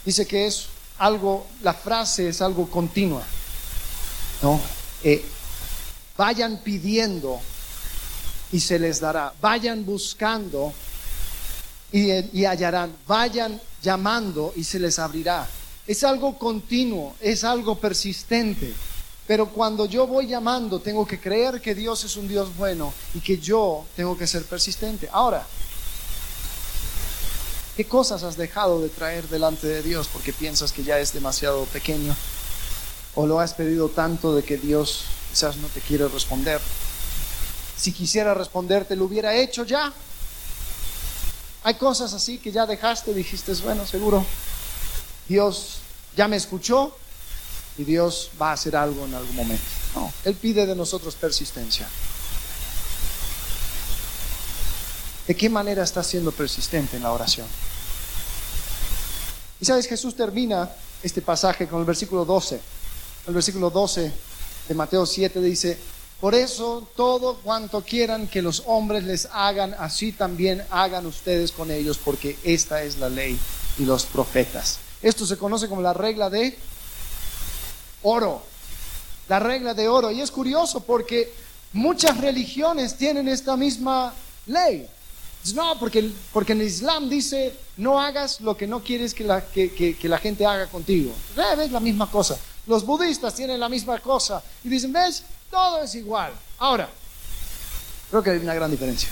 Dice 0.05 0.27
que 0.27 0.47
es 0.47 0.67
algo, 0.99 1.47
la 1.63 1.75
frase 1.75 2.29
es 2.29 2.41
algo 2.41 2.71
continua. 2.71 3.23
¿no? 4.43 4.61
Eh, 5.03 5.25
vayan 6.17 6.59
pidiendo 6.63 7.41
y 8.53 8.61
se 8.61 8.79
les 8.79 9.01
dará. 9.01 9.35
Vayan 9.41 9.85
buscando 9.85 10.73
y, 11.93 12.41
y 12.41 12.45
hallarán. 12.45 12.97
Vayan 13.07 13.61
llamando 13.83 14.53
y 14.57 14.65
se 14.65 14.79
les 14.79 14.99
abrirá. 14.99 15.47
Es 15.87 16.03
algo 16.03 16.37
continuo, 16.39 17.15
es 17.21 17.45
algo 17.45 17.79
persistente. 17.79 18.75
Pero 19.27 19.49
cuando 19.49 19.87
yo 19.87 20.07
voy 20.07 20.27
llamando, 20.27 20.81
tengo 20.81 21.07
que 21.07 21.21
creer 21.21 21.61
que 21.61 21.75
Dios 21.75 22.05
es 22.05 22.17
un 22.17 22.29
Dios 22.29 22.57
bueno 22.57 22.93
y 23.15 23.21
que 23.21 23.39
yo 23.39 23.85
tengo 23.97 24.17
que 24.17 24.27
ser 24.27 24.45
persistente. 24.45 25.09
Ahora, 25.13 25.45
¿qué 27.77 27.85
cosas 27.87 28.23
has 28.23 28.37
dejado 28.37 28.81
de 28.81 28.89
traer 28.89 29.29
delante 29.29 29.67
de 29.67 29.83
Dios 29.83 30.09
porque 30.13 30.33
piensas 30.33 30.73
que 30.73 30.85
ya 30.85 30.99
es 31.01 31.13
demasiado 31.13 31.65
pequeño? 31.67 32.15
¿O 33.17 33.27
lo 33.27 33.41
has 33.41 33.55
pedido 33.55 33.89
tanto 33.89 34.35
de 34.35 34.45
que 34.45 34.59
Dios 34.59 35.05
quizás 35.31 35.57
no 35.57 35.67
te 35.69 35.81
quiere 35.81 36.07
responder? 36.07 36.61
Si 37.77 37.93
quisiera 37.93 38.33
responderte, 38.33 38.95
lo 38.95 39.07
hubiera 39.07 39.35
hecho 39.35 39.65
ya. 39.65 39.93
Hay 41.65 41.75
cosas 41.75 42.13
así 42.13 42.39
que 42.39 42.53
ya 42.53 42.65
dejaste, 42.65 43.13
dijiste, 43.13 43.53
bueno, 43.55 43.85
seguro, 43.87 44.25
Dios 45.29 45.76
ya 46.17 46.27
me 46.27 46.37
escuchó 46.37 46.97
y 47.79 47.85
Dios 47.85 48.31
va 48.41 48.51
a 48.51 48.53
hacer 48.55 48.75
algo 48.75 49.05
en 49.05 49.15
algún 49.15 49.37
momento. 49.37 49.65
No, 49.95 50.13
Él 50.25 50.35
pide 50.35 50.67
de 50.67 50.75
nosotros 50.75 51.15
persistencia. 51.15 51.87
¿De 55.27 55.35
qué 55.35 55.51
manera 55.51 55.83
estás 55.83 56.07
siendo 56.07 56.33
persistente 56.33 56.97
en 56.97 57.03
la 57.03 57.13
oración? 57.13 57.47
Y 59.61 59.65
sabes, 59.65 59.87
Jesús 59.87 60.15
termina 60.15 60.71
este 61.03 61.21
pasaje 61.21 61.67
con 61.67 61.81
el 61.81 61.85
versículo 61.85 62.25
12. 62.25 62.61
El 63.27 63.35
versículo 63.35 63.71
12 63.71 64.13
de 64.69 64.75
Mateo 64.75 65.05
7 65.05 65.41
dice, 65.41 65.79
por 66.21 66.35
eso 66.35 66.89
todo 66.97 67.37
cuanto 67.39 67.83
quieran 67.83 68.29
que 68.29 68.41
los 68.41 68.63
hombres 68.67 69.05
les 69.05 69.27
hagan, 69.33 69.75
así 69.79 70.13
también 70.13 70.65
hagan 70.71 71.05
ustedes 71.07 71.53
con 71.53 71.71
ellos, 71.71 71.99
porque 71.99 72.39
esta 72.43 72.83
es 72.83 72.99
la 72.99 73.09
ley 73.09 73.39
y 73.79 73.85
los 73.85 74.05
profetas. 74.05 74.79
Esto 75.03 75.27
se 75.27 75.37
conoce 75.37 75.69
como 75.69 75.83
la 75.83 75.93
regla 75.93 76.31
de 76.31 76.57
oro. 78.03 78.43
La 79.29 79.39
regla 79.39 79.75
de 79.75 79.89
oro. 79.89 80.11
Y 80.11 80.21
es 80.21 80.31
curioso 80.31 80.81
porque 80.81 81.33
muchas 81.73 82.19
religiones 82.19 82.97
tienen 82.97 83.29
esta 83.29 83.57
misma 83.57 84.15
ley. 84.47 84.89
No, 85.55 85.79
porque, 85.79 86.11
porque 86.33 86.53
en 86.53 86.61
el 86.61 86.67
Islam 86.67 87.09
dice, 87.09 87.55
no 87.77 88.01
hagas 88.01 88.41
lo 88.41 88.57
que 88.57 88.67
no 88.67 88.83
quieres 88.83 89.15
que 89.15 89.25
la, 89.25 89.45
que, 89.45 89.97
la 90.03 90.19
gente 90.19 90.45
haga 90.45 90.67
contigo. 90.67 91.13
Es 91.63 91.71
la 91.71 91.81
misma 91.81 92.11
cosa. 92.11 92.37
Los 92.67 92.85
budistas 92.85 93.35
tienen 93.35 93.61
la 93.61 93.69
misma 93.69 93.99
cosa. 94.01 94.43
Y 94.65 94.69
dicen, 94.69 94.93
¿ves? 94.93 95.23
Todo 95.51 95.83
es 95.83 95.95
igual. 95.95 96.33
Ahora, 96.59 96.89
creo 98.11 98.23
que 98.23 98.31
hay 98.31 98.39
una 98.39 98.55
gran 98.55 98.71
diferencia. 98.71 99.09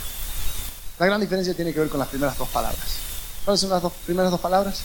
La 0.98 1.06
gran 1.06 1.20
diferencia 1.20 1.54
tiene 1.54 1.72
que 1.72 1.80
ver 1.80 1.88
con 1.88 2.00
las 2.00 2.08
primeras 2.08 2.36
dos 2.36 2.48
palabras. 2.48 2.96
¿Cuáles 3.44 3.60
son 3.60 3.70
las 3.70 3.82
dos, 3.82 3.92
primeras 4.04 4.30
dos 4.30 4.40
palabras? 4.40 4.82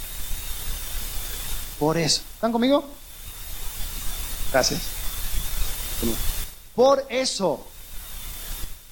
Por 1.80 1.98
eso. 1.98 2.22
¿Están 2.36 2.52
conmigo? 2.52 2.84
Gracias. 4.52 4.82
Por 6.76 7.06
eso. 7.10 7.66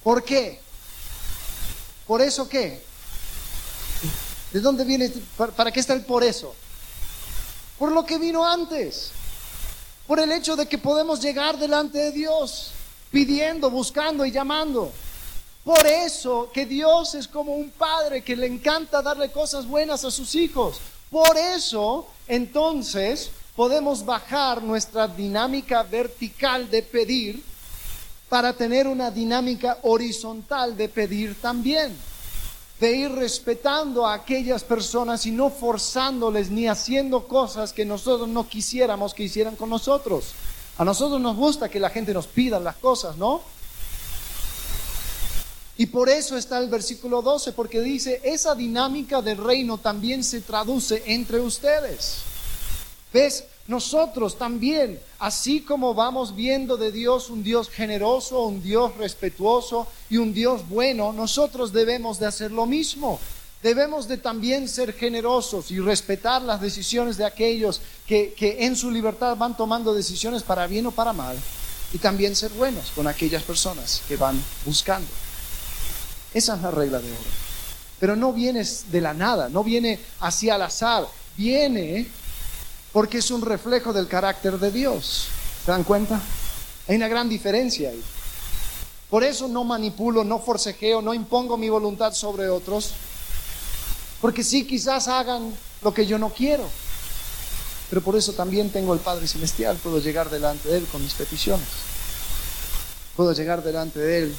¿Por 0.02 0.24
qué? 0.24 0.60
¿Por 2.06 2.22
eso 2.22 2.48
qué? 2.48 2.82
¿De 4.52 4.60
dónde 4.60 4.84
viene? 4.84 5.12
¿Para 5.36 5.70
qué 5.70 5.80
está 5.80 5.92
el 5.92 6.04
por 6.04 6.24
eso? 6.24 6.54
Por 7.78 7.92
lo 7.92 8.06
que 8.06 8.18
vino 8.18 8.46
antes. 8.46 9.10
Por 10.06 10.18
el 10.20 10.32
hecho 10.32 10.56
de 10.56 10.66
que 10.66 10.78
podemos 10.78 11.20
llegar 11.20 11.58
delante 11.58 11.98
de 11.98 12.12
Dios 12.12 12.70
pidiendo, 13.10 13.70
buscando 13.70 14.24
y 14.24 14.30
llamando. 14.30 14.90
Por 15.64 15.86
eso 15.86 16.50
que 16.52 16.64
Dios 16.64 17.14
es 17.14 17.28
como 17.28 17.54
un 17.54 17.70
padre 17.70 18.22
que 18.22 18.34
le 18.34 18.46
encanta 18.46 19.02
darle 19.02 19.30
cosas 19.30 19.66
buenas 19.66 20.02
a 20.04 20.10
sus 20.10 20.34
hijos. 20.34 20.80
Por 21.10 21.36
eso, 21.36 22.06
entonces, 22.28 23.30
podemos 23.56 24.04
bajar 24.04 24.62
nuestra 24.62 25.08
dinámica 25.08 25.82
vertical 25.82 26.70
de 26.70 26.82
pedir 26.82 27.42
para 28.28 28.52
tener 28.52 28.86
una 28.86 29.10
dinámica 29.10 29.78
horizontal 29.82 30.76
de 30.76 30.88
pedir 30.88 31.40
también, 31.40 31.96
de 32.78 32.94
ir 32.94 33.10
respetando 33.10 34.06
a 34.06 34.14
aquellas 34.14 34.62
personas 34.62 35.26
y 35.26 35.30
no 35.30 35.50
forzándoles 35.50 36.50
ni 36.50 36.68
haciendo 36.68 37.26
cosas 37.26 37.72
que 37.72 37.84
nosotros 37.84 38.28
no 38.28 38.46
quisiéramos 38.46 39.14
que 39.14 39.24
hicieran 39.24 39.56
con 39.56 39.70
nosotros. 39.70 40.34
A 40.76 40.84
nosotros 40.84 41.20
nos 41.20 41.36
gusta 41.36 41.68
que 41.68 41.80
la 41.80 41.90
gente 41.90 42.14
nos 42.14 42.26
pida 42.26 42.60
las 42.60 42.76
cosas, 42.76 43.16
¿no? 43.16 43.40
Y 45.80 45.86
por 45.86 46.08
eso 46.08 46.36
está 46.36 46.58
el 46.58 46.68
versículo 46.68 47.22
12, 47.22 47.52
porque 47.52 47.80
dice, 47.80 48.20
esa 48.24 48.56
dinámica 48.56 49.22
del 49.22 49.38
reino 49.38 49.78
también 49.78 50.24
se 50.24 50.40
traduce 50.40 51.04
entre 51.06 51.38
ustedes. 51.38 52.16
¿Ves? 53.12 53.44
Nosotros 53.68 54.36
también, 54.36 54.98
así 55.20 55.60
como 55.60 55.94
vamos 55.94 56.34
viendo 56.34 56.76
de 56.76 56.90
Dios 56.90 57.30
un 57.30 57.44
Dios 57.44 57.68
generoso, 57.68 58.42
un 58.42 58.60
Dios 58.60 58.96
respetuoso 58.96 59.86
y 60.10 60.16
un 60.16 60.34
Dios 60.34 60.68
bueno, 60.68 61.12
nosotros 61.12 61.72
debemos 61.72 62.18
de 62.18 62.26
hacer 62.26 62.50
lo 62.50 62.66
mismo. 62.66 63.20
Debemos 63.62 64.08
de 64.08 64.16
también 64.16 64.68
ser 64.68 64.94
generosos 64.94 65.70
y 65.70 65.78
respetar 65.78 66.42
las 66.42 66.60
decisiones 66.60 67.16
de 67.18 67.24
aquellos 67.24 67.80
que, 68.06 68.34
que 68.36 68.64
en 68.64 68.74
su 68.74 68.90
libertad 68.90 69.36
van 69.36 69.56
tomando 69.56 69.94
decisiones 69.94 70.42
para 70.42 70.66
bien 70.66 70.86
o 70.86 70.90
para 70.90 71.12
mal. 71.12 71.36
Y 71.92 71.98
también 71.98 72.34
ser 72.34 72.50
buenos 72.52 72.90
con 72.94 73.06
aquellas 73.06 73.44
personas 73.44 74.02
que 74.08 74.16
van 74.16 74.42
buscando. 74.64 75.08
Esa 76.34 76.56
es 76.56 76.62
la 76.62 76.70
regla 76.70 76.98
de 76.98 77.10
oro. 77.10 77.30
Pero 77.98 78.16
no 78.16 78.32
viene 78.32 78.64
de 78.64 79.00
la 79.00 79.14
nada, 79.14 79.48
no 79.48 79.64
viene 79.64 79.98
hacia 80.20 80.54
al 80.54 80.62
azar, 80.62 81.06
viene 81.36 82.06
porque 82.92 83.18
es 83.18 83.30
un 83.30 83.42
reflejo 83.42 83.92
del 83.92 84.08
carácter 84.08 84.58
de 84.58 84.70
Dios. 84.70 85.26
¿Se 85.64 85.70
dan 85.70 85.84
cuenta? 85.84 86.20
Hay 86.86 86.96
una 86.96 87.08
gran 87.08 87.28
diferencia 87.28 87.90
ahí. 87.90 88.02
Por 89.10 89.24
eso 89.24 89.48
no 89.48 89.64
manipulo, 89.64 90.22
no 90.22 90.38
forcejeo, 90.38 91.02
no 91.02 91.14
impongo 91.14 91.56
mi 91.56 91.68
voluntad 91.68 92.12
sobre 92.12 92.48
otros. 92.48 92.92
Porque 94.20 94.44
sí, 94.44 94.66
quizás 94.66 95.08
hagan 95.08 95.54
lo 95.82 95.94
que 95.94 96.06
yo 96.06 96.18
no 96.18 96.30
quiero. 96.30 96.68
Pero 97.88 98.02
por 98.02 98.16
eso 98.16 98.32
también 98.32 98.70
tengo 98.70 98.92
el 98.92 99.00
Padre 99.00 99.26
Celestial. 99.26 99.76
Puedo 99.76 99.98
llegar 99.98 100.28
delante 100.28 100.68
de 100.68 100.78
Él 100.78 100.86
con 100.92 101.02
mis 101.02 101.14
peticiones. 101.14 101.66
Puedo 103.16 103.32
llegar 103.32 103.62
delante 103.62 103.98
de 103.98 104.18
Él 104.24 104.34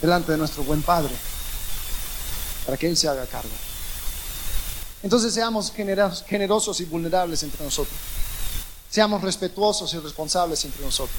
delante 0.00 0.32
de 0.32 0.38
nuestro 0.38 0.64
buen 0.64 0.82
Padre, 0.82 1.14
para 2.64 2.76
que 2.76 2.88
Él 2.88 2.96
se 2.96 3.08
haga 3.08 3.26
cargo. 3.26 3.54
Entonces 5.02 5.32
seamos 5.32 5.72
generosos 5.72 6.80
y 6.80 6.84
vulnerables 6.84 7.42
entre 7.42 7.64
nosotros. 7.64 7.96
Seamos 8.90 9.22
respetuosos 9.22 9.92
y 9.94 9.98
responsables 9.98 10.64
entre 10.64 10.84
nosotros. 10.84 11.18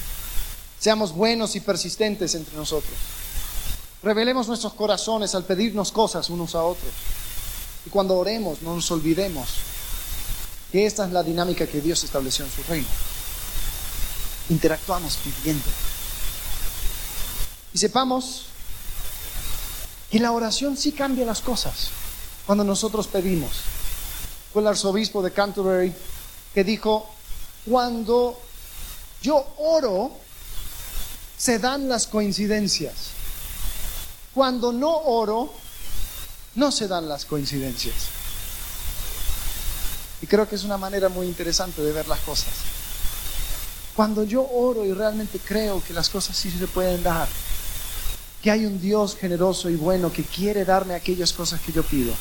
Seamos 0.78 1.12
buenos 1.12 1.56
y 1.56 1.60
persistentes 1.60 2.34
entre 2.34 2.56
nosotros. 2.56 2.92
Revelemos 4.02 4.48
nuestros 4.48 4.72
corazones 4.74 5.34
al 5.34 5.44
pedirnos 5.44 5.92
cosas 5.92 6.30
unos 6.30 6.54
a 6.54 6.62
otros. 6.62 6.92
Y 7.86 7.90
cuando 7.90 8.16
oremos, 8.16 8.62
no 8.62 8.74
nos 8.74 8.90
olvidemos 8.90 9.48
que 10.72 10.86
esta 10.86 11.06
es 11.06 11.12
la 11.12 11.22
dinámica 11.22 11.66
que 11.66 11.80
Dios 11.80 12.02
estableció 12.04 12.44
en 12.44 12.50
su 12.50 12.62
reino. 12.64 12.88
Interactuamos 14.48 15.16
pidiendo. 15.16 15.64
Y 17.72 17.78
sepamos 17.78 18.46
y 20.10 20.18
la 20.18 20.32
oración 20.32 20.76
sí 20.76 20.92
cambia 20.92 21.24
las 21.24 21.40
cosas 21.40 21.90
cuando 22.46 22.64
nosotros 22.64 23.06
pedimos. 23.06 23.50
Fue 24.52 24.62
el 24.62 24.68
arzobispo 24.68 25.22
de 25.22 25.32
Canterbury 25.32 25.92
que 26.52 26.64
dijo, 26.64 27.08
cuando 27.64 28.40
yo 29.22 29.54
oro, 29.58 30.12
se 31.38 31.58
dan 31.58 31.88
las 31.88 32.06
coincidencias. 32.06 32.94
Cuando 34.34 34.72
no 34.72 34.90
oro, 34.90 35.52
no 36.56 36.72
se 36.72 36.88
dan 36.88 37.08
las 37.08 37.24
coincidencias. 37.24 37.94
Y 40.22 40.26
creo 40.26 40.48
que 40.48 40.56
es 40.56 40.64
una 40.64 40.76
manera 40.76 41.08
muy 41.08 41.26
interesante 41.26 41.82
de 41.82 41.92
ver 41.92 42.08
las 42.08 42.20
cosas. 42.20 42.52
Cuando 43.94 44.24
yo 44.24 44.42
oro 44.42 44.84
y 44.84 44.92
realmente 44.92 45.38
creo 45.38 45.82
que 45.82 45.92
las 45.92 46.08
cosas 46.08 46.36
sí 46.36 46.50
se 46.50 46.66
pueden 46.66 47.02
dar, 47.02 47.28
que 48.42 48.50
hay 48.50 48.64
un 48.64 48.80
Dios 48.80 49.16
generoso 49.16 49.68
y 49.68 49.76
bueno 49.76 50.12
que 50.12 50.24
quiere 50.24 50.64
darme 50.64 50.94
aquellas 50.94 51.32
cosas 51.32 51.60
que 51.60 51.72
yo 51.72 51.82
pido, 51.82 52.12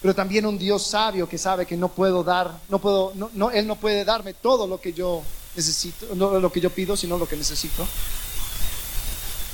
pero 0.00 0.14
también 0.14 0.46
un 0.46 0.58
Dios 0.58 0.86
sabio 0.86 1.28
que 1.28 1.38
sabe 1.38 1.66
que 1.66 1.76
no 1.76 1.88
puedo 1.88 2.22
dar, 2.22 2.60
no 2.68 2.78
puedo, 2.78 3.12
no, 3.14 3.50
Él 3.50 3.66
no 3.66 3.76
puede 3.76 4.04
darme 4.04 4.32
todo 4.32 4.66
lo 4.66 4.80
que 4.80 4.92
yo 4.92 5.22
necesito, 5.56 6.14
no 6.14 6.38
lo 6.38 6.52
que 6.52 6.60
yo 6.60 6.70
pido, 6.70 6.96
sino 6.96 7.18
lo 7.18 7.28
que 7.28 7.36
necesito. 7.36 7.86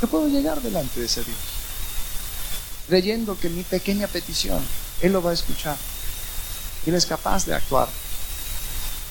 Yo 0.00 0.08
puedo 0.08 0.28
llegar 0.28 0.60
delante 0.60 1.00
de 1.00 1.06
ese 1.06 1.24
Dios, 1.24 1.38
creyendo 2.88 3.38
que 3.38 3.48
mi 3.48 3.62
pequeña 3.62 4.06
petición, 4.06 4.62
Él 5.00 5.12
lo 5.12 5.22
va 5.22 5.30
a 5.30 5.34
escuchar. 5.34 5.76
Él 6.86 6.94
es 6.94 7.06
capaz 7.06 7.46
de 7.46 7.54
actuar 7.54 7.88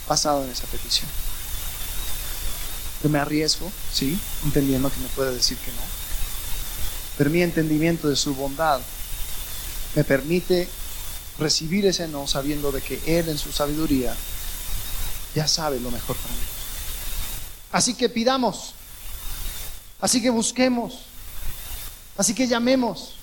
basado 0.07 0.43
en 0.43 0.51
esa 0.51 0.67
petición. 0.67 1.09
Yo 3.01 3.09
me 3.09 3.19
arriesgo, 3.19 3.71
sí, 3.91 4.17
entendiendo 4.45 4.91
que 4.91 4.99
me 4.99 5.07
puede 5.09 5.33
decir 5.33 5.57
que 5.57 5.71
no. 5.71 5.92
Pero 7.17 7.29
mi 7.29 7.41
entendimiento 7.41 8.09
de 8.09 8.15
su 8.15 8.33
bondad 8.33 8.81
me 9.95 10.03
permite 10.03 10.67
recibir 11.39 11.85
ese 11.85 12.07
no 12.07 12.27
sabiendo 12.27 12.71
de 12.71 12.81
que 12.81 12.99
Él 13.05 13.29
en 13.29 13.37
su 13.37 13.51
sabiduría 13.51 14.15
ya 15.35 15.47
sabe 15.47 15.79
lo 15.79 15.91
mejor 15.91 16.15
para 16.15 16.33
mí. 16.33 16.41
Así 17.71 17.95
que 17.95 18.07
pidamos, 18.07 18.75
así 19.99 20.21
que 20.21 20.29
busquemos, 20.29 21.05
así 22.17 22.35
que 22.35 22.47
llamemos, 22.47 23.15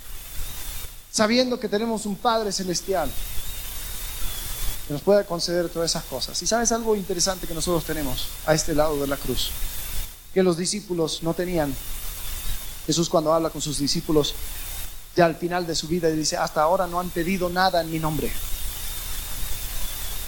sabiendo 1.10 1.60
que 1.60 1.68
tenemos 1.68 2.04
un 2.06 2.16
Padre 2.16 2.50
Celestial 2.50 3.10
que 4.88 4.92
nos 4.92 5.02
pueda 5.02 5.24
conceder 5.24 5.68
todas 5.68 5.90
esas 5.90 6.02
cosas. 6.04 6.42
Y 6.42 6.48
sabes 6.48 6.72
algo 6.72 6.96
interesante 6.96 7.46
que 7.46 7.54
nosotros 7.54 7.84
tenemos 7.84 8.26
a 8.44 8.54
este 8.54 8.74
lado 8.74 9.00
de 9.00 9.06
la 9.06 9.16
cruz, 9.16 9.50
que 10.34 10.42
los 10.42 10.56
discípulos 10.56 11.22
no 11.22 11.32
tenían. 11.32 11.72
Jesús 12.90 13.08
cuando 13.08 13.32
habla 13.32 13.50
con 13.50 13.62
sus 13.62 13.78
discípulos 13.78 14.34
ya 15.14 15.24
al 15.24 15.36
final 15.36 15.64
de 15.64 15.76
su 15.76 15.86
vida 15.86 16.08
dice, 16.08 16.36
hasta 16.36 16.60
ahora 16.60 16.88
no 16.88 16.98
han 16.98 17.10
pedido 17.10 17.48
nada 17.48 17.80
en 17.80 17.90
mi 17.90 18.00
nombre. 18.00 18.32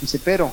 Dice, 0.01 0.21
pero 0.21 0.53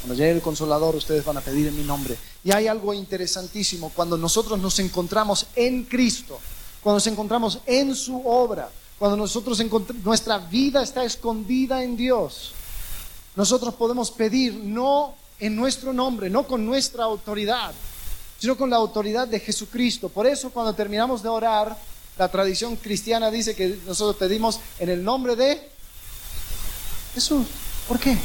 cuando 0.00 0.14
llegue 0.14 0.32
el 0.32 0.42
consolador 0.42 0.96
ustedes 0.96 1.24
van 1.24 1.36
a 1.36 1.40
pedir 1.40 1.68
en 1.68 1.76
mi 1.76 1.84
nombre. 1.84 2.16
Y 2.42 2.50
hay 2.50 2.66
algo 2.66 2.92
interesantísimo, 2.92 3.92
cuando 3.94 4.16
nosotros 4.16 4.58
nos 4.58 4.80
encontramos 4.80 5.46
en 5.54 5.84
Cristo, 5.84 6.40
cuando 6.82 6.96
nos 6.96 7.06
encontramos 7.06 7.60
en 7.64 7.94
su 7.94 8.20
obra, 8.26 8.68
cuando 8.98 9.16
nosotros 9.16 9.62
nuestra 10.02 10.38
vida 10.38 10.82
está 10.82 11.04
escondida 11.04 11.84
en 11.84 11.96
Dios, 11.96 12.54
nosotros 13.36 13.74
podemos 13.74 14.10
pedir 14.10 14.54
no 14.54 15.14
en 15.38 15.54
nuestro 15.54 15.92
nombre, 15.92 16.28
no 16.28 16.44
con 16.44 16.66
nuestra 16.66 17.04
autoridad, 17.04 17.72
sino 18.38 18.56
con 18.56 18.70
la 18.70 18.76
autoridad 18.76 19.26
de 19.26 19.40
Jesucristo. 19.40 20.08
Por 20.08 20.26
eso 20.26 20.50
cuando 20.50 20.74
terminamos 20.74 21.22
de 21.22 21.28
orar, 21.28 21.76
la 22.16 22.28
tradición 22.28 22.76
cristiana 22.76 23.30
dice 23.30 23.54
que 23.54 23.78
nosotros 23.86 24.16
pedimos 24.16 24.60
en 24.78 24.88
el 24.88 25.02
nombre 25.04 25.36
de 25.36 25.68
Jesús. 27.14 27.46
¿Por 27.86 27.98
qué? 27.98 28.16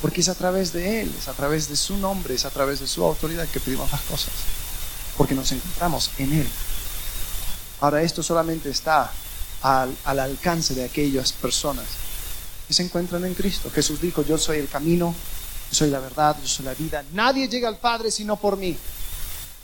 Porque 0.00 0.20
es 0.20 0.28
a 0.28 0.34
través 0.34 0.72
de 0.72 1.02
Él, 1.02 1.14
es 1.18 1.28
a 1.28 1.32
través 1.32 1.68
de 1.68 1.76
su 1.76 1.96
nombre, 1.96 2.34
es 2.34 2.44
a 2.44 2.50
través 2.50 2.80
de 2.80 2.86
su 2.86 3.04
autoridad 3.04 3.46
que 3.48 3.60
pedimos 3.60 3.90
las 3.90 4.00
cosas. 4.02 4.32
Porque 5.16 5.34
nos 5.34 5.50
encontramos 5.52 6.10
en 6.18 6.32
Él. 6.32 6.48
Ahora, 7.80 8.02
esto 8.02 8.22
solamente 8.22 8.70
está 8.70 9.10
al, 9.62 9.96
alcance 10.04 10.74
de 10.74 10.84
aquellas 10.84 11.32
personas 11.32 11.84
que 12.66 12.74
se 12.74 12.82
encuentran 12.82 13.24
en 13.24 13.34
Cristo. 13.34 13.70
Jesús 13.74 14.00
dijo, 14.00 14.22
yo 14.22 14.38
soy 14.38 14.58
el 14.58 14.68
camino, 14.68 15.14
yo 15.70 15.76
soy 15.76 15.90
la 15.90 16.00
verdad, 16.00 16.36
yo 16.40 16.48
soy 16.48 16.66
la 16.66 16.74
vida. 16.74 17.04
Nadie 17.12 17.48
llega 17.48 17.68
al 17.68 17.78
Padre 17.78 18.10
sino 18.10 18.36
por 18.36 18.56
mí. 18.56 18.76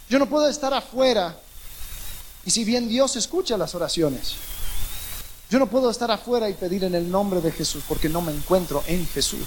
Yo 0.09 0.19
no 0.19 0.27
puedo 0.27 0.49
estar 0.49 0.73
afuera 0.73 1.37
y 2.45 2.51
si 2.51 2.65
bien 2.65 2.89
Dios 2.89 3.17
escucha 3.17 3.57
las 3.57 3.75
oraciones, 3.75 4.35
yo 5.51 5.59
no 5.59 5.67
puedo 5.67 5.91
estar 5.91 6.11
afuera 6.11 6.49
y 6.49 6.55
pedir 6.55 6.85
en 6.85 6.95
el 6.95 7.11
nombre 7.11 7.41
de 7.41 7.51
Jesús 7.51 7.83
porque 7.89 8.09
no 8.09 8.21
me 8.21 8.33
encuentro 8.33 8.83
en 8.87 9.07
Jesús. 9.09 9.47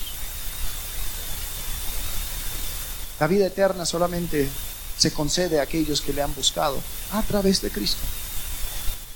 La 3.19 3.27
vida 3.27 3.47
eterna 3.47 3.85
solamente 3.85 4.49
se 4.97 5.13
concede 5.13 5.59
a 5.59 5.63
aquellos 5.63 6.01
que 6.01 6.13
le 6.13 6.21
han 6.21 6.35
buscado 6.35 6.77
a 7.13 7.21
través 7.21 7.61
de 7.61 7.69
Cristo, 7.69 8.01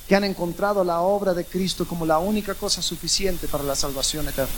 que 0.08 0.16
han 0.16 0.24
encontrado 0.24 0.84
la 0.84 1.02
obra 1.02 1.34
de 1.34 1.46
Cristo 1.46 1.86
como 1.86 2.06
la 2.06 2.20
única 2.20 2.54
cosa 2.56 2.82
suficiente 2.82 3.48
para 3.48 3.64
la 3.66 3.76
salvación 3.76 4.28
eterna, 4.28 4.54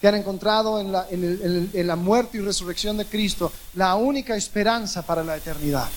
que 0.00 0.08
han 0.08 0.14
encontrado 0.14 0.80
en 0.80 0.92
la, 0.92 1.06
en 1.10 1.86
la 1.86 1.96
muerte 1.96 2.38
y 2.38 2.40
resurrección 2.40 2.96
de 2.96 3.06
Cristo 3.06 3.52
la 3.74 3.94
única 3.94 4.36
esperanza 4.36 5.02
para 5.02 5.24
la 5.24 5.36
eternidad. 5.36 5.88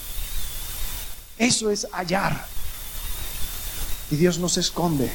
Eso 1.37 1.69
es 1.69 1.87
hallar. 1.91 2.45
Y 4.11 4.15
Dios 4.15 4.39
no 4.39 4.49
se 4.49 4.61
esconde 4.61 5.09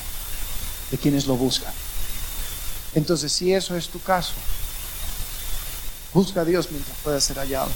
de 0.90 0.98
quienes 0.98 1.26
lo 1.26 1.36
buscan. 1.36 1.72
Entonces, 2.94 3.32
si 3.32 3.52
eso 3.52 3.76
es 3.76 3.88
tu 3.88 4.00
caso, 4.00 4.32
busca 6.12 6.42
a 6.42 6.44
Dios 6.44 6.70
mientras 6.70 6.96
pueda 6.98 7.20
ser 7.20 7.38
hallado. 7.38 7.70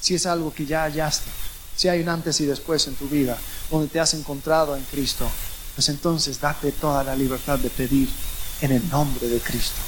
Si 0.00 0.14
es 0.14 0.26
algo 0.26 0.52
que 0.52 0.66
ya 0.66 0.82
hallaste, 0.82 1.30
si 1.76 1.88
hay 1.88 2.02
un 2.02 2.08
antes 2.08 2.40
y 2.40 2.46
después 2.46 2.86
en 2.86 2.94
tu 2.94 3.08
vida, 3.08 3.38
donde 3.70 3.88
te 3.88 3.98
has 3.98 4.12
encontrado 4.14 4.76
en 4.76 4.84
Cristo, 4.84 5.28
pues 5.74 5.88
entonces 5.88 6.38
date 6.38 6.72
toda 6.72 7.02
la 7.02 7.16
libertad 7.16 7.58
de 7.58 7.70
pedir 7.70 8.08
en 8.60 8.72
el 8.72 8.88
nombre 8.90 9.26
de 9.26 9.40
Cristo, 9.40 9.80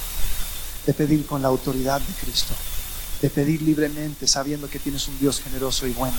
de 0.85 0.93
pedir 0.93 1.25
con 1.25 1.41
la 1.41 1.47
autoridad 1.47 2.01
de 2.01 2.13
Cristo, 2.13 2.53
de 3.21 3.29
pedir 3.29 3.61
libremente 3.61 4.27
sabiendo 4.27 4.69
que 4.69 4.79
tienes 4.79 5.07
un 5.07 5.17
Dios 5.19 5.41
generoso 5.41 5.87
y 5.87 5.93
bueno 5.93 6.17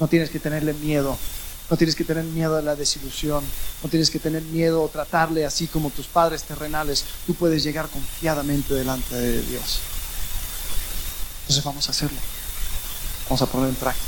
no 0.00 0.08
tienes 0.08 0.30
que 0.30 0.38
tenerle 0.38 0.74
miedo. 0.74 1.16
No 1.70 1.76
tienes 1.76 1.94
que 1.94 2.04
tener 2.04 2.24
miedo 2.24 2.56
a 2.56 2.62
la 2.62 2.76
desilusión. 2.76 3.44
No 3.82 3.90
tienes 3.90 4.10
que 4.10 4.18
tener 4.18 4.42
miedo 4.42 4.82
o 4.82 4.88
tratarle 4.88 5.44
así 5.44 5.66
como 5.66 5.90
tus 5.90 6.06
padres 6.06 6.44
terrenales. 6.44 7.04
Tú 7.26 7.34
puedes 7.34 7.62
llegar 7.62 7.88
confiadamente 7.88 8.74
delante 8.74 9.14
de 9.14 9.42
Dios. 9.42 9.80
Entonces 11.42 11.64
vamos 11.64 11.88
a 11.88 11.90
hacerlo. 11.90 12.18
Vamos 13.24 13.42
a 13.42 13.46
ponerlo 13.46 13.70
en 13.70 13.76
práctica. 13.76 14.06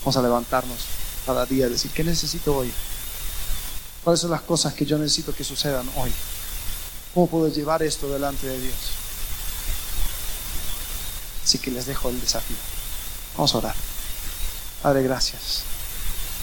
Vamos 0.00 0.16
a 0.16 0.22
levantarnos 0.22 0.78
cada 1.26 1.44
día 1.44 1.66
y 1.66 1.70
decir, 1.70 1.90
¿qué 1.90 2.04
necesito 2.04 2.56
hoy? 2.56 2.70
¿Cuáles 4.02 4.20
son 4.20 4.30
las 4.30 4.42
cosas 4.42 4.74
que 4.74 4.84
yo 4.86 4.98
necesito 4.98 5.34
que 5.34 5.44
sucedan 5.44 5.88
hoy? 5.96 6.12
¿Cómo 7.14 7.28
puedo 7.28 7.48
llevar 7.48 7.82
esto 7.84 8.10
delante 8.10 8.48
de 8.48 8.60
Dios? 8.60 8.74
Así 11.44 11.58
que 11.58 11.70
les 11.70 11.86
dejo 11.86 12.08
el 12.08 12.20
desafío. 12.20 12.56
Vamos 13.36 13.54
a 13.54 13.58
orar. 13.58 13.74
Padre, 14.82 15.04
gracias 15.04 15.62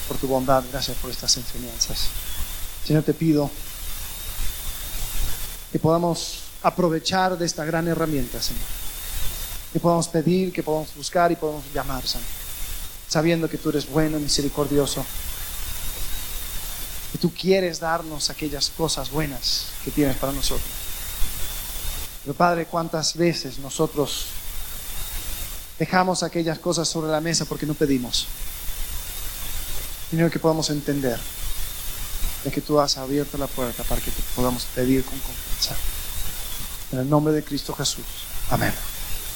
por 0.08 0.18
tu 0.18 0.28
bondad, 0.28 0.64
gracias 0.72 0.96
por 0.98 1.12
estas 1.12 1.36
enseñanzas. 1.36 2.08
Señor, 2.86 3.04
te 3.04 3.14
pido 3.14 3.52
que 5.72 5.80
podamos 5.80 6.44
aprovechar 6.64 7.38
de 7.38 7.46
esta 7.46 7.66
gran 7.66 7.88
herramienta, 7.88 8.42
Señor. 8.42 8.64
Que 9.74 9.80
podamos 9.80 10.08
pedir, 10.08 10.54
que 10.54 10.64
podamos 10.64 10.96
buscar 10.96 11.32
y 11.32 11.36
podamos 11.36 11.66
llamar, 11.74 12.08
Señor. 12.08 12.28
Sabiendo 13.08 13.50
que 13.50 13.58
tú 13.58 13.70
eres 13.70 13.90
bueno 13.90 14.20
misericordioso. 14.20 15.06
Tú 17.22 17.32
quieres 17.34 17.80
darnos 17.80 18.30
aquellas 18.30 18.70
cosas 18.70 19.12
buenas 19.12 19.68
que 19.86 19.92
tienes 19.92 20.18
para 20.18 20.34
nosotros. 20.34 20.68
Pero 22.24 22.34
Padre, 22.34 22.66
¿cuántas 22.66 23.16
veces 23.16 23.60
nosotros 23.60 24.26
dejamos 25.82 26.22
aquellas 26.22 26.60
cosas 26.60 26.88
sobre 26.88 27.10
la 27.10 27.20
mesa 27.22 27.46
porque 27.46 27.66
no 27.66 27.74
pedimos. 27.74 28.28
Sino 30.12 30.30
que 30.30 30.38
podamos 30.38 30.70
entender 30.70 31.20
de 32.44 32.52
que 32.52 32.62
tú 32.62 32.80
has 32.80 32.98
abierto 32.98 33.36
la 33.40 33.48
puerta 33.48 33.82
para 33.86 34.00
que 34.00 34.12
podamos 34.36 34.66
pedir 34.76 35.04
con 35.04 35.18
confianza. 35.18 35.76
En 36.92 37.00
el 37.00 37.10
nombre 37.10 37.34
de 37.34 37.44
Cristo 37.44 37.74
Jesús. 37.74 38.06
Amén. 38.52 38.72